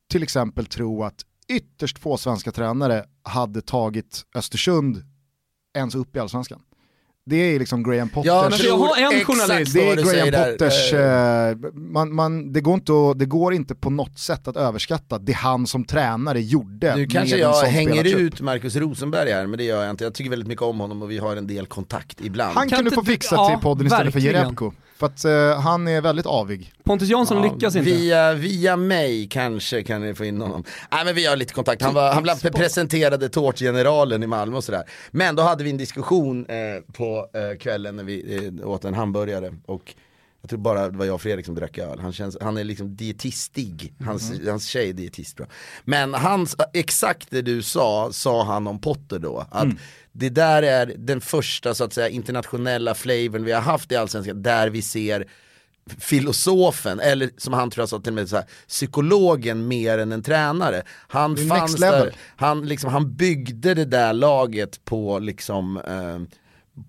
till 0.09 0.23
exempel 0.23 0.65
tro 0.65 1.03
att 1.03 1.25
ytterst 1.49 1.99
få 1.99 2.17
svenska 2.17 2.51
tränare 2.51 3.03
hade 3.23 3.61
tagit 3.61 4.21
Östersund 4.35 5.03
ens 5.77 5.95
upp 5.95 6.15
i 6.15 6.19
allsvenskan. 6.19 6.61
Det 7.25 7.35
är 7.35 7.59
liksom 7.59 7.83
Graham 7.83 8.09
Potters. 8.09 8.27
Ja, 8.27 8.47
Men 8.49 8.59
jag 8.59 8.77
har 8.77 9.13
en 9.13 9.25
journalist. 9.25 9.73
det 9.73 9.89
är 9.89 10.29
Graham. 10.29 10.51
Potters, 10.51 10.93
Eh, 10.93 11.49
eh, 11.49 11.57
man, 11.73 12.15
man, 12.15 12.53
det, 12.53 12.61
går 12.61 12.73
inte 12.73 12.93
att, 12.93 13.19
det 13.19 13.25
går 13.25 13.53
inte 13.53 13.75
på 13.75 13.89
något 13.89 14.19
sätt 14.19 14.47
att 14.47 14.57
överskatta 14.57 15.17
det 15.17 15.31
han 15.31 15.67
som 15.67 15.85
tränare 15.85 16.41
gjorde 16.41 16.95
Nu 16.95 17.07
kanske 17.07 17.37
jag 17.37 17.63
hänger 17.63 18.17
ut 18.17 18.41
Marcus 18.41 18.75
Rosenberg 18.75 19.31
här, 19.31 19.47
men 19.47 19.57
det 19.57 19.63
gör 19.63 19.81
jag 19.81 19.89
inte. 19.89 20.03
Jag 20.03 20.13
tycker 20.13 20.29
väldigt 20.29 20.47
mycket 20.47 20.61
om 20.61 20.79
honom 20.79 21.01
och 21.01 21.11
vi 21.11 21.17
har 21.17 21.35
en 21.35 21.47
del 21.47 21.65
kontakt 21.65 22.21
ibland. 22.21 22.53
Han 22.53 22.69
kan, 22.69 22.77
Kan 22.77 22.85
du 22.85 22.91
få 22.91 23.03
fixa 23.03 23.35
ja, 23.35 23.49
till 23.49 23.63
podden 23.63 23.87
istället 23.87 24.13
för 24.13 24.19
verkligen. 24.19 24.43
Jerebko. 24.43 24.71
För 24.99 25.05
att 25.05 25.25
eh, 25.25 25.61
han 25.61 25.87
är 25.87 26.01
väldigt 26.01 26.25
avig. 26.25 26.73
Pontus 26.83 27.09
Jansson 27.09 27.37
Ja, 27.37 27.53
lyckas 27.53 27.75
inte. 27.75 27.91
Via, 27.91 28.33
via 28.33 28.75
mig 28.75 29.27
kanske 29.27 29.83
kan 29.83 30.01
ni 30.01 30.13
få 30.13 30.25
in 30.25 30.41
honom. 30.41 30.63
Nej 30.91 31.05
men 31.05 31.15
vi 31.15 31.25
har 31.25 31.35
lite 31.35 31.53
kontakt, 31.53 31.81
han, 31.81 31.93
var, 31.93 32.13
han 32.13 32.23
blev 32.23 32.35
presenterade 32.35 33.29
tårtgeneralen 33.29 34.23
i 34.23 34.27
Malmö 34.27 34.57
och 34.57 34.63
sådär. 34.63 34.83
Men 35.11 35.35
då 35.35 35.43
hade 35.43 35.63
vi 35.63 35.69
en 35.69 35.77
diskussion 35.77 36.45
eh, 36.45 36.55
på 36.93 37.29
eh, 37.33 37.57
kvällen 37.57 37.95
när 37.95 38.03
vi 38.03 38.45
eh, 38.61 38.69
åt 38.69 38.85
en 38.85 38.93
hamburgare 38.93 39.53
och 39.65 39.95
jag 40.41 40.49
tror 40.49 40.59
bara 40.59 40.89
det 40.89 40.97
var 40.97 41.05
jag 41.05 41.15
och 41.15 41.21
Fredrik 41.21 41.45
som 41.45 41.55
drack 41.55 41.77
öl. 41.77 41.99
Han, 41.99 42.13
känns, 42.13 42.37
han 42.41 42.57
är 42.57 42.63
liksom 42.63 42.95
dietistig, 42.95 43.93
hans, 44.05 44.31
hans 44.47 44.67
tjej 44.67 44.89
är 44.89 44.93
dietist 44.93 45.37
tror 45.37 45.47
jag. 45.47 45.55
Men 45.83 46.13
hans, 46.13 46.55
exakt 46.73 47.27
det 47.31 47.41
du 47.41 47.61
sa, 47.61 48.09
sa 48.11 48.43
han 48.43 48.67
om 48.67 48.81
Potter 48.81 49.19
då. 49.19 49.45
Att 49.51 49.67
det 50.19 50.29
där 50.29 50.63
är 50.63 50.93
den 50.97 51.21
första 51.21 51.73
så 51.73 51.83
att 51.83 51.93
säga 51.93 52.09
internationella 52.09 52.95
flavorn 52.95 53.43
vi 53.43 53.51
har 53.51 53.61
haft 53.61 53.91
i 53.91 53.95
Allsvenskan 53.95 54.41
där 54.41 54.69
vi 54.69 54.81
ser 54.81 55.27
filosofen, 55.99 56.99
eller 56.99 57.29
som 57.37 57.53
han 57.53 57.69
tror 57.69 57.81
jag 57.81 57.89
sa 57.89 57.99
till 57.99 58.13
med 58.13 58.29
så 58.29 58.35
här, 58.35 58.45
psykologen 58.67 59.67
mer 59.67 59.97
än 59.97 60.11
en 60.11 60.23
tränare. 60.23 60.83
Han 61.07 61.37
fanns 61.37 61.75
där, 61.75 62.11
han, 62.35 62.65
liksom, 62.67 62.89
han 62.91 63.15
byggde 63.15 63.73
det 63.73 63.85
där 63.85 64.13
laget 64.13 64.85
på 64.85 65.19
liksom 65.19 65.77
eh, 65.77 66.37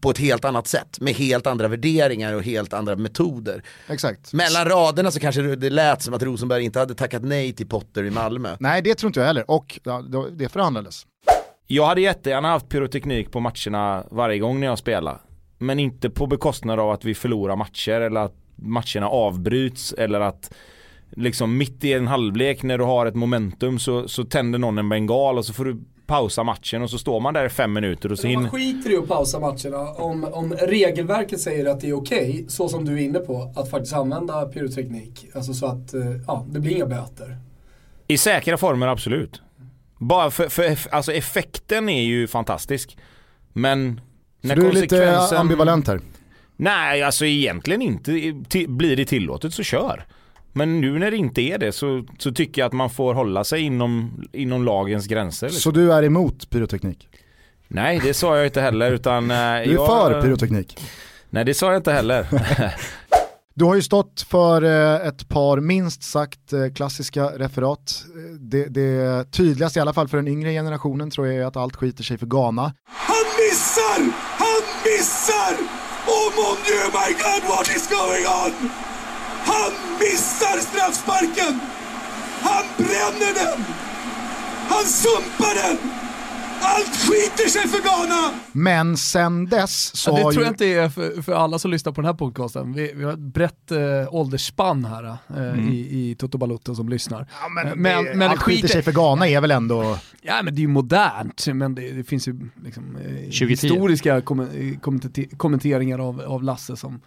på 0.00 0.10
ett 0.10 0.18
helt 0.18 0.44
annat 0.44 0.66
sätt, 0.66 1.00
med 1.00 1.14
helt 1.14 1.46
andra 1.46 1.68
värderingar 1.68 2.32
och 2.34 2.42
helt 2.42 2.72
andra 2.72 2.96
metoder. 2.96 3.62
Exakt. 3.88 4.32
Mellan 4.32 4.64
raderna 4.64 5.10
så 5.10 5.20
kanske 5.20 5.42
det- 5.42 5.70
lät 5.70 6.02
som 6.02 6.14
att 6.14 6.22
Rosenberg 6.22 6.64
inte 6.64 6.78
hade 6.78 6.94
tackat 6.94 7.22
nej 7.24 7.52
till 7.52 7.66
Potter 7.68 8.04
i 8.04 8.10
Malmö. 8.10 8.56
Nej 8.60 8.82
det 8.82 8.94
tror 8.94 9.08
inte 9.08 9.20
jag 9.20 9.26
heller, 9.26 9.50
och 9.50 9.78
det 10.32 10.48
förhandlades. 10.48 11.06
Jag 11.72 11.86
hade 11.86 12.00
jättegärna 12.00 12.48
haft 12.48 12.68
pyroteknik 12.68 13.30
på 13.30 13.40
matcherna 13.40 14.04
varje 14.10 14.38
gång 14.38 14.60
när 14.60 14.66
jag 14.66 14.78
spelar. 14.78 15.18
Men 15.58 15.78
inte 15.78 16.10
på 16.10 16.26
bekostnad 16.26 16.80
av 16.80 16.90
att 16.90 17.04
vi 17.04 17.14
förlorar 17.14 17.56
matcher 17.56 18.00
eller 18.00 18.20
att 18.20 18.34
matcherna 18.56 19.08
avbryts 19.08 19.92
eller 19.92 20.20
att 20.20 20.54
liksom 21.10 21.58
mitt 21.58 21.84
i 21.84 21.92
en 21.92 22.06
halvlek 22.06 22.62
när 22.62 22.78
du 22.78 22.84
har 22.84 23.06
ett 23.06 23.14
momentum 23.14 23.78
så, 23.78 24.08
så 24.08 24.24
tänder 24.24 24.58
någon 24.58 24.78
en 24.78 24.88
bengal 24.88 25.38
och 25.38 25.44
så 25.44 25.52
får 25.52 25.64
du 25.64 25.80
pausa 26.06 26.42
matchen 26.44 26.82
och 26.82 26.90
så 26.90 26.98
står 26.98 27.20
man 27.20 27.34
där 27.34 27.46
i 27.46 27.48
fem 27.48 27.72
minuter 27.72 28.12
och 28.12 28.18
så 28.18 28.26
Man 28.26 28.36
hinner... 28.36 28.50
skiter 28.50 28.92
i 28.92 28.96
att 28.96 29.08
pausa 29.08 29.40
matcherna 29.40 29.90
om, 29.90 30.24
om 30.24 30.52
regelverket 30.52 31.40
säger 31.40 31.66
att 31.66 31.80
det 31.80 31.88
är 31.88 31.94
okej, 31.94 32.44
så 32.48 32.68
som 32.68 32.84
du 32.84 32.92
är 32.92 33.02
inne 33.02 33.18
på, 33.18 33.52
att 33.56 33.70
faktiskt 33.70 33.94
använda 33.94 34.46
pyroteknik. 34.46 35.26
Alltså 35.34 35.54
så 35.54 35.66
att, 35.66 35.94
eh, 35.94 36.02
ja, 36.26 36.46
det 36.48 36.60
blir 36.60 36.72
inga 36.72 36.86
böter. 36.86 37.36
I 38.06 38.18
säkra 38.18 38.56
former 38.56 38.86
absolut. 38.86 39.42
Bara 40.00 40.30
för, 40.30 40.48
för 40.48 40.76
alltså 40.94 41.12
effekten 41.12 41.88
är 41.88 42.02
ju 42.02 42.26
fantastisk. 42.26 42.96
Men 43.52 44.00
Så 44.42 44.48
när 44.48 44.56
du 44.56 44.66
är 44.68 44.72
lite 44.72 44.86
konsekvensen- 44.96 45.36
ambivalent 45.38 45.88
här. 45.88 46.00
Nej, 46.56 47.02
alltså 47.02 47.24
egentligen 47.24 47.82
inte. 47.82 48.10
Blir 48.68 48.96
det 48.96 49.04
tillåtet 49.04 49.54
så 49.54 49.62
kör. 49.62 50.06
Men 50.52 50.80
nu 50.80 50.98
när 50.98 51.10
det 51.10 51.16
inte 51.16 51.40
är 51.42 51.58
det 51.58 51.72
så, 51.72 52.04
så 52.18 52.32
tycker 52.32 52.62
jag 52.62 52.66
att 52.66 52.72
man 52.72 52.90
får 52.90 53.14
hålla 53.14 53.44
sig 53.44 53.60
inom, 53.62 54.22
inom 54.32 54.64
lagens 54.64 55.06
gränser. 55.06 55.46
liksom. 55.46 55.60
Så 55.60 55.70
du 55.70 55.92
är 55.92 56.02
emot 56.02 56.50
pyroteknik? 56.50 57.08
Nej, 57.68 58.00
det 58.04 58.14
sa 58.14 58.36
jag 58.36 58.46
inte 58.46 58.60
heller 58.60 58.92
utan... 58.92 59.24
eh, 59.30 59.36
Du 59.36 59.42
är 59.42 59.64
jag, 59.66 59.86
för 59.86 60.22
pyroteknik? 60.22 60.80
Nej, 61.30 61.44
det 61.44 61.54
sa 61.54 61.66
jag 61.66 61.76
inte 61.76 61.92
heller. 61.92 62.26
Du 63.54 63.64
har 63.64 63.74
ju 63.74 63.82
stått 63.82 64.26
för 64.28 64.62
eh, 64.62 65.06
ett 65.08 65.28
par 65.28 65.60
minst 65.60 66.02
sagt 66.02 66.52
eh, 66.52 66.68
klassiska 66.74 67.24
referat. 67.24 68.04
Eh, 68.16 68.34
det, 68.40 68.64
det 68.64 69.32
tydligaste 69.32 69.78
i 69.78 69.82
alla 69.82 69.92
fall 69.92 70.08
för 70.08 70.16
den 70.16 70.28
yngre 70.28 70.52
generationen 70.52 71.10
tror 71.10 71.26
jag 71.26 71.36
är 71.36 71.46
att 71.46 71.56
allt 71.56 71.76
skiter 71.76 72.04
sig 72.04 72.18
för 72.18 72.26
Ghana. 72.26 72.74
Han 72.88 73.26
missar! 73.40 74.00
Han 74.44 74.62
missar! 74.84 75.52
Oh 76.06 76.28
mon 76.38 76.56
dieu 76.66 76.84
my 77.00 77.12
god 77.24 77.42
what 77.50 77.68
is 77.76 77.88
going 77.88 78.26
on? 78.26 78.70
Han 79.44 79.72
missar 80.00 80.58
straffsparken! 80.60 81.60
Han 82.42 82.64
bränner 82.76 83.34
den! 83.34 83.64
Han 84.68 84.84
sumpar 84.84 85.54
den! 85.54 85.99
Allt 86.60 86.96
skiter 86.96 87.48
sig 87.48 87.68
för 87.68 87.82
Ghana! 87.82 88.34
Men 88.52 88.96
sen 88.96 89.46
dess 89.46 89.96
så 89.96 90.10
Ja, 90.10 90.16
det 90.16 90.22
har 90.22 90.32
tror 90.32 90.42
ju... 90.42 90.46
jag 90.46 90.52
inte 90.52 90.66
är 90.66 90.88
för, 90.88 91.22
för 91.22 91.32
alla 91.32 91.58
som 91.58 91.70
lyssnar 91.70 91.92
på 91.92 92.00
den 92.00 92.06
här 92.06 92.14
podcasten. 92.14 92.72
Vi, 92.72 92.92
vi 92.96 93.04
har 93.04 93.12
ett 93.12 93.18
brett 93.18 93.70
eh, 93.70 93.78
åldersspann 94.14 94.84
här 94.84 95.16
eh, 95.36 95.68
i, 95.74 96.10
i 96.10 96.14
Toto 96.18 96.38
Balotto 96.38 96.74
som 96.74 96.88
lyssnar. 96.88 97.26
Ja, 97.42 97.48
men, 97.48 97.66
Eh, 97.66 97.72
men, 97.76 98.04
det, 98.04 98.14
men 98.14 98.30
allt 98.30 98.42
skiter 98.42 98.68
sig 98.68 98.82
för 98.82 98.92
Ghana 98.92 99.28
är 99.28 99.40
väl 99.40 99.50
ändå... 99.50 99.98
Ja 100.22 100.42
men 100.42 100.54
det 100.54 100.58
är 100.58 100.62
ju 100.62 100.68
modernt, 100.68 101.46
men 101.54 101.74
det, 101.74 101.90
det 101.92 102.04
finns 102.04 102.28
ju 102.28 102.50
liksom, 102.64 102.96
eh, 102.96 103.02
2010. 103.02 103.46
historiska 103.46 104.20
kom, 104.20 104.40
eh, 104.40 104.46
kommenter- 104.80 105.36
kommenteringar 105.36 105.98
av, 105.98 106.20
av 106.20 106.42
Lasse 106.42 106.76
som, 106.76 107.00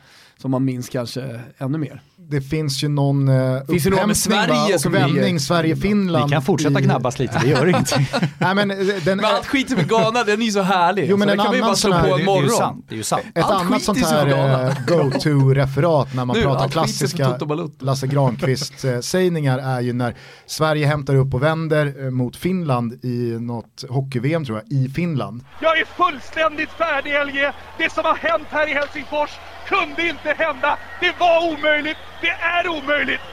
som 0.44 0.52
man 0.52 0.66
minns 0.66 0.90
kanske 0.90 1.40
ännu 1.58 1.78
mer. 1.78 2.02
Det 2.16 2.42
finns 2.42 2.84
ju 2.84 2.88
någon 2.88 3.28
eh, 3.28 3.64
Finns 3.70 3.84
det 3.84 3.90
något 3.90 4.00
med 4.00 4.10
upphämtning 4.10 4.16
Sverige 4.16 4.76
och 4.86 4.94
vändning 4.94 5.40
Sverige-Finland. 5.40 6.26
Vi 6.26 6.32
kan 6.32 6.42
fortsätta 6.42 6.80
i- 6.80 6.84
gnabbas 6.84 7.20
lite, 7.20 7.40
det 7.40 7.48
gör 7.48 7.66
ingenting. 7.68 8.08
Nej, 8.40 8.56
men, 8.56 8.72
eh, 8.72 8.78
den, 9.06 9.18
Men 9.18 9.26
allt 9.26 9.46
skiter 9.46 9.76
med 9.76 9.90
Ghana, 9.90 10.24
den 10.24 10.42
är 10.42 10.46
ju 10.46 10.52
så 10.52 10.62
härlig. 10.62 11.06
Jo, 11.10 11.18
men 11.18 11.28
så 11.28 11.32
en 11.32 11.38
den 11.38 11.46
kan 11.46 11.56
annan 11.56 11.68
bara 11.68 11.76
slå 11.76 11.92
på 11.92 11.98
en 11.98 12.04
är 12.06 12.08
Det 12.08 12.14
är 12.16 12.20
ju 12.20 12.26
morgon. 12.26 12.50
sant. 12.50 12.86
Det 12.90 12.96
är 12.96 12.98
ju 12.98 13.04
sant. 13.04 13.24
Ett 13.36 13.44
Allt 13.46 13.54
annat 13.54 13.74
skit 13.74 13.84
sånt 13.84 14.06
här 14.06 14.28
eh, 14.68 14.74
go-to-referat 14.88 16.14
när 16.16 16.26
man 16.26 16.38
Nu, 16.38 16.44
pratar 16.44 16.68
klassiska. 16.70 17.38
Lasse 17.80 18.08
Granqvist-sägningar 18.08 19.60
är 19.60 19.82
ju 19.82 19.94
när 19.94 20.16
Sverige 20.46 20.86
hämtar 20.88 21.16
upp 21.16 21.34
och 21.34 21.44
vänder 21.44 22.04
eh, 22.06 22.10
mot 22.12 22.36
Finland 22.36 22.94
i 23.06 23.38
något 23.40 23.84
hockey-VM 23.90 24.46
tror 24.46 24.58
jag, 24.70 24.80
i 24.80 24.90
Finland. 24.90 25.44
Jag 25.62 25.80
är 25.80 25.86
fullständigt 25.86 26.70
färdig 26.70 27.12
LG. 27.28 27.52
Det 27.78 27.92
som 27.94 28.06
har 28.06 28.16
hänt 28.16 28.48
här 28.50 28.70
i 28.72 28.74
Helsingfors 28.74 29.30
kunde 29.74 30.02
inte 30.14 30.30
hända. 30.44 30.72
Det 31.04 31.14
var 31.20 31.38
omöjligt. 31.52 31.98
Det 32.22 32.34
är 32.58 32.68
omöjligt. 32.78 33.24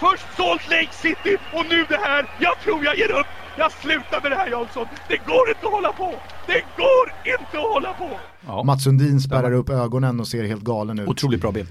Först 0.00 0.26
Salt 0.36 0.70
Lake 0.70 0.92
City 0.92 1.36
och 1.56 1.64
nu 1.70 1.84
det 1.88 2.00
här. 2.08 2.22
Jag 2.40 2.60
tror 2.64 2.84
jag 2.84 2.96
ger 2.98 3.12
upp. 3.20 3.26
Jag 3.58 3.72
slutar 3.72 4.20
med 4.22 4.30
det 4.30 4.36
här 4.36 4.50
Jansson. 4.50 4.86
Det 5.08 5.16
går 5.16 5.48
inte 5.48 5.66
att 5.66 5.72
hålla 5.72 5.92
på. 5.92 6.14
Det 6.46 6.62
går 6.82 7.06
inte 7.34 7.58
att 7.58 7.72
hålla 7.74 7.92
på. 7.92 8.10
Ja. 8.46 8.62
Mats 8.62 8.84
Sundin 8.84 9.20
spärrar 9.20 9.52
upp 9.52 9.70
ögonen 9.70 10.20
och 10.20 10.28
ser 10.28 10.44
helt 10.44 10.62
galen 10.62 10.98
ut. 10.98 11.08
Otroligt 11.08 11.40
bra 11.40 11.52
bild. 11.52 11.68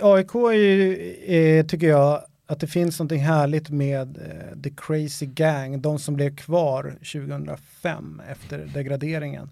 AIK 0.00 0.34
är 0.34 0.52
ju, 0.52 1.14
är, 1.26 1.62
tycker 1.62 1.86
jag, 1.86 2.20
att 2.46 2.60
det 2.60 2.66
finns 2.66 2.98
någonting 2.98 3.22
härligt 3.22 3.70
med 3.70 4.16
eh, 4.16 4.62
The 4.62 4.70
Crazy 4.76 5.26
Gang, 5.26 5.82
de 5.82 5.98
som 5.98 6.14
blev 6.14 6.36
kvar 6.36 6.82
2005 7.12 8.22
efter 8.30 8.58
degraderingen. 8.58 9.50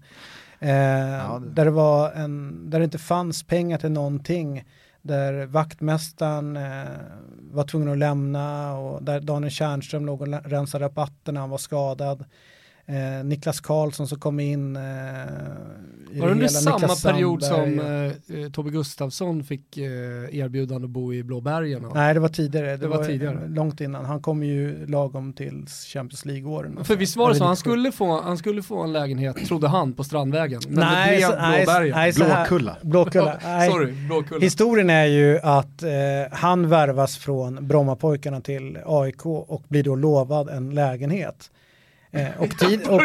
Eh, 0.63 1.39
där, 1.39 1.65
det 1.65 1.71
var 1.71 2.11
en, 2.11 2.69
där 2.69 2.79
det 2.79 2.85
inte 2.85 2.97
fanns 2.97 3.43
pengar 3.43 3.77
till 3.77 3.91
någonting, 3.91 4.63
där 5.01 5.45
vaktmästaren 5.45 6.57
eh, 6.57 6.89
var 7.51 7.63
tvungen 7.63 7.89
att 7.91 7.97
lämna 7.97 8.77
och 8.77 9.03
där 9.03 9.19
Daniel 9.19 9.51
Tjärnström 9.51 10.05
låg 10.05 10.21
och 10.21 10.27
rensade 10.27 10.85
rabatten 10.85 11.33
när 11.33 11.41
han 11.41 11.49
var 11.49 11.57
skadad. 11.57 12.25
Eh, 12.91 13.23
Niklas 13.25 13.59
Karlsson 13.61 14.07
som 14.07 14.19
kom 14.19 14.39
in. 14.39 14.75
Eh, 14.75 14.81
Var 16.19 16.25
det 16.27 16.31
under 16.31 16.47
samma 16.47 16.77
Niklas 16.77 17.03
period 17.03 17.43
Sandberg 17.43 18.11
som 18.27 18.35
eh, 18.35 18.43
eh, 18.45 18.51
Tobbe 18.51 18.69
Gustafsson 18.71 19.43
fick 19.43 19.77
eh, 19.77 19.83
erbjudande 20.39 20.85
att 20.85 20.89
bo 20.91 21.13
i 21.13 21.23
Blåbergen? 21.23 21.85
och- 21.85 21.95
Nej, 21.95 22.13
det 22.13 22.19
var 22.19 22.29
tidigare. 22.29 22.67
Det, 22.71 22.77
Det 22.77 22.87
var 22.87 22.97
var, 22.97 23.05
tidigare. 23.05 23.47
långt 23.47 23.81
innan. 23.81 24.05
Han 24.05 24.21
kom 24.21 24.43
ju 24.43 24.85
lagom 24.87 25.33
till 25.33 25.65
Champions 25.93 26.25
League-åren. 26.25 26.83
För 26.83 26.95
visst 26.95 27.15
var 27.15 27.29
det 27.29 27.35
så, 27.35 27.43
han 27.45 27.55
skulle, 27.55 27.91
få, 27.91 28.21
han 28.21 28.37
skulle 28.37 28.63
få 28.63 28.81
en 28.83 28.93
lägenhet, 28.93 29.45
trodde 29.47 29.67
han, 29.67 29.93
på 29.93 30.03
Strandvägen. 30.03 30.61
Men 30.67 30.79
Nej, 30.79 31.15
det 31.15 31.21
så- 31.25 31.31
blev 31.31 31.41
nej, 31.41 31.63
Blåbergen. 31.65 31.95
nej, 31.95 32.13
så 32.13 32.23
här- 32.23 32.45
Blåkulla. 32.47 32.77
Blåkulla. 32.81 33.37
Nej. 33.43 33.69
Sorry, 33.71 33.91
Blåkulla. 34.07 34.41
Historien 34.41 34.89
är 34.89 35.05
ju 35.05 35.39
att 35.39 35.83
eh, 35.83 35.89
han 36.31 36.69
värvas 36.69 37.17
från 37.17 37.67
Brommapojkarna 37.67 38.41
till 38.41 38.77
AIK 38.85 39.25
och 39.25 39.63
blir 39.67 39.83
då 39.83 39.95
lovad 39.95 40.49
en 40.49 40.69
lägenhet. 40.69 41.51
Eh, 42.13 42.41
och, 42.41 42.57
tid, 42.57 42.87
och, 42.87 43.01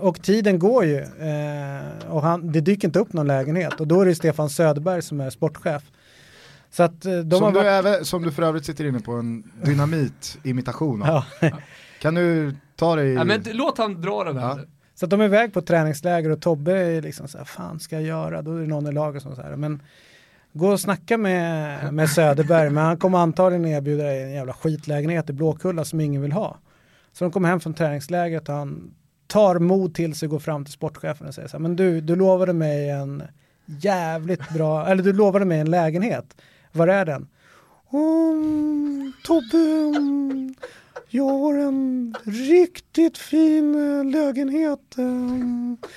och 0.00 0.22
tiden 0.22 0.58
går 0.58 0.84
ju 0.84 0.98
eh, 0.98 2.08
och 2.08 2.22
han, 2.22 2.52
det 2.52 2.60
dyker 2.60 2.88
inte 2.88 2.98
upp 2.98 3.12
någon 3.12 3.26
lägenhet 3.26 3.80
och 3.80 3.86
då 3.86 4.00
är 4.00 4.06
det 4.06 4.14
Stefan 4.14 4.50
Söderberg 4.50 5.02
som 5.02 5.20
är 5.20 5.30
sportchef. 5.30 5.82
Så 6.70 6.82
att 6.82 7.06
eh, 7.06 7.18
de 7.18 7.34
har 7.34 7.40
som, 7.40 7.52
du 7.52 7.58
varit, 7.58 7.86
även, 7.86 8.04
som 8.04 8.22
du 8.22 8.32
för 8.32 8.42
övrigt 8.42 8.64
sitter 8.64 8.84
inne 8.84 9.00
på 9.00 9.12
en 9.12 9.52
dynamit-imitation 9.64 11.02
av. 11.02 11.24
ja. 11.40 11.50
Kan 12.00 12.14
du 12.14 12.56
ta 12.76 12.96
dig... 12.96 13.12
Ja, 13.12 13.24
men 13.24 13.42
låt 13.52 13.78
han 13.78 14.00
dra 14.00 14.24
den 14.24 14.38
här. 14.38 14.48
Ja. 14.48 14.64
Så 14.94 15.06
att 15.06 15.10
de 15.10 15.20
är 15.20 15.24
iväg 15.24 15.52
på 15.52 15.62
träningsläger 15.62 16.30
och 16.30 16.40
Tobbe 16.40 16.72
är 16.72 17.02
liksom 17.02 17.28
så 17.28 17.38
här, 17.38 17.44
fan 17.44 17.80
ska 17.80 17.96
jag 17.96 18.04
göra? 18.04 18.42
Då 18.42 18.56
är 18.56 18.60
det 18.60 18.66
någon 18.66 18.86
i 18.86 18.92
laget 18.92 19.22
som 19.22 19.36
säger, 19.36 19.56
men 19.56 19.82
gå 20.52 20.68
och 20.68 20.80
snacka 20.80 21.18
med, 21.18 21.94
med 21.94 22.10
Söderberg, 22.10 22.70
men 22.70 22.84
han 22.84 22.96
kommer 22.96 23.18
antagligen 23.18 23.66
erbjuda 23.66 24.04
dig 24.04 24.22
en 24.22 24.32
jävla 24.32 24.52
skitlägenhet 24.52 25.30
i 25.30 25.32
Blåkulla 25.32 25.84
som 25.84 26.00
ingen 26.00 26.22
vill 26.22 26.32
ha. 26.32 26.58
Så 27.18 27.24
de 27.24 27.32
kommer 27.32 27.48
hem 27.48 27.60
från 27.60 27.74
träningslägret 27.74 28.48
och 28.48 28.54
han 28.54 28.94
tar 29.26 29.58
mod 29.58 29.94
till 29.94 30.14
sig 30.14 30.26
och 30.26 30.30
går 30.30 30.38
fram 30.38 30.64
till 30.64 30.72
sportchefen 30.72 31.26
och 31.26 31.34
säger 31.34 31.48
så 31.48 31.56
här, 31.56 31.62
men 31.62 31.76
du, 31.76 32.00
du 32.00 32.16
lovade 32.16 32.52
mig 32.52 32.90
en 32.90 33.22
jävligt 33.66 34.50
bra, 34.50 34.86
eller 34.86 35.02
du 35.02 35.12
lovade 35.12 35.44
mig 35.44 35.60
en 35.60 35.70
lägenhet. 35.70 36.36
Var 36.72 36.88
är 36.88 37.04
den? 37.04 37.28
Mm, 37.92 39.12
Tobbe, 39.24 39.56
jag 41.08 41.24
har 41.24 41.54
en 41.54 42.14
riktigt 42.24 43.18
fin 43.18 43.74
eh, 43.74 44.04
lägenhet. 44.04 44.98
Eh, 44.98 45.88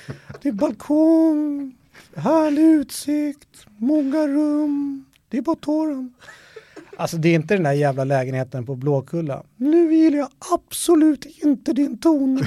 det 0.41 0.49
är 0.49 0.53
balkong, 0.53 1.75
härlig 2.15 2.63
utsikt, 2.63 3.65
många 3.77 4.27
rum. 4.27 5.05
Det 5.29 5.37
är 5.37 5.41
bara 5.41 5.55
torren. 5.55 6.13
Alltså 6.99 7.17
det 7.17 7.29
är 7.29 7.35
inte 7.35 7.53
den 7.53 7.63
där 7.63 7.71
jävla 7.71 8.03
lägenheten 8.03 8.65
på 8.65 8.75
Blåkulla. 8.75 9.43
Nu 9.57 9.93
gillar 9.93 10.17
jag 10.17 10.29
absolut 10.53 11.25
inte 11.25 11.73
din 11.73 11.97
ton. 11.97 12.43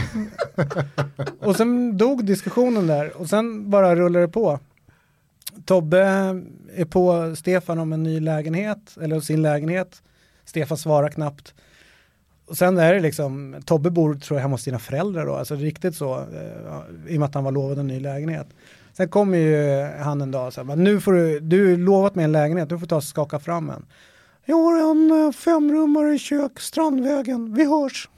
och 1.38 1.56
sen 1.56 1.96
dog 1.96 2.24
diskussionen 2.24 2.86
där 2.86 3.16
och 3.16 3.28
sen 3.28 3.70
bara 3.70 3.96
rullade 3.96 4.26
det 4.26 4.32
på. 4.32 4.58
Tobbe 5.64 6.00
är 6.74 6.84
på 6.84 7.36
Stefan 7.36 7.78
om 7.78 7.92
en 7.92 8.02
ny 8.02 8.20
lägenhet, 8.20 8.96
eller 9.02 9.20
sin 9.20 9.42
lägenhet. 9.42 10.02
Stefan 10.44 10.76
svarar 10.76 11.08
knappt. 11.08 11.54
Och 12.46 12.56
sen 12.56 12.78
är 12.78 12.94
det 12.94 13.00
liksom, 13.00 13.56
Tobbe 13.64 13.90
bor 13.90 14.14
tror 14.14 14.38
jag 14.38 14.42
hemma 14.42 14.54
hos 14.54 14.62
sina 14.62 14.78
föräldrar 14.78 15.26
då, 15.26 15.34
alltså 15.34 15.54
riktigt 15.54 15.96
så, 15.96 16.14
eh, 16.14 17.12
i 17.12 17.16
och 17.16 17.20
med 17.20 17.28
att 17.28 17.34
han 17.34 17.44
var 17.44 17.52
lovad 17.52 17.78
en 17.78 17.86
ny 17.86 18.00
lägenhet. 18.00 18.46
Sen 18.92 19.08
kommer 19.08 19.38
ju 19.38 19.82
han 20.02 20.20
en 20.20 20.30
dag 20.30 20.46
och 20.46 20.54
säger, 20.54 20.76
nu 20.76 21.00
får 21.00 21.12
du, 21.12 21.40
du 21.40 21.76
lovat 21.76 22.14
mig 22.14 22.24
en 22.24 22.32
lägenhet, 22.32 22.68
du 22.68 22.78
får 22.78 22.86
ta 22.86 22.96
och 22.96 23.04
skaka 23.04 23.38
fram 23.38 23.70
en. 23.70 23.86
Jag 24.44 24.56
har 24.56 24.90
en 24.90 25.32
femrummare 25.32 26.14
i 26.14 26.18
kök, 26.18 26.60
Strandvägen, 26.60 27.54
vi 27.54 27.64
hörs. 27.64 28.08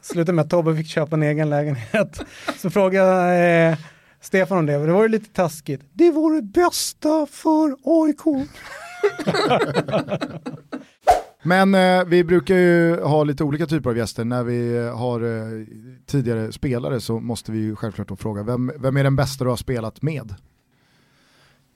Slutade 0.00 0.32
med 0.32 0.42
att 0.42 0.50
Tobbe 0.50 0.76
fick 0.76 0.88
köpa 0.88 1.16
en 1.16 1.22
egen 1.22 1.50
lägenhet. 1.50 2.20
Så 2.56 2.70
frågade 2.70 3.34
eh, 3.36 3.78
Stefan 4.20 4.58
om 4.58 4.66
det, 4.66 4.86
det 4.86 4.92
var 4.92 5.02
ju 5.02 5.08
lite 5.08 5.32
taskigt. 5.32 5.82
Det 5.92 6.10
var 6.10 6.34
det 6.34 6.42
bästa 6.42 7.26
för 7.26 7.76
AIK. 7.84 8.48
Men 11.42 11.74
eh, 11.74 12.04
vi 12.04 12.24
brukar 12.24 12.54
ju 12.54 13.00
ha 13.00 13.24
lite 13.24 13.44
olika 13.44 13.66
typer 13.66 13.90
av 13.90 13.96
gäster. 13.96 14.24
När 14.24 14.44
vi 14.44 14.88
har 14.88 15.20
eh, 15.20 15.66
tidigare 16.06 16.52
spelare 16.52 17.00
så 17.00 17.20
måste 17.20 17.52
vi 17.52 17.58
ju 17.58 17.76
självklart 17.76 18.08
då 18.08 18.16
fråga, 18.16 18.42
vem, 18.42 18.72
vem 18.78 18.96
är 18.96 19.04
den 19.04 19.16
bästa 19.16 19.44
du 19.44 19.50
har 19.50 19.56
spelat 19.56 20.02
med? 20.02 20.34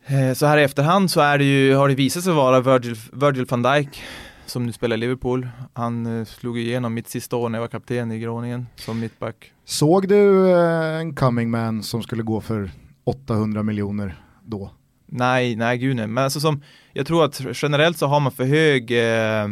Eh, 0.07 0.33
Så 0.35 0.47
här 0.47 0.59
i 0.59 0.63
efterhand 0.63 1.11
så 1.11 1.21
är 1.21 1.39
det 1.39 1.45
ju, 1.45 1.75
har 1.75 1.89
det 1.89 1.95
visat 1.95 2.25
sig 2.25 2.33
vara 2.33 2.61
Virgil, 2.61 2.97
Virgil 3.13 3.47
van 3.49 3.63
Dijk 3.63 4.03
som 4.47 4.67
nu 4.67 4.73
spelar 4.73 4.97
i 4.97 5.01
Liverpool. 5.01 5.49
Han 5.73 6.19
eh, 6.19 6.25
slog 6.25 6.59
igenom 6.59 6.95
mitt 6.95 7.09
sista 7.09 7.37
år 7.37 7.49
när 7.49 7.59
jag 7.59 7.61
var 7.63 7.69
kapten 7.69 8.13
i 8.13 8.19
Groningen 8.19 8.67
som 8.77 9.01
mittback. 9.01 9.53
Såg 9.65 10.09
du 10.09 10.51
eh, 10.51 10.97
en 11.01 11.15
coming 11.15 11.51
man 11.51 11.83
som 11.83 12.03
skulle 12.03 12.23
gå 12.23 12.41
för 12.41 12.71
800 13.05 13.63
miljoner 13.63 14.15
då? 14.45 14.71
Nej, 15.07 15.57
nej 15.57 15.79
gud 15.79 15.97
nej. 15.97 16.07
Men 16.07 16.25
alltså 16.25 16.41
som, 16.41 16.63
jag 16.93 17.07
tror 17.07 17.25
att 17.25 17.41
generellt 17.55 17.99
så 17.99 18.07
har 18.07 18.21
man 18.21 18.33
för 18.33 18.45
hög, 18.45 18.91
eh, 18.91 19.49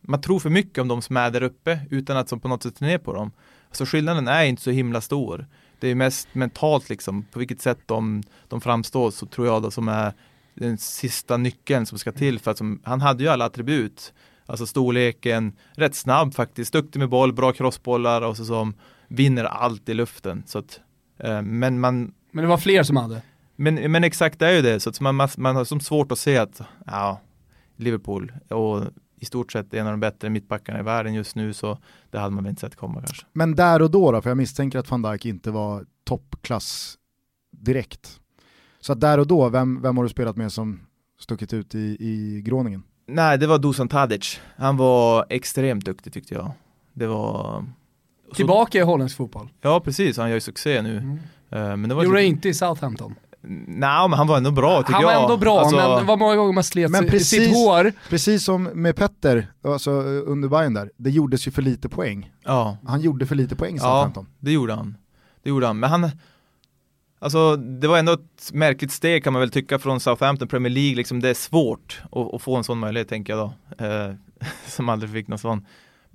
man 0.00 0.20
tror 0.20 0.38
för 0.38 0.50
mycket 0.50 0.78
om 0.78 0.88
de 0.88 1.02
som 1.02 1.16
är 1.16 1.30
där 1.30 1.42
uppe 1.42 1.78
utan 1.90 2.16
att 2.16 2.28
som 2.28 2.40
på 2.40 2.48
något 2.48 2.62
sätt 2.62 2.80
ner 2.80 2.98
på 2.98 3.12
dem. 3.14 3.30
Så 3.72 3.86
skillnaden 3.86 4.28
är 4.28 4.44
inte 4.44 4.62
så 4.62 4.70
himla 4.70 5.00
stor. 5.00 5.46
Det 5.82 5.88
är 5.88 5.94
mest 5.94 6.28
mentalt 6.32 6.88
liksom, 6.88 7.22
på 7.32 7.38
vilket 7.38 7.60
sätt 7.60 7.78
de, 7.86 8.22
de 8.48 8.60
framstår 8.60 9.10
så 9.10 9.26
tror 9.26 9.46
jag 9.46 9.62
då 9.62 9.70
som 9.70 9.88
är 9.88 10.12
den 10.54 10.78
sista 10.78 11.36
nyckeln 11.36 11.86
som 11.86 11.98
ska 11.98 12.12
till 12.12 12.38
för 12.38 12.50
att 12.50 12.58
som, 12.58 12.80
han 12.84 13.00
hade 13.00 13.24
ju 13.24 13.28
alla 13.28 13.44
attribut. 13.44 14.12
Alltså 14.46 14.66
storleken, 14.66 15.52
rätt 15.72 15.94
snabb 15.94 16.34
faktiskt, 16.34 16.72
duktig 16.72 16.98
med 16.98 17.08
boll, 17.08 17.32
bra 17.32 17.52
crossbollar 17.52 18.22
och 18.22 18.36
så 18.36 18.44
som 18.44 18.74
vinner 19.08 19.44
allt 19.44 19.88
i 19.88 19.94
luften. 19.94 20.42
Så 20.46 20.58
att, 20.58 20.80
eh, 21.18 21.42
men 21.42 21.80
man 21.80 22.14
Men 22.30 22.44
det 22.44 22.48
var 22.48 22.58
fler 22.58 22.82
som 22.82 22.96
hade. 22.96 23.22
men, 23.56 23.92
men 23.92 24.04
exakt 24.04 24.38
det 24.38 24.46
är 24.46 24.52
ju 24.52 24.62
det, 24.62 24.80
så 24.80 24.90
att 24.90 25.00
man, 25.00 25.14
man, 25.14 25.28
man 25.36 25.56
har 25.56 25.64
som 25.64 25.80
svårt 25.80 26.12
att 26.12 26.18
se 26.18 26.36
att 26.38 26.60
ja, 26.86 27.20
Liverpool 27.76 28.32
och 28.48 28.84
i 29.22 29.24
stort 29.24 29.52
sett 29.52 29.74
en 29.74 29.86
av 29.86 29.92
de 29.92 30.00
bättre 30.00 30.30
mittbackarna 30.30 30.78
i 30.78 30.82
världen 30.82 31.14
just 31.14 31.36
nu 31.36 31.52
så 31.52 31.78
det 32.10 32.18
hade 32.18 32.30
man 32.30 32.44
väl 32.44 32.50
inte 32.50 32.60
sett 32.60 32.76
komma 32.76 33.00
kanske. 33.00 33.26
Men 33.32 33.54
där 33.56 33.82
och 33.82 33.90
då, 33.90 34.12
då 34.12 34.22
för 34.22 34.30
jag 34.30 34.36
misstänker 34.36 34.78
att 34.78 34.90
van 34.90 35.02
Dijk 35.02 35.26
inte 35.26 35.50
var 35.50 35.84
toppklass 36.04 36.98
direkt. 37.50 38.20
Så 38.80 38.92
att 38.92 39.00
där 39.00 39.18
och 39.18 39.26
då, 39.26 39.48
vem, 39.48 39.82
vem 39.82 39.96
har 39.96 40.04
du 40.04 40.10
spelat 40.10 40.36
med 40.36 40.52
som 40.52 40.80
stuckit 41.18 41.52
ut 41.52 41.74
i, 41.74 41.96
i 42.00 42.42
gråningen? 42.44 42.82
Nej, 43.06 43.38
det 43.38 43.46
var 43.46 43.58
Dusan 43.58 43.88
Tadic. 43.88 44.40
Han 44.56 44.76
var 44.76 45.26
extremt 45.28 45.84
duktig 45.84 46.12
tyckte 46.12 46.34
jag. 46.34 46.52
Det 46.92 47.06
var... 47.06 47.64
Tillbaka 48.34 48.78
i 48.78 48.82
holländsk 48.82 49.16
fotboll. 49.16 49.48
Ja, 49.60 49.80
precis. 49.80 50.16
Han 50.16 50.28
gör 50.28 50.34
ju 50.34 50.40
succé 50.40 50.82
nu. 50.82 50.96
Eh, 51.50 51.76
Men 51.76 51.88
det 51.88 51.94
var 51.94 52.04
Gjorde 52.04 52.18
det 52.18 52.24
inte 52.24 52.48
i 52.48 52.54
Southampton. 52.54 53.14
Nej, 53.44 54.08
men 54.08 54.12
han 54.12 54.26
var 54.26 54.36
ändå 54.36 54.50
bra 54.50 54.78
tycker 54.82 54.92
Han 54.92 55.02
jag. 55.02 55.14
var 55.14 55.22
ändå 55.22 55.36
bra, 55.36 55.60
Alltså- 55.60 55.76
men 55.76 56.06
var 56.06 56.16
många 56.16 56.36
gånger 56.36 56.52
man 56.52 56.64
slet 56.64 56.90
Men 56.90 57.06
precis, 57.06 57.28
sitt 57.28 57.54
hår. 57.54 57.92
precis 58.08 58.44
som 58.44 58.62
med 58.64 58.96
Petter, 58.96 59.52
alltså 59.64 59.90
under 60.02 60.48
Bayern 60.48 60.74
där, 60.74 60.90
det 60.96 61.10
gjordes 61.10 61.46
ju 61.46 61.50
för 61.50 61.62
lite 61.62 61.88
poäng. 61.88 62.32
Ja. 62.44 62.76
Han 62.86 63.00
gjorde 63.00 63.26
för 63.26 63.34
lite 63.34 63.56
poäng 63.56 63.74
i 63.74 63.78
Ja, 63.78 63.82
Southampton. 63.82 64.26
det 64.38 64.52
gjorde 64.52 64.74
han. 64.74 64.96
Det 65.42 65.48
gjorde 65.50 65.66
han. 65.66 65.78
Men 65.80 65.90
han, 65.90 66.10
alltså 67.18 67.56
det 67.56 67.88
var 67.88 67.98
ändå 67.98 68.12
ett 68.12 68.50
märkligt 68.52 68.92
steg 68.92 69.24
kan 69.24 69.32
man 69.32 69.40
väl 69.40 69.50
tycka 69.50 69.78
från 69.78 70.00
Southampton 70.00 70.48
Premier 70.48 70.70
League. 70.72 70.96
Liksom 70.96 71.20
det 71.20 71.28
är 71.28 71.34
svårt 71.34 72.02
att, 72.12 72.34
att 72.34 72.42
få 72.42 72.56
en 72.56 72.64
sån 72.64 72.78
möjlighet 72.78 73.08
tänker 73.08 73.36
jag 73.36 73.52
då. 73.78 73.84
Eh, 73.86 74.14
som 74.66 74.88
aldrig 74.88 75.12
fick 75.12 75.28
någon 75.28 75.38
sån. 75.38 75.66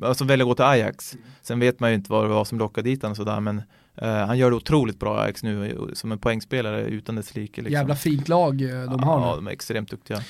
Alltså 0.01 0.23
välja 0.25 0.43
att 0.43 0.49
gå 0.49 0.55
till 0.55 0.65
Ajax. 0.65 1.17
Sen 1.41 1.59
vet 1.59 1.79
man 1.79 1.89
ju 1.89 1.95
inte 1.95 2.11
vad 2.11 2.23
det 2.25 2.29
var 2.29 2.45
som 2.45 2.57
lockade 2.57 2.89
dit 2.89 3.01
honom 3.01 3.15
sådär. 3.15 3.39
Men 3.39 3.61
eh, 4.01 4.07
han 4.07 4.37
gör 4.37 4.49
det 4.49 4.55
otroligt 4.55 4.99
bra 4.99 5.19
Ajax 5.21 5.43
nu 5.43 5.77
som 5.93 6.11
en 6.11 6.19
poängspelare 6.19 6.81
utan 6.81 7.15
dess 7.15 7.35
like. 7.35 7.61
Liksom. 7.61 7.73
Jävla 7.73 7.95
fint 7.95 8.27
lag 8.27 8.61
eh, 8.61 8.67
de 8.91 9.03
har 9.03 9.19
Ja, 9.21 9.29
nu. 9.29 9.35
de 9.35 9.47
är 9.47 9.51
extremt 9.51 9.89
duktiga. 9.91 10.21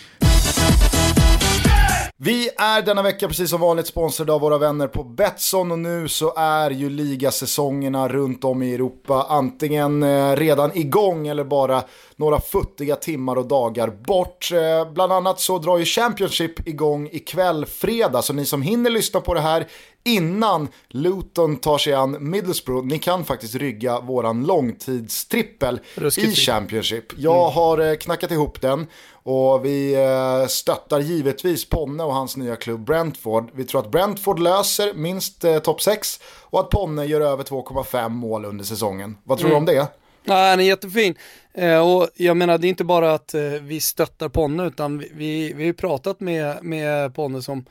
Vi 2.20 2.49
är 2.57 2.82
denna 2.82 3.01
vecka 3.01 3.28
precis 3.28 3.49
som 3.49 3.61
vanligt 3.61 3.88
sponsrade 3.88 4.34
av 4.34 4.41
våra 4.41 4.57
vänner 4.57 4.88
på 4.88 5.03
Betsson 5.03 5.72
och 5.72 5.80
nu 5.80 6.07
så 6.07 6.34
är 6.38 6.72
ju 6.72 6.89
ligasäsongerna 6.89 8.07
runt 8.07 8.43
om 8.43 8.63
i 8.63 8.74
Europa 8.74 9.26
antingen 9.30 10.03
eh, 10.03 10.36
redan 10.36 10.78
igång 10.78 11.28
eller 11.28 11.43
bara 11.43 11.84
några 12.15 12.39
futtiga 12.39 12.95
timmar 12.95 13.36
och 13.36 13.47
dagar 13.47 13.88
bort. 14.07 14.49
Bland 14.93 15.13
annat 15.13 15.39
så 15.39 15.59
drar 15.59 15.78
ju 15.78 15.86
Championship 15.86 16.68
igång 16.68 17.09
ikväll 17.11 17.65
fredag 17.65 18.22
så 18.22 18.34
ni 18.34 18.45
som 18.45 18.61
hinner 18.61 18.89
lyssna 18.89 19.22
på 19.22 19.34
det 19.34 19.41
här 19.41 19.68
innan 20.05 20.67
Luton 20.87 21.57
tar 21.57 21.77
sig 21.77 21.93
an 21.93 22.17
Middlesbrough, 22.29 22.87
ni 22.87 22.99
kan 22.99 23.25
faktiskt 23.25 23.55
rygga 23.55 23.99
våran 23.99 24.45
långtidstrippel 24.45 25.79
Ruskigt 25.95 26.27
i. 26.27 26.35
Championship. 26.35 27.05
Jag 27.17 27.49
har 27.49 27.77
eh, 27.77 27.95
knackat 27.95 28.31
ihop 28.31 28.61
den 28.61 28.87
och 29.13 29.65
vi 29.65 29.93
eh, 29.95 30.47
stöttar 30.47 30.99
givetvis 30.99 31.69
Ponne 31.69 32.03
och 32.03 32.13
hans 32.13 32.37
nya 32.37 32.55
klubb 32.55 32.85
Brentford. 32.85 33.49
Vi 33.53 33.63
tror 33.63 33.81
att 33.81 33.91
Brentford 33.91 34.39
löser 34.39 34.93
minst 34.93 35.43
eh, 35.43 35.59
topp 35.59 35.81
6 35.81 36.19
och 36.43 36.59
att 36.59 36.69
Ponne 36.69 37.05
gör 37.05 37.21
över 37.21 37.43
2,5 37.43 38.09
mål 38.09 38.45
under 38.45 38.65
säsongen. 38.65 39.17
Vad 39.23 39.37
tror 39.37 39.49
Mm. 39.49 39.65
du 39.65 39.71
om 39.71 39.77
det? 39.77 39.87
Nej, 40.28 40.49
han 40.49 40.59
är 40.59 40.63
jättefin. 40.63 41.15
Eh, 41.53 41.80
och 41.80 42.09
jag 42.15 42.38
menar, 42.38 42.57
det 42.57 42.67
är 42.67 42.69
inte 42.69 42.84
bara 42.84 43.13
att 43.13 43.34
eh, 43.34 43.41
vi 43.41 43.80
stöttar 43.80 44.30
Ponne, 44.30 44.65
utan 44.65 44.97
vi, 44.97 45.07
vi, 45.13 45.53
har 45.53 45.61
ju 45.61 45.73
pratat 45.73 46.19
med, 46.19 46.63
med 46.63 47.15
Ponne 47.15 47.41
som, 47.41 47.65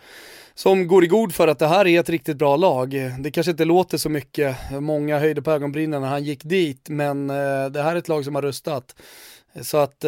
som 0.55 0.89
går 0.89 1.05
i 1.05 1.07
god 1.07 1.35
för 1.35 1.49
att 1.49 1.59
det 1.59 1.67
här 1.67 1.87
är 1.87 2.01
ett 2.01 2.09
riktigt 2.09 2.37
bra 2.37 2.57
lag. 2.57 2.95
Det 3.19 3.31
kanske 3.31 3.51
inte 3.51 3.65
låter 3.65 3.99
så 3.99 4.09
mycket, 4.09 4.57
många 4.81 5.19
höjde 5.19 5.43
på 5.43 5.51
ögonbrynen 5.51 6.03
när 6.03 6.09
han 6.09 6.25
gick 6.25 6.45
dit, 6.45 6.89
men 6.89 7.31
eh, 7.31 7.67
det 7.71 7.83
här 7.83 7.93
är 7.93 7.97
ett 7.97 8.09
lag 8.09 8.25
som 8.25 8.35
har 8.35 8.43
rustat. 8.43 8.95
Så 9.63 9.77
att 9.77 10.05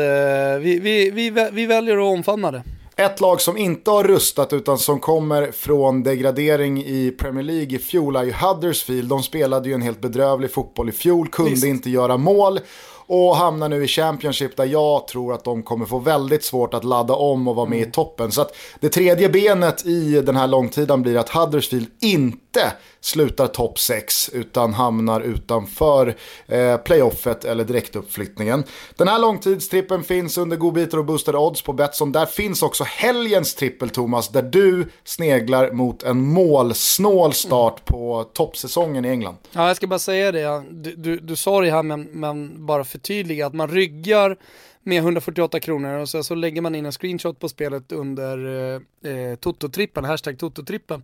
vi, 0.60 0.78
vi, 0.82 1.10
vi, 1.10 1.50
vi 1.52 1.66
väljer 1.66 1.96
att 1.96 2.18
omfamna 2.18 2.50
det. 2.50 2.62
Ett 3.00 3.20
lag 3.20 3.40
som 3.40 3.56
inte 3.56 3.90
har 3.90 4.04
rustat 4.04 4.52
utan 4.52 4.78
som 4.78 5.00
kommer 5.00 5.52
från 5.52 6.02
degradering 6.02 6.84
i 6.84 7.10
Premier 7.10 7.44
League 7.44 7.76
i 7.76 7.78
fjol 7.78 8.16
är 8.16 8.24
ju 8.24 8.32
Huddersfield. 8.32 9.08
De 9.08 9.22
spelade 9.22 9.68
ju 9.68 9.74
en 9.74 9.82
helt 9.82 10.00
bedrövlig 10.00 10.52
fotboll 10.52 10.88
i 10.88 10.92
fjol, 10.92 11.28
kunde 11.28 11.50
Visst. 11.50 11.64
inte 11.64 11.90
göra 11.90 12.16
mål 12.16 12.60
och 13.06 13.36
hamnar 13.36 13.68
nu 13.68 13.84
i 13.84 13.86
Championship 13.86 14.56
där 14.56 14.64
jag 14.64 15.08
tror 15.08 15.34
att 15.34 15.44
de 15.44 15.62
kommer 15.62 15.86
få 15.86 15.98
väldigt 15.98 16.44
svårt 16.44 16.74
att 16.74 16.84
ladda 16.84 17.14
om 17.14 17.48
och 17.48 17.56
vara 17.56 17.68
med 17.68 17.80
i 17.80 17.90
toppen. 17.90 18.32
Så 18.32 18.40
att 18.40 18.56
det 18.80 18.88
tredje 18.88 19.28
benet 19.28 19.86
i 19.86 20.20
den 20.20 20.36
här 20.36 20.46
långtiden 20.46 21.02
blir 21.02 21.16
att 21.16 21.28
Huddersfield 21.28 21.88
inte 22.00 22.72
slutar 23.00 23.46
topp 23.46 23.78
6 23.78 24.28
utan 24.28 24.74
hamnar 24.74 25.20
utanför 25.20 26.14
eh, 26.46 26.76
playoffet 26.76 27.44
eller 27.44 27.64
direktuppflyttningen. 27.64 28.64
Den 28.96 29.08
här 29.08 29.18
långtidstrippen 29.18 30.04
finns 30.04 30.38
under 30.38 30.56
godbitar 30.56 30.98
och 30.98 31.04
boostade 31.04 31.38
odds 31.38 31.62
på 31.62 31.72
Betsson. 31.72 32.12
Där 32.12 32.26
finns 32.26 32.62
också 32.62 32.84
helgens 32.84 33.54
trippel 33.54 33.90
Thomas 33.90 34.28
där 34.28 34.42
du 34.42 34.86
sneglar 35.04 35.70
mot 35.70 36.02
en 36.02 36.20
målsnål 36.20 37.32
start 37.32 37.84
på 37.84 38.24
toppsäsongen 38.32 39.04
i 39.04 39.08
England. 39.08 39.36
Ja, 39.52 39.66
jag 39.66 39.76
ska 39.76 39.86
bara 39.86 39.98
säga 39.98 40.32
det. 40.32 40.62
Du, 40.70 40.94
du, 40.96 41.16
du 41.16 41.36
sa 41.36 41.60
det 41.60 41.70
här, 41.70 41.82
men, 41.82 42.02
men 42.02 42.66
bara 42.66 42.84
förtydliga 42.84 43.46
att 43.46 43.54
man 43.54 43.68
ryggar 43.68 44.36
med 44.82 44.98
148 44.98 45.60
kronor 45.60 45.98
och 45.98 46.08
sen 46.08 46.24
så 46.24 46.34
lägger 46.34 46.60
man 46.60 46.74
in 46.74 46.86
en 46.86 46.92
screenshot 46.92 47.38
på 47.38 47.48
spelet 47.48 47.92
under 47.92 48.46
eh, 48.46 48.80
eh 49.12 49.36
Toto-trippen, 49.36 50.04
hashtag 50.04 50.36
Toto-trippen 50.38 51.02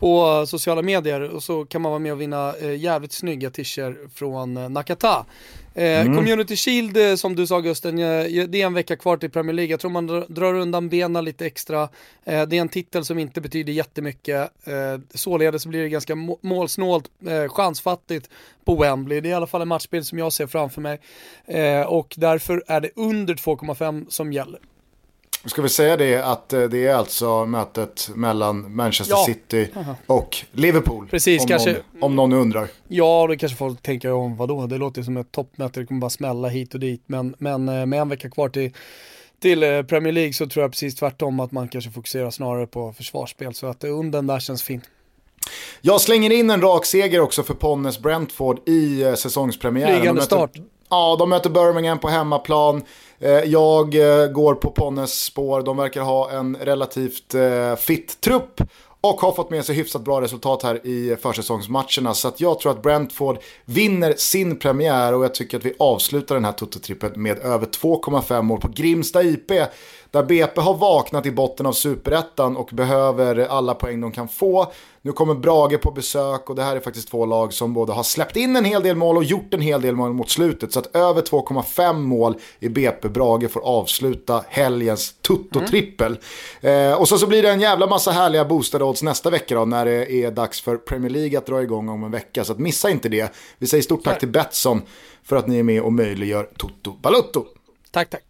på 0.00 0.46
sociala 0.46 0.82
medier 0.82 1.20
och 1.20 1.42
så 1.42 1.64
kan 1.64 1.82
man 1.82 1.92
vara 1.92 1.98
med 1.98 2.12
och 2.12 2.20
vinna 2.20 2.54
eh, 2.60 2.76
jävligt 2.76 3.12
snygga 3.12 3.50
t-shirts 3.50 4.14
från 4.14 4.56
eh, 4.56 4.68
Nakata. 4.68 5.26
Eh, 5.74 6.00
mm. 6.00 6.16
Community 6.16 6.56
Shield 6.56 7.18
som 7.18 7.36
du 7.36 7.46
sa 7.46 7.60
Gusten, 7.60 7.96
det 7.96 8.62
är 8.62 8.66
en 8.66 8.74
vecka 8.74 8.96
kvar 8.96 9.16
till 9.16 9.30
Premier 9.30 9.54
League. 9.54 9.70
Jag 9.70 9.80
tror 9.80 9.90
man 9.90 10.24
drar 10.28 10.54
undan 10.54 10.88
benen 10.88 11.24
lite 11.24 11.46
extra. 11.46 11.88
det 12.24 12.32
är 12.32 12.54
en 12.54 12.68
titel 12.68 13.04
som 13.04 13.18
inte 13.18 13.40
betyder 13.40 13.72
jättemycket. 13.72 14.50
således 15.14 15.66
blir 15.66 15.82
det 15.82 15.88
ganska 15.88 16.14
målsnålt, 16.40 17.04
chansfattigt 17.48 18.30
på 18.64 18.76
Wembley. 18.76 19.20
Det 19.20 19.28
är 19.28 19.30
i 19.30 19.34
alla 19.34 19.46
fall 19.46 19.62
en 19.62 19.68
matchbild 19.68 20.06
som 20.06 20.18
jag 20.18 20.32
ser 20.32 20.46
framför 20.46 20.80
mig. 20.80 21.00
och 21.86 22.14
därför 22.16 22.64
är 22.66 22.80
det 22.80 22.90
under 22.96 23.34
2,5 23.34 24.06
som 24.08 24.32
gäller. 24.32 24.60
Ska 25.44 25.62
vi 25.62 25.68
säga 25.68 25.96
det 25.96 26.16
att 26.16 26.52
eh, 26.52 26.62
det 26.62 26.86
är 26.86 26.94
alltså 26.94 27.46
mötet 27.46 28.10
mellan 28.14 28.74
Manchester 28.76 29.14
ja. 29.14 29.24
City 29.24 29.68
och 30.06 30.36
Liverpool? 30.52 31.08
Precis, 31.10 31.42
om 31.42 31.48
kanske. 31.48 31.72
Någon, 31.72 31.82
om 32.02 32.16
någon 32.16 32.32
undrar. 32.32 32.68
Ja, 32.88 33.26
det 33.26 33.36
kanske 33.36 33.58
folk 33.58 33.82
tänker 33.82 34.12
om 34.12 34.36
vadå? 34.36 34.66
Det 34.66 34.78
låter 34.78 35.02
som 35.02 35.16
ett 35.16 35.32
toppmöte, 35.32 35.80
det 35.80 35.86
kommer 35.86 36.00
bara 36.00 36.10
smälla 36.10 36.48
hit 36.48 36.74
och 36.74 36.80
dit. 36.80 37.02
Men, 37.06 37.34
men 37.38 37.68
eh, 37.68 37.86
med 37.86 38.00
en 38.00 38.08
vecka 38.08 38.30
kvar 38.30 38.48
till, 38.48 38.72
till 39.42 39.62
eh, 39.62 39.82
Premier 39.82 40.12
League 40.12 40.32
så 40.32 40.46
tror 40.46 40.62
jag 40.62 40.70
precis 40.70 40.94
tvärtom 40.94 41.40
att 41.40 41.52
man 41.52 41.68
kanske 41.68 41.90
fokuserar 41.90 42.30
snarare 42.30 42.66
på 42.66 42.92
försvarsspel. 42.92 43.54
Så 43.54 43.66
att 43.66 43.84
under 43.84 44.22
där 44.22 44.40
känns 44.40 44.62
fint. 44.62 44.84
Jag 45.80 46.00
slänger 46.00 46.30
in 46.30 46.50
en 46.50 46.60
rak 46.60 46.86
seger 46.86 47.20
också 47.20 47.42
för 47.42 47.54
Ponnes 47.54 47.98
Brentford 47.98 48.68
i 48.68 49.04
säsongspremiären. 49.16 49.96
Flygande 49.96 50.22
start. 50.22 50.50
Ja, 50.88 51.16
de 51.18 51.30
möter 51.30 51.50
Birmingham 51.50 51.98
på 51.98 52.08
hemmaplan. 52.08 52.82
Eh, 53.22 53.30
jag 53.30 53.94
eh, 53.94 54.26
går 54.26 54.54
på 54.54 54.70
Ponnes 54.70 55.24
spår. 55.24 55.62
De 55.62 55.76
verkar 55.76 56.02
ha 56.02 56.30
en 56.30 56.56
relativt 56.56 57.34
eh, 57.34 57.76
fit 57.76 58.20
trupp 58.20 58.60
och 59.00 59.20
har 59.20 59.32
fått 59.32 59.50
med 59.50 59.64
sig 59.64 59.74
hyfsat 59.74 60.04
bra 60.04 60.20
resultat 60.20 60.62
här 60.62 60.86
i 60.86 61.16
försäsongsmatcherna. 61.22 62.14
Så 62.14 62.28
att 62.28 62.40
jag 62.40 62.60
tror 62.60 62.72
att 62.72 62.82
Brentford 62.82 63.38
vinner 63.64 64.14
sin 64.16 64.58
premiär 64.58 65.14
och 65.14 65.24
jag 65.24 65.34
tycker 65.34 65.56
att 65.56 65.64
vi 65.64 65.74
avslutar 65.78 66.34
den 66.34 66.44
här 66.44 66.52
Toto-trippen 66.52 67.16
med 67.16 67.38
över 67.38 67.66
2,5 67.66 68.42
mål 68.42 68.60
på 68.60 68.68
Grimsta 68.68 69.22
IP. 69.22 69.52
Där 70.10 70.22
BP 70.22 70.60
har 70.60 70.74
vaknat 70.74 71.26
i 71.26 71.30
botten 71.30 71.66
av 71.66 71.72
superettan 71.72 72.56
och 72.56 72.70
behöver 72.72 73.46
alla 73.46 73.74
poäng 73.74 74.00
de 74.00 74.12
kan 74.12 74.28
få. 74.28 74.72
Nu 75.02 75.12
kommer 75.12 75.34
Brage 75.34 75.80
på 75.80 75.90
besök 75.90 76.50
och 76.50 76.56
det 76.56 76.62
här 76.62 76.76
är 76.76 76.80
faktiskt 76.80 77.08
två 77.10 77.26
lag 77.26 77.52
som 77.52 77.74
både 77.74 77.92
har 77.92 78.02
släppt 78.02 78.36
in 78.36 78.56
en 78.56 78.64
hel 78.64 78.82
del 78.82 78.96
mål 78.96 79.16
och 79.16 79.24
gjort 79.24 79.54
en 79.54 79.60
hel 79.60 79.82
del 79.82 79.96
mål 79.96 80.12
mot 80.12 80.30
slutet. 80.30 80.72
Så 80.72 80.78
att 80.78 80.96
över 80.96 81.22
2,5 81.22 81.92
mål 81.92 82.34
i 82.58 82.68
BP 82.68 83.08
Brage 83.08 83.50
får 83.50 83.60
avsluta 83.60 84.44
helgens 84.48 85.14
tutto-trippel. 85.22 86.18
Mm. 86.60 86.92
Eh, 86.92 87.00
och 87.00 87.08
så, 87.08 87.18
så 87.18 87.26
blir 87.26 87.42
det 87.42 87.50
en 87.50 87.60
jävla 87.60 87.86
massa 87.86 88.10
härliga 88.10 88.44
boostade 88.44 88.84
odds 88.84 89.02
nästa 89.02 89.30
vecka 89.30 89.54
då 89.54 89.64
när 89.64 89.84
det 89.84 90.12
är 90.12 90.30
dags 90.30 90.60
för 90.60 90.76
Premier 90.76 91.10
League 91.10 91.38
att 91.38 91.46
dra 91.46 91.62
igång 91.62 91.88
om 91.88 92.04
en 92.04 92.10
vecka. 92.10 92.44
Så 92.44 92.52
att 92.52 92.58
missa 92.58 92.90
inte 92.90 93.08
det. 93.08 93.34
Vi 93.58 93.66
säger 93.66 93.82
stort 93.82 94.04
tack 94.04 94.18
till 94.18 94.28
Betsson 94.28 94.82
för 95.24 95.36
att 95.36 95.46
ni 95.46 95.58
är 95.58 95.62
med 95.62 95.82
och 95.82 95.92
möjliggör 95.92 96.48
Toto 96.56 96.92
Balutto. 96.92 97.44
Tack, 97.90 98.10
tack. 98.10 98.29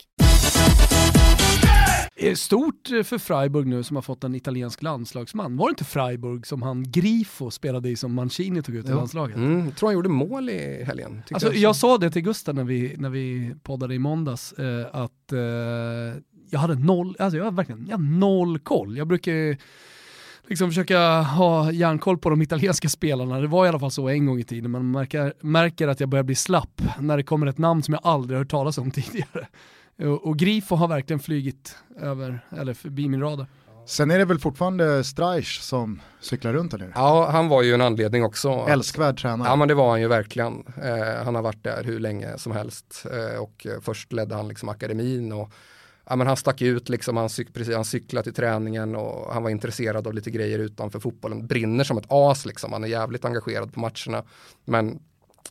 Stort 2.34 2.88
för 3.04 3.18
Freiburg 3.18 3.66
nu 3.66 3.82
som 3.82 3.96
har 3.96 4.02
fått 4.02 4.24
en 4.24 4.34
italiensk 4.34 4.82
landslagsman. 4.82 5.56
Var 5.56 5.68
det 5.68 5.70
inte 5.70 5.84
Freiburg 5.84 6.46
som 6.46 6.62
han 6.62 6.90
Grifo 6.90 7.50
spelade 7.50 7.88
i 7.88 7.96
som 7.96 8.14
Mancini 8.14 8.62
tog 8.62 8.74
ut 8.74 8.88
i 8.88 8.92
landslaget? 8.92 9.36
Mm, 9.36 9.64
jag 9.64 9.76
tror 9.76 9.88
han 9.88 9.94
gjorde 9.94 10.08
mål 10.08 10.50
i 10.50 10.84
helgen. 10.84 11.22
Alltså, 11.30 11.48
jag, 11.48 11.56
jag 11.56 11.76
sa 11.76 11.98
det 11.98 12.10
till 12.10 12.22
Gustav 12.22 12.54
när 12.54 12.64
vi, 12.64 12.94
när 12.98 13.10
vi 13.10 13.54
poddade 13.62 13.94
i 13.94 13.98
måndags, 13.98 14.52
eh, 14.52 14.86
att 14.92 15.32
eh, 15.32 15.38
jag 16.50 16.60
hade 16.60 16.74
noll, 16.74 17.16
alltså 17.18 17.36
jag 17.36 17.44
hade 17.44 17.56
verkligen 17.56 17.86
jag 17.86 17.98
hade 17.98 18.10
noll 18.10 18.58
koll. 18.58 18.96
Jag 18.96 19.06
brukar 19.06 19.56
liksom 20.48 20.68
försöka 20.68 21.20
ha 21.20 21.72
järnkoll 21.72 22.18
på 22.18 22.30
de 22.30 22.42
italienska 22.42 22.88
spelarna. 22.88 23.40
Det 23.40 23.46
var 23.46 23.66
i 23.66 23.68
alla 23.68 23.78
fall 23.78 23.90
så 23.90 24.08
en 24.08 24.26
gång 24.26 24.38
i 24.40 24.44
tiden, 24.44 24.70
men 24.70 24.82
man 24.82 25.00
märker, 25.00 25.32
märker 25.40 25.88
att 25.88 26.00
jag 26.00 26.08
börjar 26.08 26.22
bli 26.22 26.34
slapp 26.34 26.82
när 26.98 27.16
det 27.16 27.22
kommer 27.22 27.46
ett 27.46 27.58
namn 27.58 27.82
som 27.82 27.94
jag 27.94 28.00
aldrig 28.04 28.38
hört 28.38 28.50
talas 28.50 28.78
om 28.78 28.90
tidigare. 28.90 29.46
Och, 30.00 30.26
och 30.26 30.38
Grifo 30.38 30.74
har 30.74 30.88
verkligen 30.88 31.20
flygit 31.20 31.76
över, 31.96 32.40
eller 32.50 32.74
förbi 32.74 33.08
min 33.08 33.20
radar. 33.20 33.46
Sen 33.86 34.10
är 34.10 34.18
det 34.18 34.24
väl 34.24 34.38
fortfarande 34.38 35.04
Streich 35.04 35.60
som 35.60 36.00
cyklar 36.20 36.52
runt 36.52 36.72
här 36.72 36.78
nere? 36.78 36.92
Ja, 36.94 37.30
han 37.30 37.48
var 37.48 37.62
ju 37.62 37.74
en 37.74 37.80
anledning 37.80 38.24
också. 38.24 38.66
Älskvärd 38.68 39.20
tränare. 39.20 39.48
Ja, 39.48 39.56
men 39.56 39.68
det 39.68 39.74
var 39.74 39.90
han 39.90 40.00
ju 40.00 40.08
verkligen. 40.08 40.64
Eh, 40.82 41.24
han 41.24 41.34
har 41.34 41.42
varit 41.42 41.64
där 41.64 41.84
hur 41.84 42.00
länge 42.00 42.38
som 42.38 42.52
helst 42.52 43.06
eh, 43.12 43.42
och 43.42 43.66
eh, 43.66 43.80
först 43.80 44.12
ledde 44.12 44.34
han 44.34 44.48
liksom 44.48 44.68
akademin 44.68 45.32
och 45.32 45.52
ja, 46.08 46.16
men 46.16 46.26
han 46.26 46.36
stack 46.36 46.62
ut, 46.62 46.88
liksom, 46.88 47.16
han, 47.16 47.28
cyk, 47.28 47.54
precis, 47.54 47.74
han 47.74 47.84
cyklade 47.84 48.24
till 48.24 48.34
träningen 48.34 48.96
och 48.96 49.34
han 49.34 49.42
var 49.42 49.50
intresserad 49.50 50.06
av 50.06 50.14
lite 50.14 50.30
grejer 50.30 50.58
utanför 50.58 51.00
fotbollen. 51.00 51.46
Brinner 51.46 51.84
som 51.84 51.98
ett 51.98 52.06
as, 52.08 52.46
liksom. 52.46 52.72
han 52.72 52.84
är 52.84 52.88
jävligt 52.88 53.24
engagerad 53.24 53.72
på 53.72 53.80
matcherna. 53.80 54.24
Men 54.64 55.00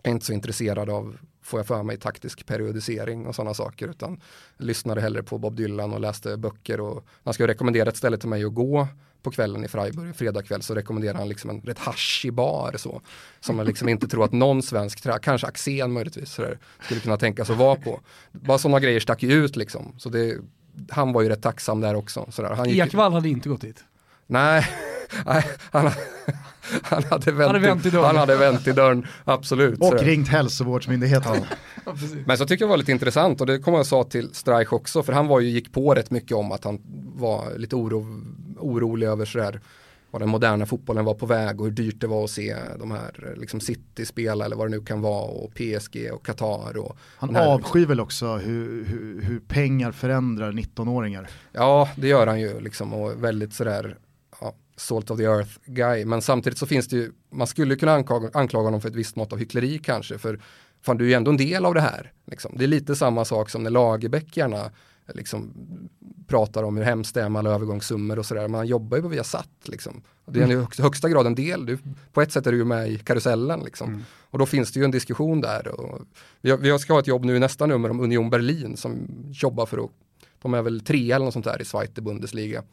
är 0.03 0.11
inte 0.11 0.25
så 0.25 0.33
intresserad 0.33 0.89
av 0.89 1.17
får 1.49 1.59
jag 1.59 1.67
för 1.67 1.83
mig 1.83 1.97
taktisk 1.97 2.45
periodisering 2.45 3.27
och 3.27 3.35
sådana 3.35 3.53
saker 3.53 3.87
utan 3.87 4.21
lyssnade 4.57 5.01
hellre 5.01 5.23
på 5.23 5.37
Bob 5.37 5.55
Dylan 5.55 5.93
och 5.93 5.99
läste 5.99 6.37
böcker 6.37 6.79
och 6.79 7.05
han 7.23 7.33
ska 7.33 7.47
rekommendera 7.47 7.89
ett 7.89 7.97
ställe 7.97 8.17
till 8.17 8.29
mig 8.29 8.45
att 8.45 8.53
gå 8.53 8.87
på 9.21 9.31
kvällen 9.31 9.65
i 9.65 9.67
Freiburg, 9.67 10.15
fredag 10.15 10.43
kväll 10.43 10.61
så 10.61 10.75
rekommenderar 10.75 11.17
han 11.17 11.29
liksom 11.29 11.49
en 11.49 11.61
rätt 11.61 11.79
hashig 11.79 12.33
bar 12.33 12.73
så 12.77 13.01
som 13.39 13.55
man 13.55 13.65
liksom 13.65 13.89
inte 13.89 14.07
tror 14.07 14.25
att 14.25 14.31
någon 14.31 14.61
svensk, 14.61 15.21
kanske 15.21 15.47
Axén 15.47 15.91
möjligtvis 15.91 16.31
sådär, 16.31 16.59
skulle 16.81 16.99
kunna 16.99 17.17
tänka 17.17 17.45
sig 17.45 17.53
att 17.53 17.59
vara 17.59 17.75
på. 17.75 18.01
Bara 18.31 18.57
sådana 18.57 18.79
grejer 18.79 18.99
stack 18.99 19.23
ju 19.23 19.33
ut 19.33 19.55
liksom. 19.55 19.95
Så 19.97 20.09
det, 20.09 20.37
han 20.89 21.13
var 21.13 21.21
ju 21.21 21.29
rätt 21.29 21.41
tacksam 21.41 21.81
där 21.81 21.95
också. 21.95 22.25
Sådär. 22.31 22.49
Han 22.49 22.69
gick, 22.69 22.83
Ekvall 22.83 23.13
hade 23.13 23.29
inte 23.29 23.49
gått 23.49 23.61
dit? 23.61 23.83
Nej, 24.29 24.65
nej 25.25 25.45
han, 25.71 25.91
han 26.81 27.03
hade 27.03 27.31
vänt, 27.31 27.47
hade 27.47 27.59
vänt 27.59 27.85
i 27.85 27.89
dörren. 27.89 28.05
Han 28.05 28.17
hade 28.17 28.35
vänt 28.35 28.67
i 28.67 28.71
dörren, 28.71 29.07
absolut. 29.25 29.79
Och 29.79 29.99
ringt 29.99 30.27
hälsovårdsmyndigheten. 30.27 31.35
Ja. 31.85 31.95
Men 32.25 32.37
så 32.37 32.45
tycker 32.45 32.63
jag 32.63 32.69
var 32.69 32.77
lite 32.77 32.91
intressant 32.91 33.41
och 33.41 33.47
det 33.47 33.59
kommer 33.59 33.77
jag 33.77 33.85
sa 33.85 34.03
till 34.03 34.33
Streich 34.33 34.73
också 34.73 35.03
för 35.03 35.13
han 35.13 35.27
var 35.27 35.39
ju, 35.39 35.49
gick 35.49 35.73
på 35.73 35.95
rätt 35.95 36.11
mycket 36.11 36.37
om 36.37 36.51
att 36.51 36.63
han 36.63 36.81
var 37.15 37.57
lite 37.57 37.75
oro, 37.75 38.23
orolig 38.59 39.07
över 39.07 39.25
sådär 39.25 39.61
vad 40.11 40.21
den 40.21 40.29
moderna 40.29 40.65
fotbollen 40.65 41.05
var 41.05 41.13
på 41.13 41.25
väg 41.25 41.61
och 41.61 41.67
hur 41.67 41.73
dyrt 41.73 42.01
det 42.01 42.07
var 42.07 42.23
att 42.23 42.29
se 42.29 42.55
de 42.79 42.91
här 42.91 43.35
liksom 43.37 43.59
City 43.59 44.05
spela 44.05 44.45
eller 44.45 44.55
vad 44.55 44.67
det 44.67 44.77
nu 44.77 44.85
kan 44.85 45.01
vara 45.01 45.23
och 45.23 45.53
PSG 45.53 46.09
och 46.13 46.25
Qatar. 46.25 46.77
Och 46.77 46.97
han 47.17 47.35
avskyr 47.35 47.85
väl 47.85 47.99
också 47.99 48.35
hur, 48.35 48.85
hur, 48.85 49.21
hur 49.21 49.39
pengar 49.39 49.91
förändrar 49.91 50.51
19-åringar? 50.51 51.29
Ja, 51.51 51.89
det 51.95 52.07
gör 52.07 52.27
han 52.27 52.39
ju 52.39 52.59
liksom 52.59 52.93
och 52.93 53.23
väldigt 53.23 53.53
sådär 53.53 53.97
salt 54.79 55.11
of 55.11 55.17
the 55.17 55.23
earth 55.23 55.59
guy. 55.65 56.05
Men 56.05 56.21
samtidigt 56.21 56.59
så 56.59 56.65
finns 56.65 56.87
det 56.87 56.95
ju, 56.95 57.11
man 57.31 57.47
skulle 57.47 57.75
kunna 57.75 57.93
anklaga, 57.93 58.29
anklaga 58.33 58.65
honom 58.65 58.81
för 58.81 58.89
ett 58.89 58.95
visst 58.95 59.15
mått 59.15 59.33
av 59.33 59.39
hyckleri 59.39 59.79
kanske. 59.79 60.17
För 60.17 60.39
fan 60.81 60.97
du 60.97 61.03
är 61.05 61.09
ju 61.09 61.13
ändå 61.13 61.31
en 61.31 61.37
del 61.37 61.65
av 61.65 61.73
det 61.73 61.81
här. 61.81 62.11
Liksom. 62.25 62.51
Det 62.57 62.63
är 62.63 62.67
lite 62.67 62.95
samma 62.95 63.25
sak 63.25 63.49
som 63.49 63.63
när 63.63 63.69
Lagerbäck 63.69 64.37
gärna 64.37 64.71
liksom, 65.13 65.53
pratar 66.27 66.63
om 66.63 66.77
hur 66.77 66.83
hemskt 66.83 67.13
det 67.13 67.21
är 67.21 67.29
med 67.29 67.39
alla 67.39 67.49
övergångssummor 67.49 68.19
och 68.19 68.25
sådär. 68.25 68.47
Man 68.47 68.67
jobbar 68.67 68.97
ju 68.97 69.03
på 69.03 69.09
Viasat 69.09 69.49
liksom. 69.63 70.01
Det 70.25 70.39
är 70.39 70.41
i 70.41 70.45
mm. 70.45 70.59
högsta, 70.59 70.83
högsta 70.83 71.09
grad 71.09 71.27
en 71.27 71.35
del. 71.35 71.65
Du, 71.65 71.77
på 72.13 72.21
ett 72.21 72.31
sätt 72.31 72.47
är 72.47 72.51
du 72.51 72.57
ju 72.57 72.65
med 72.65 72.89
i 72.89 72.97
karusellen 72.97 73.59
liksom. 73.59 73.89
Mm. 73.89 74.03
Och 74.29 74.39
då 74.39 74.45
finns 74.45 74.71
det 74.71 74.79
ju 74.79 74.83
en 74.83 74.91
diskussion 74.91 75.41
där. 75.41 75.67
Och 75.67 76.01
vi, 76.41 76.57
vi 76.57 76.79
ska 76.79 76.93
ha 76.93 76.99
ett 76.99 77.07
jobb 77.07 77.25
nu 77.25 77.35
i 77.35 77.39
nästa 77.39 77.65
nummer 77.65 77.89
om 77.89 77.99
Union 77.99 78.29
Berlin 78.29 78.77
som 78.77 79.07
jobbar 79.31 79.65
för 79.65 79.77
att, 79.77 79.91
de 80.41 80.53
är 80.53 80.61
väl 80.61 80.81
tre 80.81 81.11
eller 81.11 81.25
något 81.25 81.33
sånt 81.33 81.45
där 81.45 81.61
i 81.61 81.65
Zweite 81.65 82.01
Bundesliga. 82.01 82.63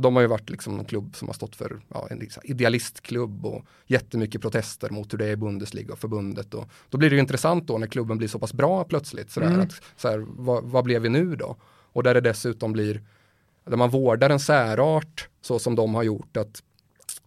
Och 0.00 0.02
de 0.02 0.14
har 0.14 0.22
ju 0.22 0.28
varit 0.28 0.50
liksom 0.50 0.78
en 0.78 0.84
klubb 0.84 1.16
som 1.16 1.28
har 1.28 1.32
stått 1.34 1.56
för 1.56 1.80
ja, 1.88 2.06
en 2.10 2.18
liksom 2.18 2.42
idealistklubb 2.46 3.46
och 3.46 3.64
jättemycket 3.86 4.40
protester 4.40 4.90
mot 4.90 5.12
hur 5.12 5.18
det 5.18 5.26
är 5.26 5.32
i 5.32 5.36
Bundesliga 5.36 5.92
och 5.92 5.98
förbundet. 5.98 6.54
Och 6.54 6.68
då 6.88 6.98
blir 6.98 7.10
det 7.10 7.16
ju 7.16 7.20
intressant 7.20 7.66
då 7.66 7.78
när 7.78 7.86
klubben 7.86 8.18
blir 8.18 8.28
så 8.28 8.38
pass 8.38 8.52
bra 8.52 8.84
plötsligt. 8.84 9.30
Sådär, 9.30 9.46
mm. 9.46 9.60
att, 9.60 9.82
sådär, 9.96 10.26
vad, 10.28 10.64
vad 10.64 10.84
blev 10.84 11.02
vi 11.02 11.08
nu 11.08 11.36
då? 11.36 11.56
Och 11.92 12.02
där 12.02 12.14
det 12.14 12.20
dessutom 12.20 12.72
blir, 12.72 13.02
där 13.64 13.76
man 13.76 13.90
vårdar 13.90 14.30
en 14.30 14.40
särart 14.40 15.28
så 15.40 15.58
som 15.58 15.74
de 15.74 15.94
har 15.94 16.02
gjort 16.02 16.36
att 16.36 16.62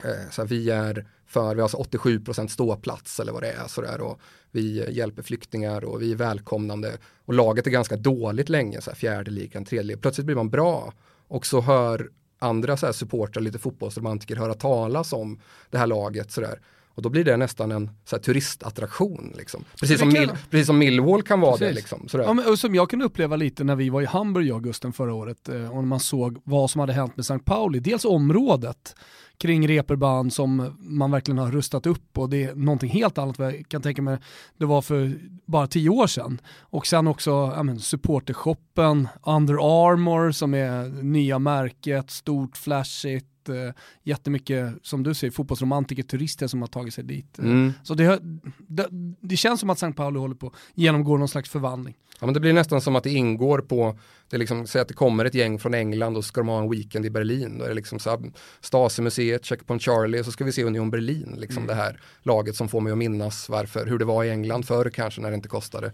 eh, 0.04 0.30
såhär, 0.32 0.48
vi 0.48 0.70
är 0.70 1.08
för, 1.26 1.56
vi 1.56 1.62
har 1.62 1.66
alltså 1.66 1.98
87% 1.98 2.48
ståplats 2.48 3.20
eller 3.20 3.32
vad 3.32 3.44
det 3.44 3.52
är 3.52 3.68
sådär 3.68 4.02
och 4.02 4.20
vi 4.52 4.94
hjälper 4.94 5.22
flyktingar 5.22 5.86
och 5.86 6.02
vi 6.02 6.12
är 6.12 6.16
välkomnande 6.16 6.98
och 7.26 7.34
laget 7.34 7.68
är 7.68 7.72
ganska 7.72 7.96
dåligt 7.98 8.50
länge, 8.50 8.82
så 8.82 8.90
här, 8.90 8.96
fjärde 8.96 9.32
ligan, 9.32 9.66
tredje 9.66 9.84
ligan. 9.84 10.02
Plötsligt 10.02 10.26
blir 10.26 10.36
man 10.36 10.50
bra 10.50 10.94
och 11.28 11.46
så 11.46 11.62
hör 11.62 12.10
andra 12.44 12.78
så 12.78 12.86
här 12.86 12.94
supportrar, 12.94 13.44
lite 13.44 13.60
fotbollsromantiker 13.60 14.36
höra 14.36 14.54
talas 14.54 15.14
om 15.14 15.40
det 15.72 15.78
här 15.78 15.88
laget. 15.88 16.32
Så 16.32 16.42
där. 16.42 16.60
Och 16.96 17.02
då 17.02 17.10
blir 17.10 17.24
det 17.24 17.38
nästan 17.38 17.72
en 17.72 17.90
så 18.06 18.16
här, 18.16 18.24
turistattraktion. 18.24 19.34
Liksom. 19.38 19.64
Precis, 19.80 20.00
som 20.00 20.10
Mil, 20.10 20.32
precis 20.50 20.68
som 20.68 20.78
Millwall 20.78 21.24
kan 21.24 21.42
vara 21.42 21.52
precis. 21.58 21.68
det. 21.68 21.74
Liksom, 21.74 22.24
ja, 22.24 22.34
men, 22.34 22.48
och 22.48 22.60
som 22.60 22.76
jag 22.76 22.90
kunde 22.90 23.06
uppleva 23.06 23.36
lite 23.36 23.64
när 23.64 23.76
vi 23.76 23.90
var 23.90 24.02
i 24.02 24.06
Hamburg 24.06 24.48
i 24.48 24.52
augusten 24.52 24.94
förra 24.94 25.14
året 25.14 25.50
eh, 25.50 25.70
och 25.70 25.76
när 25.76 25.82
man 25.82 26.00
såg 26.00 26.42
vad 26.44 26.70
som 26.70 26.80
hade 26.80 26.94
hänt 26.94 27.18
med 27.18 27.24
St. 27.24 27.40
Pauli. 27.40 27.80
Dels 27.80 28.06
området 28.06 28.96
kring 29.38 29.68
reperband 29.68 30.34
som 30.34 30.76
man 30.80 31.12
verkligen 31.12 31.38
har 31.38 31.52
rustat 31.52 31.86
upp 31.86 32.18
och 32.18 32.30
det 32.30 32.44
är 32.44 32.56
någonting 32.56 32.90
helt 32.90 33.18
annat 33.18 33.40
vad 33.40 33.48
jag 33.48 33.68
kan 33.68 33.82
tänka 33.82 34.02
mig 34.02 34.18
det 34.58 34.66
var 34.66 34.82
för 34.82 35.20
bara 35.46 35.68
tio 35.68 35.90
år 35.90 36.08
sedan. 36.08 36.42
Och 36.60 36.88
sen 36.88 37.08
också 37.08 37.64
men, 37.64 37.80
supportershoppen, 37.80 39.08
Under 39.24 39.54
Armour 39.54 40.32
som 40.32 40.54
är 40.54 41.04
nya 41.04 41.40
märket, 41.40 42.12
stort, 42.12 42.58
flashigt, 42.58 43.50
eh, 43.50 43.76
jättemycket, 44.04 44.74
som 44.82 45.04
du 45.04 45.14
säger, 45.14 45.32
fotbollsromantiker, 45.32 46.04
turister 46.04 46.48
som 46.48 46.62
har 46.62 46.68
tagit 46.68 46.94
sig 46.94 47.04
dit. 47.04 47.40
Eh, 47.40 47.46
Mm. 47.46 47.74
Så 47.84 47.94
det, 47.94 48.20
det, 48.68 48.88
det 49.20 49.38
känns 49.38 49.60
som 49.60 49.70
att 49.70 49.78
St. 49.78 49.94
Pauli 49.94 50.20
håller 50.20 50.36
på 50.36 50.48
att 50.48 50.54
genomgå 50.74 51.18
någon 51.18 51.28
slags 51.28 51.50
förvandling. 51.50 51.96
Ja, 52.20 52.26
men 52.28 52.34
det 52.34 52.40
blir 52.40 52.54
nästan 52.54 52.82
som 52.82 52.96
att 52.96 53.04
det 53.04 53.10
ingår 53.10 53.60
på, 53.60 53.98
det 54.34 54.38
är 54.38 54.40
liksom, 54.40 54.68
säg 54.68 54.82
att 54.82 54.88
det 54.88 54.94
kommer 54.94 55.26
ett 55.26 55.34
gäng 55.34 55.60
från 55.60 55.74
England 55.74 56.18
och 56.18 56.24
så 56.24 56.28
ska 56.28 56.42
de 56.42 56.48
ha 56.48 56.60
en 56.60 56.70
weekend 56.70 57.06
i 57.06 57.10
Berlin. 57.10 57.58
Då 57.58 57.66
är 57.66 57.70
det 57.70 57.76
liksom 57.76 58.00
så 58.00 58.10
här, 58.10 58.20
Stasi-museet, 58.62 59.46
Checkpoint 59.46 59.82
Charlie 59.82 60.20
och 60.20 60.26
så 60.26 60.32
ska 60.32 60.44
vi 60.44 60.52
se 60.52 60.64
Union 60.64 60.90
Berlin, 60.90 61.36
liksom 61.38 61.68
det 61.68 61.74
här 61.74 62.02
laget 62.24 62.56
som 62.56 62.70
får 62.70 62.82
mig 62.82 62.92
att 62.92 62.98
minnas 62.98 63.50
varför, 63.50 63.86
hur 63.86 63.98
det 63.98 64.06
var 64.06 64.24
i 64.24 64.30
England 64.30 64.64
förr 64.64 64.90
kanske 64.90 65.22
när 65.22 65.30
det 65.30 65.36
inte 65.36 65.50
kostade 65.50 65.92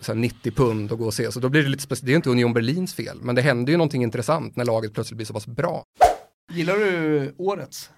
så 0.00 0.12
här 0.12 0.18
90 0.18 0.52
pund 0.52 0.92
att 0.92 0.98
gå 0.98 1.06
och 1.06 1.14
se. 1.14 1.32
Så 1.32 1.40
då 1.40 1.48
blir 1.48 1.62
det 1.62 1.68
lite 1.68 1.82
speciellt, 1.82 2.06
det 2.06 2.12
är 2.12 2.16
inte 2.16 2.30
Union 2.30 2.54
Berlins 2.54 2.94
fel, 2.94 3.18
men 3.22 3.34
det 3.34 3.42
händer 3.42 3.72
ju 3.72 3.76
någonting 3.76 4.02
intressant 4.02 4.56
när 4.56 4.64
laget 4.64 4.94
plötsligt 4.94 5.16
blir 5.16 5.26
så 5.26 5.32
pass 5.32 5.46
bra. 5.46 5.84
Gillar 6.52 6.74
du 6.74 7.34
årets? 7.38 7.90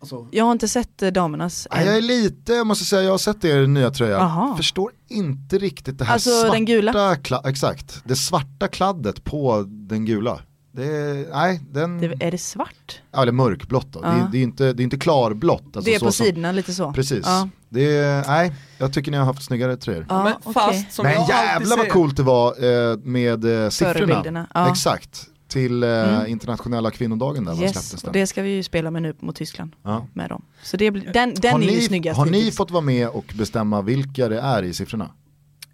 Alltså, 0.00 0.26
Jag 0.30 0.44
har 0.44 0.52
inte 0.52 0.68
sett 0.68 1.02
eh, 1.02 1.08
damernas 1.10 1.66
Ja, 1.70 1.82
jag 1.82 1.96
är 1.96 2.00
lite, 2.00 2.52
jag 2.52 2.66
måste 2.66 2.84
säga, 2.84 3.02
jag 3.02 3.10
har 3.10 3.18
sett 3.18 3.44
er 3.44 3.66
nya 3.66 3.90
tröja. 3.90 4.18
Aha. 4.20 4.56
Förstår 4.56 4.92
inte 5.08 5.58
riktigt 5.58 5.98
det 5.98 6.04
här 6.04 6.12
Alltså, 6.14 6.30
svarta, 6.30 6.52
den 6.52 6.64
gula? 6.64 7.14
kla- 7.14 7.48
exakt, 7.48 8.02
det 8.04 8.16
svarta 8.16 8.68
kladdet 8.68 9.24
på 9.24 9.64
den 9.68 10.04
gula. 10.04 10.38
Det 10.72 10.84
är, 10.86 11.26
nej, 11.32 11.60
den, 11.70 11.98
Det, 12.00 12.06
är 12.20 12.30
det 12.30 12.38
svart? 12.38 13.00
ja, 13.12 13.22
eller 13.22 13.32
mörkblått 13.32 13.92
då. 13.92 14.00
Det, 14.00 14.06
Ja. 14.06 14.12
är, 14.14 14.28
det 14.32 14.38
är 14.38 14.42
inte, 14.42 14.72
det 14.72 14.82
är 14.82 14.84
inte 14.84 14.98
klarblått. 14.98 15.62
Alltså 15.62 15.80
det 15.80 15.94
är 15.94 15.98
så 15.98 16.04
på 16.06 16.12
som- 16.12 16.26
sidorna 16.26 16.52
lite 16.52 16.72
så. 16.72 16.92
Precis. 16.92 17.22
Ja. 17.26 17.48
Det 17.68 18.26
nej, 18.26 18.54
jag 18.78 18.92
tycker 18.92 19.10
ni 19.10 19.16
har 19.16 19.24
haft 19.24 19.42
snyggare 19.44 19.76
tröjor. 19.76 20.06
Ja, 20.08 20.24
men 20.44 20.52
fast 20.54 20.92
som 20.92 21.02
Men 21.02 21.12
jag 21.12 21.20
alltid 21.22 21.34
jävla 21.36 21.76
vad 21.76 21.88
coolt 21.88 22.16
det 22.16 22.22
var 22.22 22.64
eh, 22.92 22.96
med 22.98 23.64
eh, 23.64 23.68
siffrorna. 23.70 24.46
Exakt, 24.70 25.26
till 25.48 25.82
eh, 25.82 25.88
Mm. 26.14 26.26
internationella 26.26 26.90
kvinnodagen 26.90 27.44
där, 27.44 27.62
Yes, 27.62 27.90
den? 27.90 28.06
och 28.08 28.12
det 28.12 28.26
ska 28.26 28.42
vi 28.42 28.50
ju 28.50 28.62
spela 28.62 28.90
med 28.90 29.02
nu 29.02 29.14
mot 29.20 29.36
Tyskland. 29.36 29.72
Ja. 29.82 30.06
Med 30.12 30.28
dem. 30.30 30.42
Så 30.62 30.76
det 30.76 30.90
blir, 30.90 31.12
den, 31.12 31.34
den 31.34 31.52
har 31.52 31.60
är 31.60 31.64
ju 31.64 31.70
ni, 31.76 31.80
snyggast 31.82 32.18
har 32.18 32.26
ni 32.26 32.50
fått 32.50 32.70
vara 32.70 32.84
med 32.84 33.08
och 33.08 33.32
bestämma 33.38 33.82
vilka 33.82 34.28
det 34.28 34.40
är 34.40 34.62
i 34.62 34.74
siffrorna? 34.74 35.10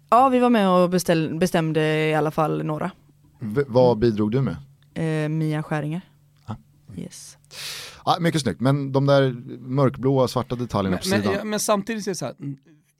Ja, 0.09 0.29
vi 0.29 0.39
var 0.39 0.49
med 0.49 0.69
och 0.69 0.89
beställ, 0.89 1.35
bestämde 1.35 1.81
i 2.09 2.13
alla 2.13 2.31
fall 2.31 2.63
några. 2.65 2.91
V- 3.39 3.63
vad 3.67 3.97
bidrog 3.97 4.31
du 4.31 4.41
med? 4.41 4.55
Eh, 5.25 5.29
Mia 5.29 5.63
Skäringer. 5.63 6.01
Yes. 6.97 7.37
Ah, 8.03 8.19
mycket 8.19 8.41
snyggt, 8.41 8.61
men 8.61 8.91
de 8.91 9.05
där 9.05 9.35
mörkblåa 9.59 10.27
svarta 10.27 10.55
detaljerna 10.55 10.97
på 10.97 11.07
Men, 11.09 11.21
sidan. 11.21 11.35
men, 11.37 11.49
men 11.49 11.59
samtidigt 11.59 12.07
är 12.07 12.11
det 12.11 12.15
så 12.15 12.25
här, 12.25 12.35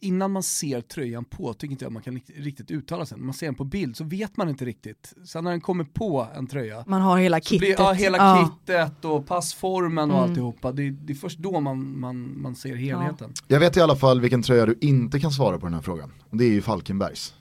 innan 0.05 0.31
man 0.31 0.43
ser 0.43 0.81
tröjan 0.81 1.25
på 1.25 1.53
tycker 1.53 1.71
inte 1.71 1.85
jag 1.85 1.91
man 1.91 2.01
kan 2.03 2.13
rikt- 2.13 2.31
riktigt 2.35 2.71
uttala 2.71 3.05
sig. 3.05 3.17
När 3.17 3.25
man 3.25 3.33
ser 3.33 3.45
den 3.45 3.55
på 3.55 3.63
bild 3.63 3.95
så 3.97 4.03
vet 4.03 4.37
man 4.37 4.49
inte 4.49 4.65
riktigt. 4.65 5.13
Sen 5.25 5.43
när 5.43 5.51
den 5.51 5.61
kommer 5.61 5.83
på 5.83 6.27
en 6.35 6.47
tröja, 6.47 6.83
Man 6.87 7.01
har 7.01 7.17
hela 7.17 7.41
så 7.41 7.57
blir, 7.57 7.59
kittet. 7.69 7.79
ja, 7.79 7.91
hela 7.91 8.17
Ja. 8.17 8.49
kittet 8.65 9.05
och 9.05 9.25
passformen 9.27 10.11
och 10.11 10.17
Mm. 10.17 10.29
alltihopa. 10.29 10.71
Det, 10.71 10.89
det 10.89 11.13
är 11.13 11.17
först 11.17 11.39
då 11.39 11.59
man, 11.59 11.99
man, 11.99 12.41
man 12.41 12.55
ser 12.55 12.75
helheten. 12.75 13.33
Jag 13.47 13.59
vet 13.59 13.77
i 13.77 13.81
alla 13.81 13.95
fall 13.95 14.21
vilken 14.21 14.41
tröja 14.43 14.65
du 14.65 14.77
inte 14.81 15.19
kan 15.19 15.31
svara 15.31 15.57
på 15.59 15.65
den 15.65 15.73
här 15.73 15.81
frågan. 15.81 16.11
Och 16.29 16.37
det 16.37 16.45
är 16.45 16.49
ju 16.51 16.61
Falkenbergs. 16.61 17.33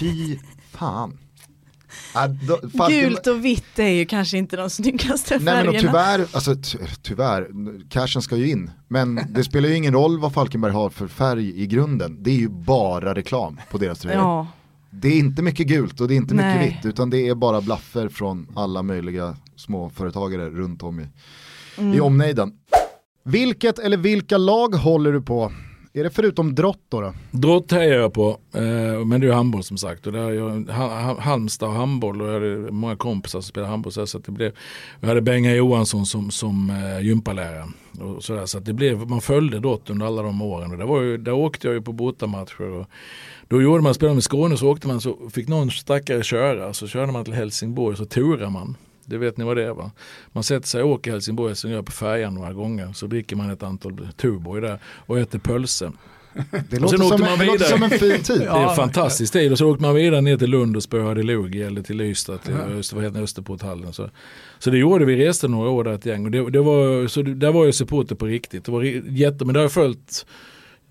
Fy 0.00 0.38
fan. 0.70 1.18
Gult 2.88 3.26
och 3.26 3.44
vitt 3.44 3.78
är 3.78 3.88
ju 3.88 4.06
kanske 4.06 4.38
inte 4.38 4.56
de 4.56 4.70
snyggaste 4.70 5.34
Nej 5.34 5.44
men 5.44 5.68
och 5.68 5.74
färgerna. 5.74 5.88
tyvärr, 5.92 6.26
alltså 6.32 6.54
ty- 6.56 6.78
tyvärr, 7.02 7.48
cashen 7.90 8.22
ska 8.22 8.36
ju 8.36 8.50
in. 8.50 8.70
Men 8.88 9.20
det 9.28 9.44
spelar 9.44 9.68
ju 9.68 9.74
ingen 9.76 9.92
roll 9.92 10.18
vad 10.20 10.32
Falkenberg 10.32 10.72
har 10.72 10.90
för 10.90 11.08
färg 11.08 11.62
i 11.62 11.66
grunden. 11.66 12.16
Det 12.22 12.30
är 12.30 12.34
ju 12.34 12.48
bara 12.48 13.14
reklam 13.14 13.60
på 13.70 13.78
deras 13.78 13.98
tröjor. 13.98 14.20
Ja. 14.20 14.46
Det 14.90 15.08
är 15.08 15.18
inte 15.18 15.42
mycket 15.42 15.66
gult 15.66 16.00
och 16.00 16.08
det 16.08 16.14
är 16.14 16.16
inte 16.16 16.34
mycket 16.34 16.56
Nej. 16.56 16.78
vitt 16.82 16.86
utan 16.86 17.10
det 17.10 17.28
är 17.28 17.34
bara 17.34 17.60
blaffer 17.60 18.08
från 18.08 18.46
alla 18.56 18.82
möjliga 18.82 19.36
småföretagare 19.56 20.50
runt 20.50 20.82
om 20.82 21.00
i, 21.00 21.02
i 21.02 21.08
Mm. 21.80 22.02
omnejden. 22.02 22.52
Vilket 23.24 23.78
eller 23.78 23.96
vilka 23.96 24.38
lag 24.38 24.74
håller 24.74 25.12
du 25.12 25.22
på? 25.22 25.52
Är 25.98 26.04
det 26.04 26.10
förutom 26.10 26.54
drott 26.54 26.80
då? 26.88 27.00
då? 27.00 27.14
Drott 27.30 27.72
hejar 27.72 27.98
jag 27.98 28.12
på, 28.12 28.38
eh, 28.54 28.62
men 29.04 29.10
det 29.10 29.26
är 29.26 29.28
ju 29.28 29.32
handboll 29.32 29.62
som 29.62 29.78
sagt. 29.78 30.06
Och 30.06 30.12
där 30.12 30.30
jag, 30.30 30.68
Halmstad 31.18 31.68
och 31.68 31.74
handboll 31.74 32.22
och 32.22 32.28
jag 32.28 32.32
hade 32.32 32.72
många 32.72 32.96
kompisar 32.96 33.40
som 33.40 33.48
spelade 33.48 33.70
handboll. 33.70 33.92
Så 33.92 34.18
att 34.18 34.24
det 34.24 34.32
blev, 34.32 34.52
jag 35.00 35.08
hade 35.08 35.20
Benga 35.20 35.54
Johansson 35.54 36.06
som, 36.06 36.30
som 36.30 36.70
eh, 36.70 37.06
gympalärare. 37.06 37.64
Och 38.00 38.24
sådär, 38.24 38.46
så 38.46 38.58
att 38.58 38.64
det 38.64 38.72
blev, 38.72 39.08
man 39.08 39.20
följde 39.20 39.58
Drott 39.58 39.90
under 39.90 40.06
alla 40.06 40.22
de 40.22 40.42
åren. 40.42 40.70
Och 40.70 40.78
det 40.78 40.84
var 40.84 41.00
ju, 41.00 41.16
där 41.16 41.32
åkte 41.32 41.66
jag 41.66 41.74
ju 41.74 41.82
på 41.82 41.92
bortamatcher. 41.92 42.62
Och 42.62 42.86
då 43.48 43.62
gjorde 43.62 43.82
man, 43.82 43.94
spelade 43.94 44.14
med 44.14 44.24
Skåne 44.24 44.56
så 44.56 44.70
åkte 44.70 44.88
man 44.88 45.00
så 45.00 45.16
fick 45.30 45.48
någon 45.48 45.70
stackare 45.70 46.22
köra. 46.22 46.72
Så 46.72 46.86
körde 46.86 47.12
man 47.12 47.24
till 47.24 47.34
Helsingborg 47.34 47.96
så 47.96 48.04
turade 48.04 48.50
man. 48.50 48.76
Det 49.08 49.18
vet 49.18 49.36
ni 49.36 49.44
vad 49.44 49.56
det 49.56 49.64
är 49.64 49.72
va? 49.72 49.90
Man 50.32 50.44
sätter 50.44 50.66
sig 50.66 50.82
och 50.82 50.90
åker 50.90 51.10
Helsingborg 51.10 51.56
som 51.56 51.70
gör 51.70 51.82
på 51.82 51.92
färjan 51.92 52.34
några 52.34 52.52
gånger. 52.52 52.92
Så 52.92 53.06
dricker 53.06 53.36
man 53.36 53.50
ett 53.50 53.62
antal 53.62 54.08
Tuborg 54.16 54.62
där 54.62 54.78
och 54.84 55.18
äter 55.18 55.38
pölse. 55.38 55.92
Det 56.70 56.78
låter, 56.78 56.96
som, 56.96 57.20
man 57.20 57.28
en, 57.32 57.38
vidare. 57.38 57.68
som 57.68 57.82
en 57.82 57.90
fin 57.90 58.22
tid. 58.22 58.40
Det 58.40 58.46
är 58.46 58.68
en 58.68 58.76
fantastisk 58.76 59.32
tid 59.32 59.52
och 59.52 59.58
så 59.58 59.70
åkte 59.70 59.82
man 59.82 59.94
vidare 59.94 60.20
ner 60.20 60.36
till 60.36 60.50
Lund 60.50 60.76
och 60.76 60.82
spöade 60.82 61.22
Lugi 61.22 61.62
eller 61.62 61.82
till 61.82 62.00
Ystad, 62.00 62.38
till 62.38 62.54
Öster, 62.54 62.96
vad 62.96 63.04
heter 63.04 63.18
det, 63.18 63.24
Österporthallen. 63.24 63.92
Så, 63.92 64.10
så 64.58 64.70
det 64.70 64.78
gjorde 64.78 65.04
vi, 65.04 65.26
reste 65.26 65.48
några 65.48 65.70
år 65.70 65.84
där 65.84 65.92
ett 65.92 66.06
gäng 66.06 66.24
och 66.24 66.30
det, 66.30 66.50
det 66.50 66.60
var, 66.60 67.06
så 67.06 67.22
det, 67.22 67.34
där 67.34 67.52
var 67.52 67.64
jag 67.64 67.74
supporter 67.74 68.14
på 68.14 68.26
riktigt. 68.26 68.64
Det 68.64 68.72
var 68.72 68.82
jätte, 68.82 69.44
men 69.44 69.54
det 69.54 69.60
har 69.60 69.64
jag 69.64 69.72
följt 69.72 70.26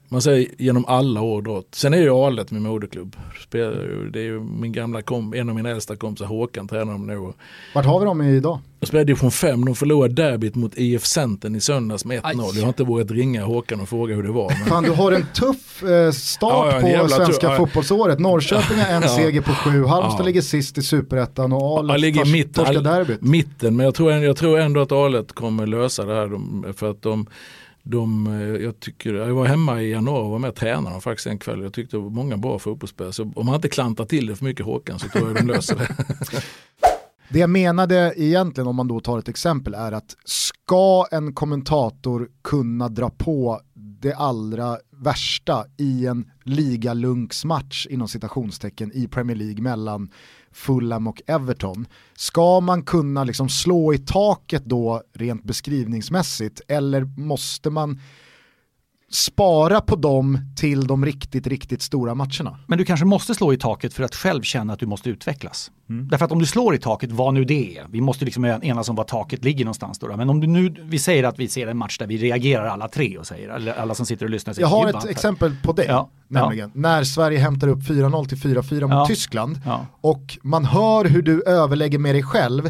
man 0.10 0.22
säger 0.22 0.47
genom 0.58 0.86
alla 0.86 1.22
år 1.22 1.41
drott. 1.41 1.68
Sen 1.72 1.93
är 1.93 1.97
ju 1.97 2.10
Alet 2.10 2.51
min 2.51 2.64
moderklubb. 2.64 3.16
Spelar 3.43 4.10
Det 4.14 4.20
är 4.20 4.24
ju 4.24 4.39
min 4.39 4.72
gamla 4.72 5.01
kom, 5.01 5.34
en 5.34 5.49
av 5.49 5.55
mina 5.55 5.70
äldsta 5.70 5.95
kompisar 5.95 6.26
Håkan 6.26 6.68
tränar 6.68 6.91
dem 6.91 7.08
nu. 7.08 7.34
Vart 7.76 7.86
har 7.86 7.99
vi 7.99 8.05
dem 8.05 8.22
idag? 8.22 8.60
jag 8.80 8.88
spelade 8.88 9.05
division 9.05 9.32
5, 9.32 9.66
de 9.66 9.76
förlorade 9.76 10.14
derbyt 10.14 10.55
mot 10.55 10.72
IF 10.78 11.05
Centern 11.05 11.55
i 11.55 11.60
söndags 11.62 12.05
med 12.05 12.22
1-0. 12.24 12.51
Jag 12.55 12.62
har 12.62 12.68
inte 12.68 12.84
vågat 12.84 13.12
ringa 13.12 13.43
Håkan 13.45 13.80
och 13.82 13.89
fråga 13.89 14.16
hur 14.16 14.24
det 14.24 14.32
var. 14.32 14.49
Men... 14.60 14.68
Fan 14.68 14.84
du 14.84 14.91
har 14.91 15.12
en 15.12 15.26
tuff 15.34 15.84
eh, 15.84 16.12
start 16.12 16.74
Ja, 16.82 16.89
ja, 16.89 16.95
en 16.97 17.01
på 17.01 17.08
svenska 17.10 17.47
tuff- 17.47 17.51
ja. 17.51 17.58
fotbollsåret. 17.58 18.20
Norrköping 18.20 18.78
har 18.78 18.93
en 18.95 19.01
Ja. 19.01 19.08
seger 19.08 19.41
på 19.41 19.51
sju, 19.51 19.86
Halmstad 19.86 20.22
Ja. 20.22 20.26
ligger 20.26 20.41
sist 20.41 20.78
i 20.78 20.82
superettan 20.82 21.53
och 21.53 21.78
Alet 21.80 21.91
Jag 21.91 22.01
ligger 22.01 22.22
i 22.22 22.24
tors- 22.24 22.32
mitten, 22.32 22.66
torskar 22.66 22.82
derbyt. 22.82 23.22
mitten 23.22 23.76
men 23.76 23.84
jag 23.86 23.95
tror, 23.95 24.12
jag 24.12 24.38
tror 24.38 24.60
ändå 24.60 24.82
att 24.82 24.91
Alet 24.91 25.32
kommer 25.34 25.68
lösa 25.68 26.05
det 26.05 26.14
här. 26.16 26.28
De, 26.28 26.66
för 26.78 26.91
att 26.91 27.01
de, 27.01 27.28
de, 27.90 28.28
eh, 28.28 28.64
jag, 28.64 28.80
tycker, 28.80 29.14
jag 29.14 29.36
var 29.36 29.46
hemma 29.46 29.82
i 29.82 29.92
januari 29.92 30.26
och 30.26 30.32
var 30.32 30.40
med 30.40 30.50
och 30.50 30.56
tränade 30.56 30.96
dem 30.96 31.02
faktiskt 31.02 31.28
en 31.28 31.40
kväll. 31.40 31.62
Jag 31.62 31.74
tyckte 31.74 31.98
det 31.98 32.04
var 32.04 32.10
många 32.10 32.38
bra 32.38 32.60
fotbollsspelare. 32.60 33.14
Så 33.14 33.32
om 33.36 33.46
man 33.46 33.56
inte 33.56 33.70
klantar 33.70 34.06
till 34.06 34.28
det 34.28 34.36
för 34.36 34.46
mycket 34.46 34.66
Håkan 34.66 35.00
så 35.00 35.08
tror 35.08 35.28
jag 35.28 35.36
de 35.36 35.48
löser 35.48 35.76
det. 35.76 35.96
Det 37.30 37.40
jag 37.40 37.50
menade 37.50 38.14
egentligen 38.18 38.68
om 38.68 38.76
man 38.76 38.88
då 38.88 39.00
tar 39.00 39.20
ett 39.20 39.30
exempel 39.30 39.74
är 39.74 39.92
att 39.92 40.16
ska 40.26 41.08
en 41.12 41.34
kommentator 41.34 42.30
kunna 42.44 42.90
dra 42.90 43.10
på 43.10 43.62
det 43.74 44.14
allra 44.14 44.78
värsta 44.92 45.66
i 45.78 46.06
en 46.06 46.32
ligalunksmatch 46.44 47.88
inom 47.88 48.08
citationstecken 48.08 48.92
i 48.94 49.08
Premier 49.08 49.38
League 49.38 49.62
mellan 49.62 50.10
Fulham 50.52 51.08
och 51.08 51.22
Everton. 51.28 51.88
Ska 52.18 52.60
man 52.60 52.84
kunna 52.84 53.24
liksom 53.24 53.50
slå 53.50 53.93
i 53.93 53.98
taket 53.98 54.66
då 54.66 55.02
rent 55.14 55.43
beskrivningsmässigt 55.43 56.62
eller 56.68 57.04
måste 57.18 57.70
man 57.70 58.00
spara 59.12 59.82
på 59.82 59.95
dem 59.95 60.39
till 60.55 60.88
de 60.88 61.05
riktigt, 61.05 61.47
riktigt 61.47 61.82
stora 61.82 62.16
matcherna? 62.16 62.60
Men 62.68 62.78
du 62.78 62.86
kanske 62.86 63.05
måste 63.05 63.36
slå 63.36 63.53
i 63.53 63.58
taket 63.58 63.93
för 63.93 64.03
att 64.03 64.16
själv 64.16 64.41
känna 64.41 64.74
att 64.74 64.80
du 64.80 64.86
måste 64.86 65.10
utvecklas. 65.10 65.72
Mm. 65.89 66.08
Därför 66.08 66.26
att 66.26 66.32
om 66.32 66.39
du 66.39 66.45
slår 66.45 66.76
i 66.76 66.78
taket, 66.78 67.12
vad 67.12 67.34
nu 67.34 67.45
det 67.45 67.78
är, 67.78 67.86
vi 67.89 68.01
måste 68.01 68.26
liksom 68.26 68.45
enas 68.45 68.89
om 68.89 68.95
var 68.95 69.03
taket 69.03 69.43
ligger 69.43 69.66
någonstans. 69.66 69.99
Då, 69.99 70.18
men 70.18 70.30
om 70.30 70.39
du 70.39 70.47
nu, 70.47 70.76
vi 70.82 70.99
säger 70.99 71.24
att 71.24 71.39
vi 71.39 71.47
ser 71.47 71.68
en 71.68 71.78
match 71.78 71.97
där 71.97 72.08
vi 72.08 72.18
reagerar 72.18 72.66
alla 72.68 72.88
tre 72.88 73.18
och 73.18 73.28
säger, 73.28 73.49
eller 73.49 73.74
alla 73.74 73.95
som 73.95 74.05
sitter 74.05 74.26
och 74.26 74.30
lyssnar. 74.32 74.53
säger, 74.53 74.66
Jag 74.68 74.70
har 74.78 74.86
"Gud, 74.86 74.95
ett 74.95 75.05
exempel 75.05 75.55
på 75.64 75.74
det, 75.74 75.86
Ja, 75.86 76.10
nämligen. 76.28 76.72
När 76.74 77.03
Sverige 77.03 77.39
hämtar 77.39 77.68
upp 77.68 77.80
4-0 77.84 78.26
till 78.28 78.38
4-4 78.38 78.82
mot 78.82 78.91
Ja. 78.91 79.05
Tyskland 79.08 79.60
Ja. 79.66 79.86
och 80.01 80.38
man 80.43 80.66
hör 80.66 81.05
hur 81.05 81.22
du 81.22 81.43
överlägger 81.43 81.99
med 81.99 82.16
dig 82.16 82.24
själv. 82.24 82.68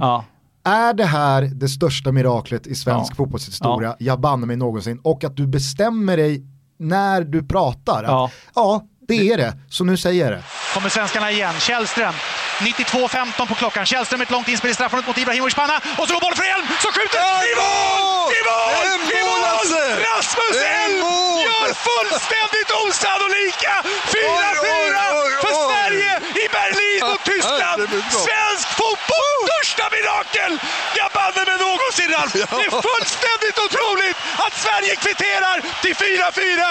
Är 0.68 0.94
det 0.94 1.06
här 1.06 1.42
det 1.42 1.70
största 1.70 2.12
miraklet 2.12 2.68
i 2.68 2.76
svensk 2.76 3.12
Ja. 3.12 3.16
fotbollshistoria, 3.16 3.96
jag 4.00 4.20
banne 4.20 4.46
mig 4.46 4.56
någonsin, 4.58 5.00
och 5.04 5.24
att 5.24 5.36
du 5.38 5.48
bestämmer 5.48 6.18
dig 6.18 6.42
när 6.80 7.22
du 7.22 7.48
pratar? 7.48 8.04
att, 8.04 8.10
Ja. 8.10 8.30
ja, 8.56 8.82
det 9.08 9.30
är 9.32 9.38
det, 9.38 9.54
så 9.70 9.84
nu 9.84 9.98
säger 9.98 10.24
jag 10.26 10.32
det. 10.34 10.44
Kommer 10.74 10.90
svenskarna 10.90 11.32
igen. 11.32 11.54
Källström. 11.60 12.14
92-15 12.60 13.48
på 13.52 13.56
klockan. 13.62 13.86
Källström 13.86 14.22
ett 14.22 14.32
långt 14.36 14.48
inspel 14.48 14.72
i 14.72 14.74
straffområdet 14.74 15.08
mot 15.08 15.18
Ibrahimovic 15.24 15.56
panna. 15.62 15.78
Och 16.00 16.06
så 16.08 16.12
går 16.16 16.22
bollen 16.26 16.38
för 16.42 16.48
Elm 16.56 16.68
som 16.84 16.92
skjuter 16.96 17.20
i 17.52 17.54
mål! 17.62 18.30
I 18.38 18.42
mål! 18.50 18.86
I 19.18 19.20
mål! 19.30 19.68
Rasmus 20.10 20.58
Elm 20.82 21.02
gör 21.48 21.68
fullständigt 21.88 22.70
osannolika 22.84 23.74
4-4 24.14 24.96
för 25.44 25.54
Sverige 25.68 26.12
i 26.44 26.46
Berlin 26.58 27.02
mot 27.12 27.17
Tyskland. 27.48 27.82
Svensk 28.26 28.68
fotbolls 28.80 29.28
största 29.68 29.86
mirakel! 29.96 30.52
Jag 31.00 31.10
banne 31.18 31.42
mig 31.50 31.58
någonsin 31.68 32.10
Ralf! 32.16 32.34
Det 32.60 32.66
är 32.70 32.74
fullständigt 32.90 33.58
otroligt 33.66 34.18
att 34.46 34.56
Sverige 34.66 34.94
kvitterar 35.04 35.58
till 35.84 35.96
4-4 35.96 36.62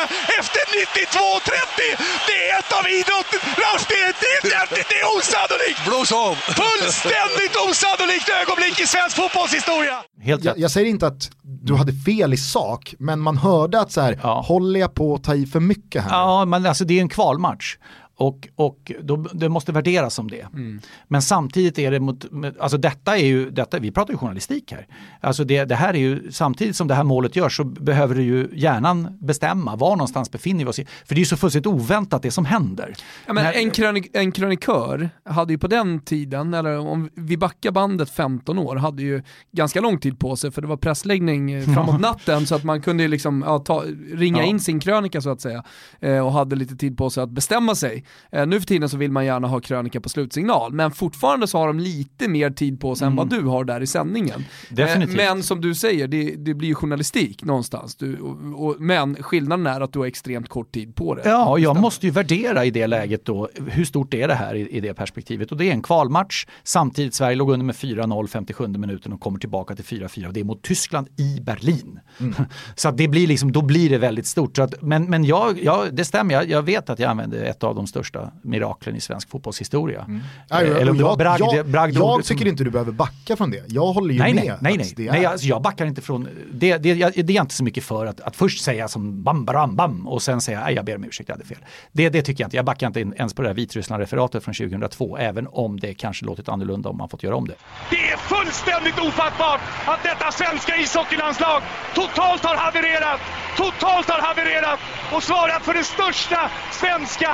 efter 0.40 0.62
92-30! 0.82 1.88
Det 2.28 2.38
är 2.44 2.58
ett 2.60 2.72
av 2.78 2.84
idrotten, 2.98 3.40
Ralf, 3.62 3.82
det 3.90 4.00
är, 4.06 4.12
det 4.22 4.52
är, 4.60 4.66
det 4.90 4.96
är, 5.00 5.06
osannolikt! 5.16 5.80
Blås 5.88 6.12
av! 6.26 6.34
Fullständigt 6.62 7.54
osannolikt 7.66 8.28
ögonblick 8.40 8.76
i 8.84 8.86
svensk 8.94 9.14
fotbollshistoria! 9.20 9.96
Helt 10.28 10.44
jag, 10.44 10.58
jag 10.58 10.70
säger 10.70 10.88
inte 10.94 11.06
att 11.12 11.22
du 11.68 11.74
hade 11.74 11.92
fel 11.92 12.34
i 12.34 12.36
sak, 12.36 12.94
men 12.98 13.20
man 13.20 13.36
hörde 13.36 13.80
att 13.80 13.92
så 13.92 14.00
här, 14.00 14.14
håller 14.50 14.80
jag 14.80 14.94
på 14.94 15.14
att 15.14 15.24
ta 15.24 15.34
i 15.34 15.46
för 15.46 15.60
mycket 15.60 16.02
här? 16.04 16.10
Ja, 16.10 16.44
men 16.44 16.66
alltså 16.66 16.84
det 16.84 16.94
är 16.98 17.00
en 17.00 17.08
kvalmatch. 17.08 17.76
Och, 18.18 18.48
och 18.54 18.92
då, 19.02 19.16
det 19.16 19.48
måste 19.48 19.72
värderas 19.72 20.14
som 20.14 20.30
det. 20.30 20.40
Mm. 20.52 20.80
Men 21.08 21.22
samtidigt 21.22 21.78
är 21.78 21.90
det 21.90 22.00
mot, 22.00 22.24
alltså 22.60 22.78
detta 22.78 23.16
är 23.18 23.24
ju, 23.26 23.50
detta, 23.50 23.78
vi 23.78 23.90
pratar 23.90 24.12
ju 24.12 24.18
journalistik 24.18 24.72
här. 24.72 24.86
Alltså 25.20 25.44
det, 25.44 25.64
det 25.64 25.74
här 25.74 25.94
är 25.94 25.98
ju, 25.98 26.32
samtidigt 26.32 26.76
som 26.76 26.88
det 26.88 26.94
här 26.94 27.04
målet 27.04 27.36
görs 27.36 27.56
så 27.56 27.64
behöver 27.64 28.14
du 28.14 28.22
ju 28.22 28.48
hjärnan 28.52 29.18
bestämma 29.20 29.76
var 29.76 29.90
någonstans 29.90 30.30
befinner 30.30 30.64
vi 30.64 30.70
oss. 30.70 30.78
I. 30.78 30.84
För 30.84 31.14
det 31.14 31.18
är 31.18 31.20
ju 31.20 31.24
så 31.24 31.36
fullständigt 31.36 31.66
oväntat 31.66 32.22
det 32.22 32.30
som 32.30 32.44
händer. 32.44 32.94
Ja, 33.26 33.32
men 33.32 33.44
När- 33.44 33.52
en, 33.52 33.70
krönik, 33.70 34.10
en 34.12 34.32
krönikör 34.32 35.10
hade 35.24 35.52
ju 35.52 35.58
på 35.58 35.66
den 35.68 36.00
tiden, 36.00 36.54
eller 36.54 36.78
om 36.78 37.10
vi 37.14 37.36
backar 37.36 37.70
bandet 37.70 38.10
15 38.10 38.58
år, 38.58 38.76
hade 38.76 39.02
ju 39.02 39.22
ganska 39.52 39.80
lång 39.80 39.98
tid 39.98 40.18
på 40.18 40.36
sig 40.36 40.50
för 40.50 40.62
det 40.62 40.68
var 40.68 40.76
pressläggning 40.76 41.50
eh, 41.52 41.64
framåt 41.74 42.00
natten 42.00 42.46
så 42.46 42.54
att 42.54 42.64
man 42.64 42.82
kunde 42.82 43.08
liksom, 43.08 43.42
ja, 43.46 43.58
ta, 43.58 43.84
ringa 44.12 44.38
Ja. 44.38 44.44
in 44.44 44.60
sin 44.60 44.80
krönika 44.80 45.20
så 45.20 45.30
att 45.30 45.40
säga 45.40 45.64
eh, 46.00 46.26
och 46.26 46.32
hade 46.32 46.56
lite 46.56 46.76
tid 46.76 46.96
på 46.98 47.10
sig 47.10 47.22
att 47.22 47.30
bestämma 47.30 47.74
sig. 47.74 48.04
Eh, 48.32 48.46
nu 48.46 48.60
för 48.60 48.66
tiden 48.66 48.88
så 48.88 48.96
vill 48.96 49.12
man 49.12 49.24
gärna 49.24 49.48
ha 49.48 49.60
krönika 49.60 50.00
på 50.00 50.08
slutsignal 50.08 50.72
men 50.72 50.90
fortfarande 50.90 51.46
så 51.46 51.58
har 51.58 51.66
de 51.66 51.78
lite 51.78 52.28
mer 52.28 52.50
tid 52.50 52.80
på 52.80 52.94
sig 52.94 53.06
än 53.06 53.16
vad 53.16 53.30
du 53.30 53.42
har 53.42 53.64
där 53.64 53.80
i 53.80 53.86
sändningen. 53.86 54.44
Eh, 54.78 55.08
men 55.08 55.42
som 55.42 55.60
du 55.60 55.74
säger, 55.74 56.08
det, 56.08 56.34
det 56.36 56.54
blir 56.54 56.68
ju 56.68 56.74
journalistik 56.74 57.44
någonstans. 57.44 57.96
Du, 57.96 58.18
och, 58.18 58.66
och, 58.66 58.80
men 58.80 59.16
skillnaden 59.22 59.66
är 59.66 59.80
att 59.80 59.92
du 59.92 59.98
har 59.98 60.06
extremt 60.06 60.48
kort 60.48 60.72
tid 60.72 60.94
på 60.94 61.14
dig. 61.14 61.24
Ja, 61.26 61.58
jag 61.58 61.80
måste 61.80 62.06
ju 62.06 62.12
värdera 62.12 62.64
i 62.64 62.70
det 62.70 62.86
läget 62.86 63.24
då, 63.24 63.48
hur 63.66 63.84
stort 63.84 64.14
är 64.14 64.28
det 64.28 64.34
här 64.34 64.54
i, 64.54 64.68
i 64.68 64.80
det 64.80 64.94
perspektivet? 64.94 65.52
Och 65.52 65.56
det 65.58 65.68
är 65.68 65.72
en 65.72 65.82
kvalmatch, 65.82 66.46
samtidigt 66.64 67.14
Sverige 67.14 67.36
låg 67.36 67.50
under 67.50 67.66
med 67.66 67.74
4-0 67.74 68.26
57 68.26 68.66
minuten 68.66 69.12
och 69.12 69.20
kommer 69.20 69.38
tillbaka 69.38 69.76
till 69.76 69.84
4-4 69.84 70.26
och 70.26 70.32
det 70.32 70.40
är 70.40 70.44
mot 70.44 70.62
Tyskland 70.62 71.08
i 71.16 71.40
Berlin. 71.40 72.00
Så 72.74 72.88
att 72.88 72.96
det 72.96 73.08
blir 73.08 73.26
liksom, 73.26 73.52
då 73.52 73.62
blir 73.62 73.90
det 73.90 73.98
väldigt 73.98 74.26
stort. 74.26 74.56
Så 74.56 74.62
att, 74.62 74.82
men 74.82 75.06
men 75.10 75.24
jag, 75.24 75.62
jag, 75.62 75.94
det 75.94 76.04
stämmer, 76.04 76.34
jag, 76.34 76.50
jag 76.50 76.62
vet 76.62 76.90
att 76.90 76.98
jag 76.98 77.10
använde 77.10 77.46
ett 77.46 77.64
av 77.64 77.74
de 77.74 77.86
största 77.96 78.30
miraklen 78.42 78.96
i 78.96 79.00
svensk 79.00 79.30
fotbollshistoria. 79.30 80.04
Nej, 80.08 80.22
Eh, 80.50 80.76
Eller 80.76 80.90
om 80.90 80.96
det 80.98 81.02
var 81.04 81.10
jag, 81.10 81.18
bragd, 81.18 81.40
jag, 81.54 81.66
bragd 81.66 81.96
jag 81.96 82.04
ord 82.16 82.24
som- 82.24 82.36
tycker 82.36 82.50
inte 82.50 82.64
du 82.64 82.70
behöver 82.70 82.92
backa 82.92 83.36
från 83.36 83.50
det. 83.50 83.62
Jag 83.68 83.86
håller 83.92 84.14
ju 84.14 84.20
nej, 84.20 84.34
med. 84.34 84.44
nej, 84.44 84.56
nej, 84.60 84.76
nej. 84.76 84.92
det 84.96 85.10
nej 85.12 85.26
alltså 85.26 85.46
jag 85.46 85.62
backar 85.62 85.86
inte 85.86 86.00
från, 86.02 86.28
det, 86.52 86.76
det, 86.78 86.88
jag, 86.94 87.12
det 87.12 87.32
är 87.32 87.36
jag 87.36 87.44
inte 87.44 87.54
så 87.54 87.64
mycket 87.64 87.84
för 87.84 88.06
att, 88.06 88.20
att 88.20 88.36
först 88.36 88.64
säga 88.64 88.88
som 88.88 89.22
bam, 89.22 89.44
bam, 89.44 89.76
bam 89.76 90.08
och 90.08 90.22
sen 90.22 90.40
säga, 90.40 90.60
nej 90.60 90.74
jag 90.74 90.84
ber 90.84 90.96
om 90.96 91.04
ursäkt, 91.04 91.28
jag 91.28 91.36
hade 91.36 91.46
fel. 91.48 91.58
Det, 91.92 92.08
det 92.08 92.22
tycker 92.22 92.42
jag 92.44 92.46
inte, 92.46 92.56
jag 92.56 92.64
backar 92.64 92.86
inte 92.86 93.00
in- 93.00 93.14
ens 93.16 93.34
på 93.34 93.42
det 93.42 93.48
här 93.48 93.54
Vitryssland-referatet 93.54 94.40
från 94.44 94.54
2002, 94.54 95.16
även 95.16 95.46
om 95.52 95.80
det 95.80 95.94
kanske 95.94 96.24
låtit 96.24 96.48
annorlunda 96.48 96.88
om 96.88 96.96
man 96.96 97.08
fått 97.08 97.22
göra 97.22 97.36
om 97.36 97.48
det. 97.48 97.54
Det 97.90 97.96
är 98.12 98.16
fullständigt 98.16 98.98
ofattbart 99.08 99.60
att 99.86 100.02
detta 100.02 100.32
svenska 100.32 100.76
ishockeylandslag 100.76 101.62
totalt 101.94 102.44
har 102.44 102.56
havererat, 102.56 103.20
totalt 103.56 104.08
har 104.10 104.20
havererat 104.28 104.78
och 105.14 105.22
svarat 105.22 105.62
för 105.62 105.74
det 105.74 105.84
största 105.84 106.50
svenska 106.72 107.30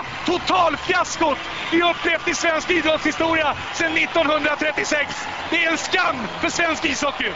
totalfiaskot 0.53 1.39
vi 1.73 1.83
upplevt 1.83 2.29
i 2.29 2.35
svensk 2.35 2.71
idrottshistoria 2.71 3.57
sedan 3.79 3.93
1936. 3.93 5.15
Det 5.51 5.65
är 5.65 5.71
en 5.71 5.79
skam 5.79 6.17
för 6.41 6.49
svensk 6.49 6.85
ishockey. 6.85 7.33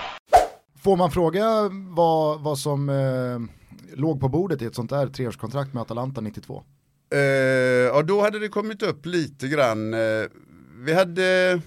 Får 0.83 0.97
man 0.97 1.11
fråga 1.11 1.45
vad, 1.71 2.41
vad 2.41 2.59
som 2.59 2.89
eh, 2.89 3.39
låg 3.99 4.21
på 4.21 4.29
bordet 4.29 4.63
i 4.63 4.65
ett 4.65 4.75
sånt 4.75 4.91
där 4.91 5.07
treårskontrakt 5.07 5.75
med 5.75 5.81
Atalanta 5.81 6.21
92? 6.21 6.63
Eh, 7.13 7.21
ja, 7.21 8.03
då 8.03 8.21
hade 8.21 8.39
det 8.39 8.49
kommit 8.49 8.83
upp 8.83 9.07
lite 9.07 9.49
grann. 9.49 9.95
Eh, 9.95 10.01
vi 10.77 10.95
hade 10.95 11.61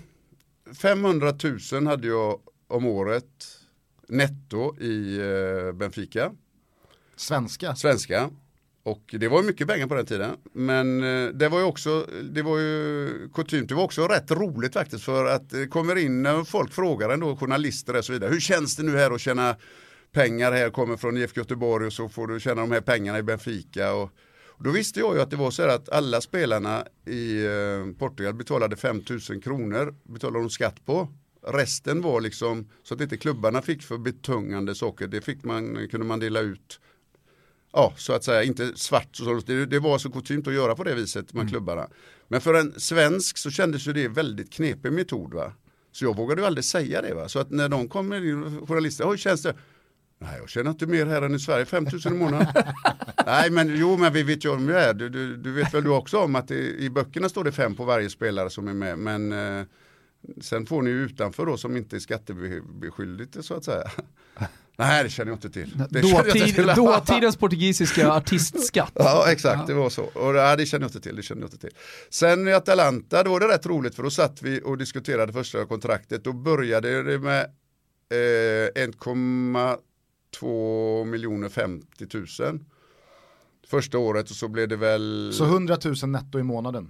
500 0.81 1.33
000 1.73 1.87
hade 1.87 2.07
jag 2.07 2.39
om 2.67 2.85
året 2.85 3.25
netto 4.07 4.79
i 4.79 5.17
eh, 5.17 5.73
Benfica. 5.73 6.31
Svenska? 7.15 7.75
Svenska. 7.75 8.29
Och 8.83 9.15
det 9.19 9.27
var 9.27 9.43
mycket 9.43 9.67
pengar 9.67 9.87
på 9.87 9.95
den 9.95 10.05
tiden. 10.05 10.37
Men 10.53 11.03
eh, 11.03 11.29
det 11.29 11.49
var 11.49 11.59
ju 11.59 11.65
också, 11.65 12.05
det 12.23 12.41
var 12.41 12.57
ju 12.57 13.29
kutym, 13.33 13.67
det 13.67 13.75
var 13.75 13.83
också 13.83 14.07
rätt 14.07 14.31
roligt 14.31 14.73
faktiskt 14.73 15.03
för 15.03 15.25
att 15.25 15.49
det 15.49 15.67
kommer 15.67 15.95
in 15.95 16.23
när 16.23 16.43
folk 16.43 16.73
frågar 16.73 17.09
ändå, 17.09 17.35
journalister 17.35 17.97
och 17.97 18.05
så 18.05 18.13
vidare. 18.13 18.31
Hur 18.31 18.39
känns 18.39 18.75
det 18.75 18.83
nu 18.83 18.97
här 18.97 19.11
att 19.11 19.21
tjäna 19.21 19.55
pengar 20.11 20.51
här, 20.51 20.69
kommer 20.69 20.97
från 20.97 21.17
IFK 21.17 21.39
Göteborg 21.39 21.85
och 21.85 21.93
så 21.93 22.09
får 22.09 22.27
du 22.27 22.39
tjäna 22.39 22.61
de 22.61 22.71
här 22.71 22.81
pengarna 22.81 23.19
i 23.19 23.23
Benfica. 23.23 23.93
Och, 23.93 24.09
och 24.47 24.63
då 24.63 24.71
visste 24.71 24.99
jag 24.99 25.15
ju 25.15 25.21
att 25.21 25.29
det 25.29 25.35
var 25.35 25.51
så 25.51 25.61
här 25.61 25.69
att 25.69 25.89
alla 25.89 26.21
spelarna 26.21 26.85
i 27.05 27.45
eh, 27.45 27.97
Portugal 27.99 28.33
betalade 28.33 28.75
5000 28.75 29.41
kronor, 29.41 29.95
betalade 30.03 30.39
de 30.39 30.49
skatt 30.49 30.85
på. 30.85 31.07
Resten 31.47 32.01
var 32.01 32.21
liksom 32.21 32.69
så 32.83 32.93
att 32.93 33.01
inte 33.01 33.17
klubbarna 33.17 33.61
fick 33.61 33.83
för 33.83 33.97
betungande 33.97 34.75
saker. 34.75 35.07
Det 35.07 35.21
fick 35.21 35.43
man, 35.43 35.87
kunde 35.87 36.05
man 36.05 36.19
dela 36.19 36.39
ut 36.39 36.79
ja, 37.73 37.93
så 37.97 38.13
att 38.13 38.23
säga, 38.23 38.43
inte 38.43 38.77
svart. 38.77 39.15
Så, 39.15 39.41
det, 39.45 39.65
det 39.65 39.79
var 39.79 39.97
så 39.97 40.11
kutymt 40.11 40.47
att 40.47 40.53
göra 40.53 40.75
på 40.75 40.83
det 40.83 40.95
viset 40.95 41.33
med 41.33 41.49
klubbarna. 41.49 41.87
Men 42.27 42.41
för 42.41 42.53
en 42.53 42.79
svensk 42.79 43.37
så 43.37 43.51
kändes 43.51 43.87
ju 43.87 43.93
det 43.93 44.07
väldigt 44.07 44.53
knepig 44.53 44.93
metod. 44.93 45.33
Va? 45.33 45.53
Så 45.91 46.05
jag 46.05 46.15
vågade 46.15 46.41
ju 46.41 46.47
aldrig 46.47 46.65
säga 46.65 47.01
det. 47.01 47.13
Va? 47.13 47.29
Så 47.29 47.39
att 47.39 47.51
när 47.51 47.69
de 47.69 47.87
kommer 47.87 48.29
in, 48.29 48.67
journalister, 48.67 49.05
hur 49.05 49.17
känns 49.17 49.41
det? 49.41 49.55
Nej, 50.21 50.37
jag 50.39 50.49
känner 50.49 50.71
inte 50.71 50.87
mer 50.87 51.05
här 51.05 51.21
än 51.21 51.35
i 51.35 51.39
Sverige, 51.39 51.65
5000 51.65 52.15
i 52.15 52.17
månaden. 52.17 52.47
Nej, 53.25 53.49
men 53.51 53.75
jo, 53.77 53.97
men 53.97 54.13
vi 54.13 54.23
vet 54.23 54.45
ju 54.45 54.49
om 54.49 54.67
det 54.67 54.79
är. 54.79 54.93
Du, 54.93 55.09
du, 55.09 55.37
du 55.37 55.51
vet 55.51 55.73
väl 55.73 55.83
du 55.83 55.89
också 55.89 56.17
om 56.17 56.35
att 56.35 56.47
det, 56.47 56.55
i 56.55 56.89
böckerna 56.89 57.29
står 57.29 57.43
det 57.43 57.51
fem 57.51 57.75
på 57.75 57.85
varje 57.85 58.09
spelare 58.09 58.49
som 58.49 58.67
är 58.67 58.73
med. 58.73 58.99
Men 58.99 59.31
eh, 59.31 59.65
sen 60.41 60.65
får 60.65 60.81
ni 60.81 60.89
ju 60.89 61.05
utanför 61.05 61.45
då 61.45 61.57
som 61.57 61.77
inte 61.77 61.95
är 61.95 61.99
skattebeskyldigt 61.99 63.45
så 63.45 63.53
att 63.53 63.63
säga. 63.63 63.91
Nej, 64.79 65.03
det 65.03 65.09
känner 65.09 65.31
jag 65.31 65.35
inte 65.35 65.49
till. 65.49 65.77
Det 65.89 66.01
känner 66.01 66.27
jag 66.27 66.37
inte 66.37 66.39
Dåtid, 66.39 66.55
till. 66.55 66.67
dåtidens 66.75 67.37
portugisiska 67.37 68.11
artistskatt. 68.13 68.91
Ja 68.95 69.31
exakt, 69.31 69.67
det 69.67 69.73
var 69.73 69.89
så. 69.89 70.03
Och 70.03 70.33
det, 70.33 70.55
det 70.55 70.65
känner 70.65 70.83
jag 70.83 70.89
inte 70.89 71.01
till. 71.01 71.15
Det 71.15 71.23
känner 71.23 71.41
jag 71.41 71.47
inte 71.47 71.57
till. 71.57 71.75
Sen 72.09 72.47
i 72.47 72.53
Atalanta, 72.53 73.23
då 73.23 73.31
var 73.31 73.39
det 73.39 73.47
rätt 73.47 73.65
roligt 73.65 73.95
för 73.95 74.03
då 74.03 74.09
satt 74.09 74.41
vi 74.41 74.61
och 74.65 74.77
diskuterade 74.77 75.33
första 75.33 75.65
kontraktet. 75.65 76.23
Då 76.23 76.33
började 76.33 77.03
det 77.03 77.19
med 77.19 77.41
eh, 77.41 77.45
1,2 78.87 81.05
miljoner 81.05 81.49
50 81.49 82.05
000. 82.13 82.27
Första 83.67 83.97
året 83.97 84.29
och 84.29 84.35
så 84.35 84.47
blev 84.47 84.67
det 84.67 84.77
väl... 84.77 85.31
Så 85.33 85.45
100 85.45 85.77
000 85.85 85.95
netto 86.09 86.39
i 86.39 86.43
månaden. 86.43 86.89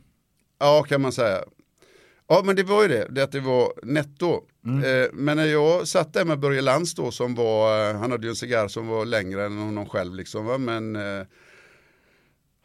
Ja, 0.59 0.83
kan 0.83 1.01
man 1.01 1.11
säga. 1.11 1.43
Ja, 2.31 2.41
men 2.45 2.55
det 2.55 2.63
var 2.63 2.81
ju 2.81 2.87
det, 2.87 3.07
det 3.09 3.23
att 3.23 3.31
det 3.31 3.39
var 3.39 3.73
netto. 3.83 4.33
Eh, 4.65 5.09
men 5.13 5.37
när 5.37 5.45
jag 5.45 5.87
satt 5.87 6.13
där 6.13 6.25
med 6.25 6.39
Börje 6.39 6.61
Lantz 6.61 6.93
då 6.93 7.11
som 7.11 7.35
var, 7.35 7.89
eh, 7.89 7.97
han 7.97 8.11
hade 8.11 8.27
ju 8.27 8.29
en 8.29 8.35
cigarr 8.35 8.67
som 8.67 8.87
var 8.87 9.05
längre 9.05 9.45
än 9.45 9.57
honom 9.57 9.85
själv 9.85 10.15
liksom, 10.15 10.45
va? 10.45 10.57
men 10.57 10.95
eh, 10.95 11.25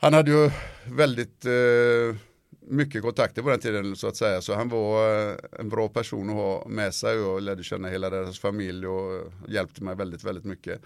han 0.01 0.15
hade 0.15 0.31
ju 0.31 0.51
väldigt 0.85 1.45
eh, 1.45 2.17
mycket 2.61 3.03
kontakter 3.03 3.43
på 3.43 3.51
den 3.51 3.61
tiden 3.61 3.97
så 3.97 4.07
att 4.07 4.17
säga, 4.17 4.41
så 4.41 4.55
han 4.55 4.69
var 4.69 5.29
eh, 5.31 5.37
en 5.59 5.69
bra 5.69 5.89
person 5.89 6.31
att 6.31 6.37
ha 6.37 6.69
med 6.69 6.95
sig 6.95 7.19
och 7.19 7.43
lärde 7.43 7.63
känna 7.63 7.89
hela 7.89 8.11
deras 8.11 8.39
familj 8.39 8.87
och 8.87 9.15
eh, 9.15 9.23
hjälpte 9.49 9.83
mig 9.85 9.97
väldigt, 9.97 10.25
väldigt 10.25 10.45
mycket. 10.45 10.81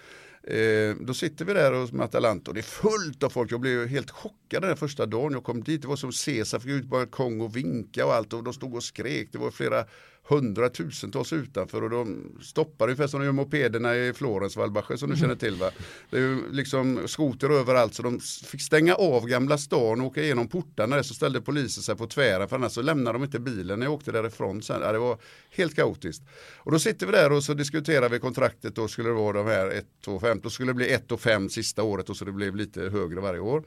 Eh, 0.51 0.96
då 1.01 1.14
sitter 1.14 1.44
vi 1.44 1.53
där 1.53 1.72
hos 1.72 1.92
Atalanta 1.92 2.51
och 2.51 2.55
det 2.55 2.61
är 2.61 2.62
fullt 2.62 3.22
av 3.22 3.30
folk. 3.30 3.53
Jag 3.53 3.61
blev 3.61 3.86
helt 3.86 4.11
chockad 4.11 4.62
den 4.62 4.76
första 4.76 5.07
dagen 5.07 5.32
jag 5.32 5.44
kom 5.44 5.62
dit. 5.62 5.82
Det 5.82 5.88
var 5.88 5.96
som 5.96 6.12
Caesar 6.24 6.59
fick 6.59 6.70
ut 6.70 6.82
på 6.82 6.88
balkong 6.88 7.40
och 7.40 7.57
vinka 7.57 8.07
och 8.07 8.14
allt 8.14 8.32
och 8.32 8.44
de 8.44 8.53
stod 8.53 8.74
och 8.74 8.82
skrek. 8.82 9.28
Det 9.32 9.38
var 9.38 9.51
flera 9.51 9.84
hundratusentals 10.29 11.33
utanför 11.33 11.83
och 11.83 11.91
de 11.91 12.33
stoppar 12.43 12.87
ungefär 12.87 13.07
som 13.07 13.20
de 13.20 13.26
gör 13.26 13.33
mopederna 13.33 13.97
i 13.97 14.12
Florens 14.12 14.57
Valbache 14.57 14.99
som 14.99 15.11
du 15.11 15.16
känner 15.16 15.35
till 15.35 15.55
va. 15.55 15.70
Det 16.11 16.16
är 16.16 16.20
ju 16.20 16.53
liksom 16.53 17.09
skoter 17.09 17.51
överallt 17.51 17.95
så 17.95 18.03
de 18.03 18.20
fick 18.20 18.62
stänga 18.62 18.95
av 18.95 19.26
Gamla 19.26 19.59
stan 19.59 20.01
och 20.01 20.07
åka 20.07 20.22
igenom 20.22 20.49
portarna 20.49 20.97
där 20.97 21.03
så 21.03 21.14
ställde 21.14 21.41
polisen 21.41 21.83
sig 21.83 21.97
på 21.97 22.07
tvären 22.07 22.49
för 22.49 22.57
annars 22.57 22.72
så 22.72 22.83
lämnade 22.83 23.18
de 23.18 23.24
inte 23.24 23.41
bilen 23.41 23.79
när 23.79 23.87
jag 23.87 23.93
åkte 23.93 24.12
därifrån 24.12 24.62
sen. 24.62 24.81
Ja, 24.83 24.93
det 24.93 24.99
var 24.99 25.18
helt 25.51 25.74
kaotiskt. 25.74 26.22
Och 26.57 26.72
då 26.72 26.79
sitter 26.79 27.07
vi 27.07 27.12
där 27.12 27.33
och 27.33 27.45
så 27.45 27.55
diskuterar 27.55 28.09
vi 28.09 28.18
kontraktet 28.18 28.74
då 28.74 28.89
skulle 28.89 29.09
det 29.09 29.14
vara 29.14 29.33
de 29.33 29.47
här 29.47 29.70
1 29.70 29.87
och 30.07 30.20
5 30.20 30.41
då 30.43 30.51
skulle 30.51 30.70
det 30.70 30.74
bli 30.74 30.93
1 30.93 31.12
och 31.12 31.20
5 31.20 31.49
sista 31.49 31.83
året 31.83 32.11
och 32.11 32.16
så 32.16 32.24
det 32.24 32.33
blev 32.33 32.57
lite 32.57 32.81
högre 32.81 33.20
varje 33.20 33.41
år. 33.41 33.64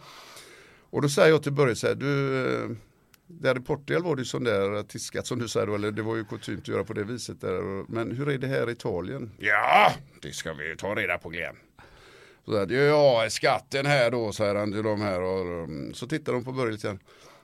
Och 0.91 1.01
då 1.01 1.09
säger 1.09 1.29
jag 1.29 1.43
till 1.43 1.51
Börje 1.51 1.75
så 1.75 1.87
här, 1.87 1.95
du 1.95 2.45
eh, 2.45 2.69
där 3.39 3.57
i 3.57 3.61
Portugal 3.61 4.03
var 4.03 4.15
det 4.15 4.19
ju 4.21 4.25
sån 4.25 4.43
där 4.43 4.83
tiskat 4.83 5.27
som 5.27 5.39
du 5.39 5.47
säger 5.47 5.67
då, 5.67 5.75
eller 5.75 5.91
det 5.91 6.01
var 6.01 6.15
ju 6.15 6.25
kutymt 6.25 6.59
att 6.59 6.67
göra 6.67 6.83
på 6.83 6.93
det 6.93 7.03
viset 7.03 7.41
där. 7.41 7.91
Men 7.91 8.11
hur 8.11 8.29
är 8.29 8.37
det 8.37 8.47
här 8.47 8.69
i 8.69 8.71
Italien? 8.71 9.31
Ja, 9.37 9.91
det 10.21 10.31
ska 10.31 10.53
vi 10.53 10.75
ta 10.77 10.95
reda 10.95 11.17
på 11.17 11.29
Glenn. 11.29 11.55
Så 12.45 12.51
där, 12.65 12.75
ja, 12.87 13.27
skatten 13.29 13.85
här 13.85 14.11
då, 14.11 14.31
säger 14.31 14.55
han 14.55 14.71
till 14.71 14.83
de 14.83 15.01
här. 15.01 15.21
Och, 15.21 15.63
um, 15.63 15.93
så 15.93 16.07
tittar 16.07 16.33
de 16.33 16.43
på 16.45 16.51
Börje 16.51 16.71
lite 16.71 16.87
grann. 16.87 16.99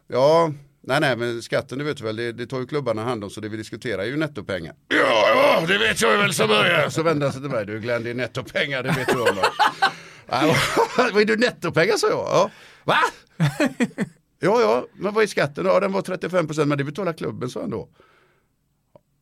Ja, 0.08 0.52
Nej, 0.82 1.00
nej, 1.00 1.16
men 1.16 1.42
skatten, 1.42 1.78
du 1.78 1.84
vet 1.86 2.02
väl, 2.02 2.16
det, 2.16 2.32
det 2.32 2.48
tar 2.48 2.60
ju 2.60 2.68
klubbarna 2.68 3.04
hand 3.04 3.24
om 3.24 3.30
så 3.30 3.42
det 3.42 3.50
vi 3.50 3.58
diskuterar 3.58 4.02
är 4.04 4.06
ju 4.06 4.18
nettopengar. 4.18 4.76
Ja, 4.88 5.30
ja, 5.30 5.66
det 5.68 5.78
vet 5.78 6.02
jag 6.02 6.18
väl 6.18 6.34
som 6.34 6.48
börjar. 6.48 6.90
Så 6.90 7.04
vände 7.04 7.26
han 7.26 7.34
sig 7.34 7.42
till 7.42 7.52
mig, 7.52 7.66
du 7.66 7.80
Glenn, 7.80 8.04
det 8.04 8.10
är 8.10 8.14
nettopengar, 8.14 8.84
det 8.84 8.90
vet 8.90 9.08
du 9.08 9.22
om. 9.22 9.36
va?" 9.36 9.44
Ja, 10.30 10.56
Vad 10.98 11.22
är 11.22 11.26
du 11.26 11.36
nettopengar, 11.36 11.98
sa 11.98 12.08
jag. 12.08 12.18
Ja. 12.18 12.52
Va? 12.84 12.98
Ja, 14.40 14.62
ja, 14.62 14.88
men 14.94 15.14
vad 15.14 15.24
är 15.24 15.28
skatten? 15.28 15.66
Ja, 15.66 15.80
den 15.80 15.92
var 15.92 16.02
35 16.02 16.48
procent, 16.48 16.68
men 16.68 16.78
det 16.78 16.84
betalar 16.84 17.14
klubben, 17.14 17.50
sa 17.50 17.62
han 17.62 17.70
då. 17.70 17.90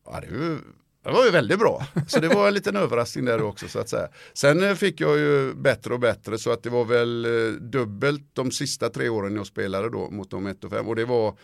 Ja, 0.06 0.22
det, 0.22 0.38
var 0.38 0.46
ju, 0.46 0.58
det 1.04 1.12
var 1.12 1.26
ju 1.26 1.32
väldigt 1.32 1.60
bra. 1.60 1.88
Så 2.08 2.20
det 2.20 2.28
var 2.28 2.48
en 2.48 2.54
liten 2.54 2.76
överraskning 2.76 3.26
där 3.26 3.42
också 3.42 3.68
så 3.68 3.80
att 3.80 3.90
säga. 3.90 4.08
Sen 4.34 4.64
eh, 4.64 4.76
fick 4.76 5.02
jag 5.02 5.18
ju 5.18 5.54
bättre 5.54 5.94
och 5.94 6.00
bättre 6.00 6.38
så 6.38 6.52
att 6.52 6.64
det 6.64 6.70
var 6.70 6.86
väl 6.86 7.26
eh, 7.26 7.52
dubbelt 7.52 8.30
de 8.34 8.52
sista 8.52 8.90
tre 8.90 9.10
åren 9.10 9.36
jag 9.36 9.48
spelade 9.48 9.90
då 9.90 10.10
mot 10.10 10.32
de 10.32 10.48
1 10.48 10.64
och 10.64 10.72
5 10.72 10.88
och 10.88 10.96
det 10.96 11.06
var 11.06 11.38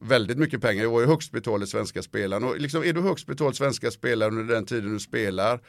väldigt 0.00 0.38
mycket 0.38 0.60
pengar. 0.60 0.82
Jag 0.82 0.90
var 0.90 1.00
ju 1.00 1.06
högst 1.06 1.32
betald 1.32 1.68
svenska 1.68 2.02
spelaren 2.02 2.44
och 2.44 2.58
liksom 2.58 2.84
är 2.84 2.92
du 2.92 3.00
högst 3.00 3.26
betald 3.26 3.56
svenska 3.56 3.90
spelare 3.90 4.28
under 4.28 4.54
den 4.54 4.66
tiden 4.66 4.92
du 4.92 4.98
spelar 4.98 5.60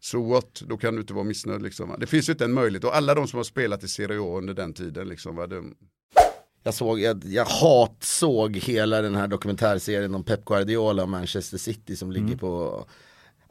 så 0.00 0.22
what, 0.22 0.62
då 0.66 0.76
kan 0.76 0.94
du 0.94 1.00
inte 1.00 1.14
vara 1.14 1.24
missnöjd 1.24 1.62
liksom. 1.62 1.96
Det 1.98 2.06
finns 2.06 2.28
ju 2.28 2.32
inte 2.32 2.44
en 2.44 2.52
möjlighet 2.52 2.84
och 2.84 2.96
alla 2.96 3.14
de 3.14 3.28
som 3.28 3.36
har 3.36 3.44
spelat 3.44 3.84
i 3.84 3.88
Serie 3.88 4.20
A 4.20 4.38
under 4.38 4.54
den 4.54 4.72
tiden 4.72 5.08
liksom, 5.08 5.36
va, 5.36 5.46
de, 5.46 5.74
jag 6.62 6.74
såg, 6.74 7.00
jag, 7.00 7.22
jag 7.24 7.44
hatsåg 7.44 8.56
hela 8.56 9.02
den 9.02 9.14
här 9.14 9.28
dokumentärserien 9.28 10.14
om 10.14 10.24
Pep 10.24 10.44
Guardiola 10.44 11.02
och 11.02 11.08
Manchester 11.08 11.58
City 11.58 11.96
som 11.96 12.12
ligger 12.12 12.36
på 12.36 12.84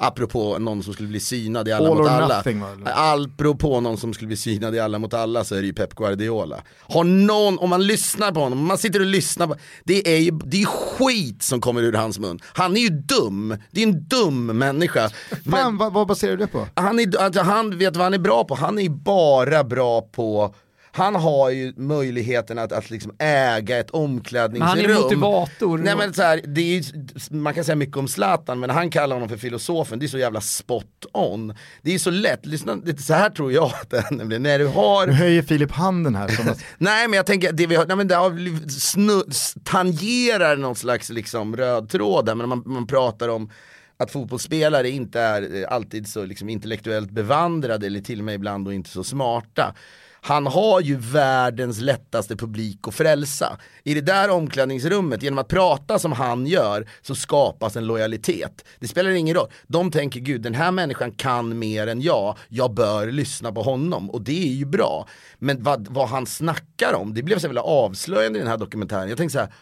Apropå 0.03 0.57
någon 0.59 0.84
som 0.84 0.93
skulle 0.93 1.09
bli 1.09 1.20
synad 1.20 1.68
i 1.68 1.72
alla 1.72 1.89
All 1.89 1.97
mot 1.97 2.07
alla. 2.09 2.38
nothing? 2.38 2.64
Apropå 2.86 3.80
någon 3.80 3.97
som 3.97 4.14
skulle 4.14 4.28
bli 4.28 4.38
synad 4.38 4.76
i 4.76 4.80
alla 4.80 4.99
mot 4.99 5.14
alla 5.14 5.43
så 5.43 5.55
är 5.55 5.62
det 5.62 5.68
ju 5.68 5.74
Pep 5.74 5.95
Guardiola. 5.95 6.62
Har 6.80 7.03
någon, 7.03 7.59
om 7.59 7.70
man 7.70 7.88
lyssnar 7.88 8.32
på 8.32 8.39
honom, 8.39 8.59
om 8.59 8.66
man 8.66 8.78
sitter 8.78 8.99
och 8.99 9.05
lyssnar 9.05 9.47
på, 9.47 9.55
det 9.84 10.16
är 10.16 10.18
ju 10.18 10.32
det 10.45 10.62
är 10.62 10.66
skit 10.66 11.43
som 11.43 11.62
kommer 11.62 11.82
ur 11.82 11.93
hans 11.93 12.20
mun. 12.20 12.39
Han 12.53 12.78
är 12.78 12.82
ju 12.82 12.89
dum, 12.89 13.57
det 13.72 13.84
är 13.84 13.88
en 13.88 14.03
dum 14.03 14.45
människa. 14.45 15.09
Fan, 15.51 15.78
vad, 15.78 15.93
vad 15.93 16.07
baserar 16.07 16.32
du 16.32 16.38
det 16.38 16.47
på? 16.47 16.68
Han, 16.74 16.99
är, 16.99 17.18
alltså, 17.18 17.41
han 17.41 17.78
vet 17.78 17.95
vad 17.95 18.03
han 18.03 18.14
är 18.14 18.20
bra 18.20 18.43
på, 18.43 18.55
han 18.55 18.78
är 18.78 18.84
ju 18.84 18.89
bara 18.89 19.64
bra 19.64 20.01
på 20.01 20.55
han 20.91 21.15
har 21.15 21.49
ju 21.49 21.73
möjligheten 21.77 22.57
att, 22.59 22.71
att 22.71 22.89
liksom 22.89 23.15
äga 23.19 23.79
ett 23.79 23.89
omklädningsrum. 23.89 24.77
Men 24.77 24.89
han 24.89 24.97
är 24.97 25.01
motivator. 25.01 25.77
Nej, 25.77 25.95
men 25.95 26.13
så 26.13 26.21
här, 26.21 26.41
det 26.45 26.61
är 26.61 26.65
ju, 26.65 26.83
man 27.31 27.53
kan 27.53 27.63
säga 27.63 27.75
mycket 27.75 27.97
om 27.97 28.07
Zlatan 28.07 28.59
men 28.59 28.69
han 28.69 28.89
kallar 28.89 29.15
honom 29.15 29.29
för 29.29 29.37
filosofen, 29.37 29.99
det 29.99 30.05
är 30.05 30.07
så 30.07 30.17
jävla 30.17 30.41
spot 30.41 31.05
on. 31.13 31.55
Det 31.81 31.93
är 31.93 31.99
så 31.99 32.09
lätt, 32.09 32.45
lyssna, 32.45 32.75
det, 32.75 33.01
så 33.01 33.13
här 33.13 33.29
tror 33.29 33.51
jag 33.51 33.65
att 33.65 33.89
det 33.89 33.97
är 33.97 34.39
när 34.39 34.59
du 34.59 34.67
har 34.67 35.07
Nu 35.07 35.13
höjer 35.13 35.41
Filip 35.41 35.71
handen 35.71 36.15
här. 36.15 36.27
Som 36.27 36.49
att, 36.49 36.63
Nej 36.77 37.07
men 37.07 37.17
jag 37.17 37.25
tänker 37.25 37.49
att 37.49 37.57
det 37.57 37.67
vi 37.67 37.75
har, 37.75 37.85
nej, 37.85 37.97
men 37.97 38.07
det 38.07 38.15
har 38.15 38.69
snu, 38.69 39.21
tangerar 39.63 40.55
någon 40.55 40.75
slags 40.75 41.09
liksom 41.09 41.57
röd 41.57 41.89
tråd 41.89 42.25
där, 42.25 42.35
men 42.35 42.49
man, 42.49 42.63
man 42.65 42.87
pratar 42.87 43.29
om 43.29 43.49
att 43.97 44.11
fotbollsspelare 44.11 44.89
inte 44.89 45.19
är 45.19 45.55
eh, 45.55 45.73
alltid 45.73 46.07
så 46.07 46.25
liksom 46.25 46.49
intellektuellt 46.49 47.11
bevandrade 47.11 47.85
eller 47.85 48.01
till 48.01 48.19
och 48.19 48.25
med 48.25 48.35
ibland 48.35 48.65
då 48.65 48.73
inte 48.73 48.89
så 48.89 49.03
smarta. 49.03 49.75
Han 50.24 50.47
har 50.47 50.82
ju 50.82 50.95
världens 50.95 51.82
lättaste 51.82 52.36
publik 52.36 52.88
att 52.88 52.95
frälsa. 52.95 53.57
I 53.84 53.93
det 53.93 54.01
där 54.01 54.30
omklädningsrummet, 54.30 55.24
genom 55.24 55.39
att 55.39 55.47
prata 55.47 55.99
som 55.99 56.11
han 56.11 56.47
gör, 56.47 56.88
så 57.01 57.15
skapas 57.15 57.76
en 57.76 57.88
lojalitet. 57.88 58.65
Det 58.80 58.88
spelar 58.88 59.09
ingen 59.09 59.36
roll. 59.36 59.47
De 59.67 59.91
tänker, 59.91 60.19
gud 60.19 60.41
den 60.41 60.53
här 60.53 60.72
människan 60.72 61.11
kan 61.11 61.59
mer 61.59 61.88
än 61.88 62.01
jag, 62.01 62.38
jag 62.49 62.74
bör 62.74 63.11
lyssna 63.11 63.51
på 63.51 63.61
honom. 63.61 64.09
Och 64.09 64.22
det 64.22 64.43
är 64.43 64.53
ju 64.53 64.65
bra. 64.65 65.07
Men 65.39 65.63
vad, 65.63 65.88
vad 65.88 66.07
han 66.07 66.26
snackar 66.26 66.93
om, 66.93 67.13
det 67.13 67.24
blev 67.24 67.39
så 67.39 67.45
jävla 67.45 67.61
avslöjande 67.61 68.39
i 68.39 68.41
den 68.41 68.51
här 68.51 68.57
dokumentären. 68.57 69.09
Jag 69.09 69.17
tänkte 69.17 69.34
så 69.34 69.39
här, 69.39 69.53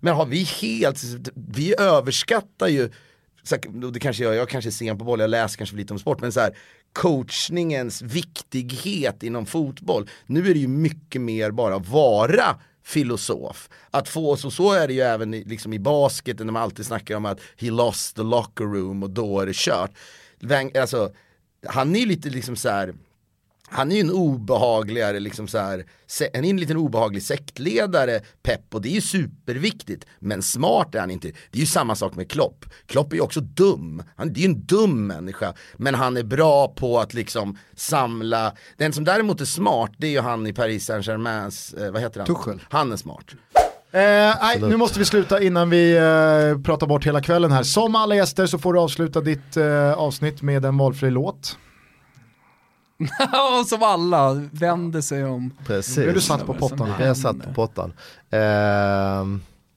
men 0.00 0.14
har 0.14 0.26
vi 0.26 0.42
helt, 0.42 1.02
vi 1.34 1.74
överskattar 1.80 2.68
ju, 2.68 2.90
så 3.42 3.54
här, 3.54 3.84
och 3.84 3.92
det 3.92 4.00
kanske 4.00 4.24
jag, 4.24 4.34
jag 4.34 4.48
kanske 4.48 4.68
är 4.68 4.72
sen 4.72 4.98
på 4.98 5.04
boll, 5.04 5.20
jag 5.20 5.30
läser 5.30 5.58
kanske 5.58 5.72
för 5.72 5.78
lite 5.78 5.92
om 5.92 5.98
sport, 5.98 6.20
men 6.20 6.32
så 6.32 6.40
här, 6.40 6.56
coachningens 6.92 8.02
viktighet 8.02 9.22
inom 9.22 9.46
fotboll. 9.46 10.10
Nu 10.26 10.50
är 10.50 10.54
det 10.54 10.60
ju 10.60 10.68
mycket 10.68 11.20
mer 11.20 11.50
bara 11.50 11.78
vara 11.78 12.56
filosof. 12.84 13.68
Att 13.90 14.08
få, 14.08 14.36
så, 14.36 14.50
så 14.50 14.72
är 14.72 14.88
det 14.88 14.94
ju 14.94 15.00
även 15.00 15.34
i, 15.34 15.44
liksom 15.44 15.72
i 15.72 15.78
basket 15.78 16.38
när 16.38 16.52
man 16.52 16.62
alltid 16.62 16.86
snackar 16.86 17.16
om 17.16 17.24
att 17.24 17.40
he 17.56 17.70
lost 17.70 18.16
the 18.16 18.22
locker 18.22 18.64
room 18.64 19.02
och 19.02 19.10
då 19.10 19.40
är 19.40 19.46
det 19.46 19.56
kört. 19.56 19.90
Alltså, 20.80 21.12
han 21.66 21.96
är 21.96 22.00
ju 22.00 22.06
lite 22.06 22.30
liksom 22.30 22.56
så 22.56 22.68
här 22.68 22.94
han 23.72 23.92
är 23.92 23.96
ju 23.96 24.00
en 24.00 24.10
obehagligare, 24.10 25.20
liksom 25.20 25.48
så 25.48 25.58
här, 25.58 25.84
är 26.20 26.44
en 26.44 26.56
liten 26.56 26.76
obehaglig 26.76 27.22
sektledare, 27.22 28.20
Pep, 28.42 28.74
och 28.74 28.82
det 28.82 28.88
är 28.88 28.92
ju 28.92 29.00
superviktigt. 29.00 30.06
Men 30.18 30.42
smart 30.42 30.94
är 30.94 31.00
han 31.00 31.10
inte. 31.10 31.28
Det 31.28 31.58
är 31.58 31.60
ju 31.60 31.66
samma 31.66 31.94
sak 31.94 32.14
med 32.14 32.30
Klopp. 32.30 32.64
Klopp 32.86 33.12
är 33.12 33.16
ju 33.16 33.22
också 33.22 33.40
dum. 33.40 34.02
Han 34.16 34.32
det 34.32 34.40
är 34.40 34.42
ju 34.42 34.48
en 34.48 34.66
dum 34.66 35.06
människa. 35.06 35.54
Men 35.76 35.94
han 35.94 36.16
är 36.16 36.22
bra 36.22 36.68
på 36.68 36.98
att 37.00 37.14
liksom 37.14 37.58
samla, 37.76 38.52
den 38.76 38.92
som 38.92 39.04
däremot 39.04 39.40
är 39.40 39.44
smart, 39.44 39.90
det 39.98 40.06
är 40.06 40.10
ju 40.10 40.20
han 40.20 40.46
i 40.46 40.52
Paris 40.52 40.86
Saint-Germains, 40.86 41.74
eh, 41.74 41.92
vad 41.92 42.02
heter 42.02 42.20
han? 42.20 42.26
Tuchel. 42.26 42.60
Han 42.68 42.92
är 42.92 42.96
smart. 42.96 43.24
Eh, 43.94 44.00
nej, 44.42 44.60
nu 44.60 44.76
måste 44.76 44.98
vi 44.98 45.04
sluta 45.04 45.42
innan 45.42 45.70
vi 45.70 45.96
eh, 45.96 46.62
pratar 46.62 46.86
bort 46.86 47.06
hela 47.06 47.20
kvällen 47.20 47.52
här. 47.52 47.62
Som 47.62 47.96
alla 47.96 48.14
gäster 48.14 48.46
så 48.46 48.58
får 48.58 48.72
du 48.72 48.80
avsluta 48.80 49.20
ditt 49.20 49.56
eh, 49.56 49.92
avsnitt 49.92 50.42
med 50.42 50.64
en 50.64 50.78
valfri 50.78 51.10
låt. 51.10 51.56
Ja, 53.32 53.64
som 53.66 53.82
alla 53.82 54.32
vänder 54.52 55.00
sig 55.00 55.24
om. 55.24 55.50
Precis. 55.66 55.98
Är 55.98 56.14
du 56.14 56.20
satt 56.20 56.46
på 56.46 56.54
pottan. 56.54 56.88
Jag 56.98 57.08
är 57.08 57.14
satt 57.14 57.42
på 57.42 57.54
pottan. 57.54 57.92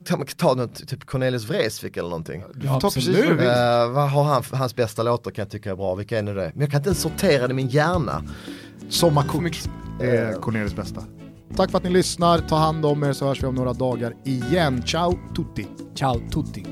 Kan 0.05 0.19
man 0.19 0.27
ta 0.27 0.53
något, 0.53 0.87
typ 0.87 1.05
Cornelis 1.05 1.49
Vreeswijk 1.49 1.97
eller 1.97 2.09
någonting? 2.09 2.43
Du 2.53 2.67
får 2.67 2.79
ta 2.79 2.89
precis 2.89 3.17
vad 3.17 3.27
du 3.27 3.33
vill. 3.35 3.47
Eh, 3.47 3.89
vad 3.89 4.09
har 4.09 4.23
han, 4.23 4.43
hans 4.51 4.75
bästa 4.75 5.03
låtar 5.03 5.31
kan 5.31 5.43
jag 5.43 5.51
tycka 5.51 5.71
är 5.71 5.75
bra, 5.75 5.95
vilka 5.95 6.19
är 6.19 6.23
nu 6.23 6.33
det? 6.33 6.51
Men 6.53 6.61
jag 6.61 6.71
kan 6.71 6.77
inte 6.79 6.89
ens 6.89 7.01
sortera 7.01 7.47
det 7.47 7.51
i 7.51 7.55
min 7.55 7.67
hjärna. 7.67 8.23
Sommarkort 8.89 9.43
är 10.01 10.33
Cornelis 10.41 10.75
bästa. 10.75 11.03
Tack 11.55 11.71
för 11.71 11.77
att 11.77 11.83
ni 11.83 11.89
lyssnar, 11.89 12.39
ta 12.39 12.55
hand 12.55 12.85
om 12.85 13.03
er 13.03 13.13
så 13.13 13.27
hörs 13.27 13.43
vi 13.43 13.47
om 13.47 13.55
några 13.55 13.73
dagar 13.73 14.15
igen. 14.23 14.83
Ciao 14.83 15.13
tutti! 15.35 15.67
Ciao 15.95 16.19
tutti! 16.33 16.65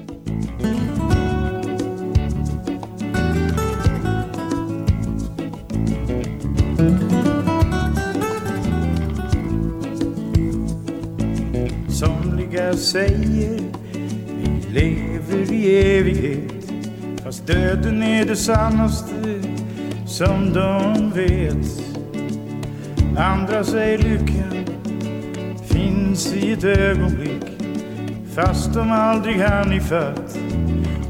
Jag 12.54 12.78
säger 12.80 13.60
vi 14.38 14.70
lever 14.70 15.54
i 15.54 15.98
evighet. 15.98 16.72
Fast 17.24 17.48
döden 17.48 18.04
är 18.04 18.26
det 18.26 18.36
sannaste 18.36 19.42
som 20.06 20.54
de 20.54 21.12
vet. 21.12 21.84
Andra 23.18 23.64
säger 23.64 23.98
lyckan 23.98 24.66
finns 25.66 26.34
i 26.34 26.52
ett 26.52 26.64
ögonblick. 26.64 27.44
Fast 28.36 28.74
de 28.74 28.92
aldrig 28.92 29.36
hann 29.36 29.74
ifatt 29.74 30.38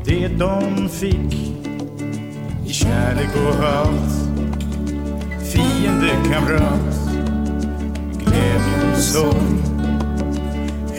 det 0.06 0.28
de 0.28 0.90
fick. 0.90 1.34
I 2.66 2.70
kärlek 2.70 3.30
och 3.36 3.56
hat 3.56 4.14
Fiende, 5.44 6.10
kamrat 6.32 7.10
Glädje 8.20 8.92
och 8.94 8.98
sorg 8.98 9.73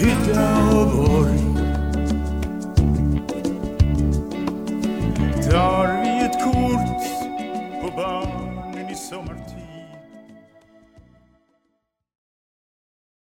hydda 0.05 0.57
och 0.71 0.97
borg. 0.97 1.39
Drar 5.49 6.03
vi 6.03 6.25
ett 6.25 6.45
kort 6.45 6.94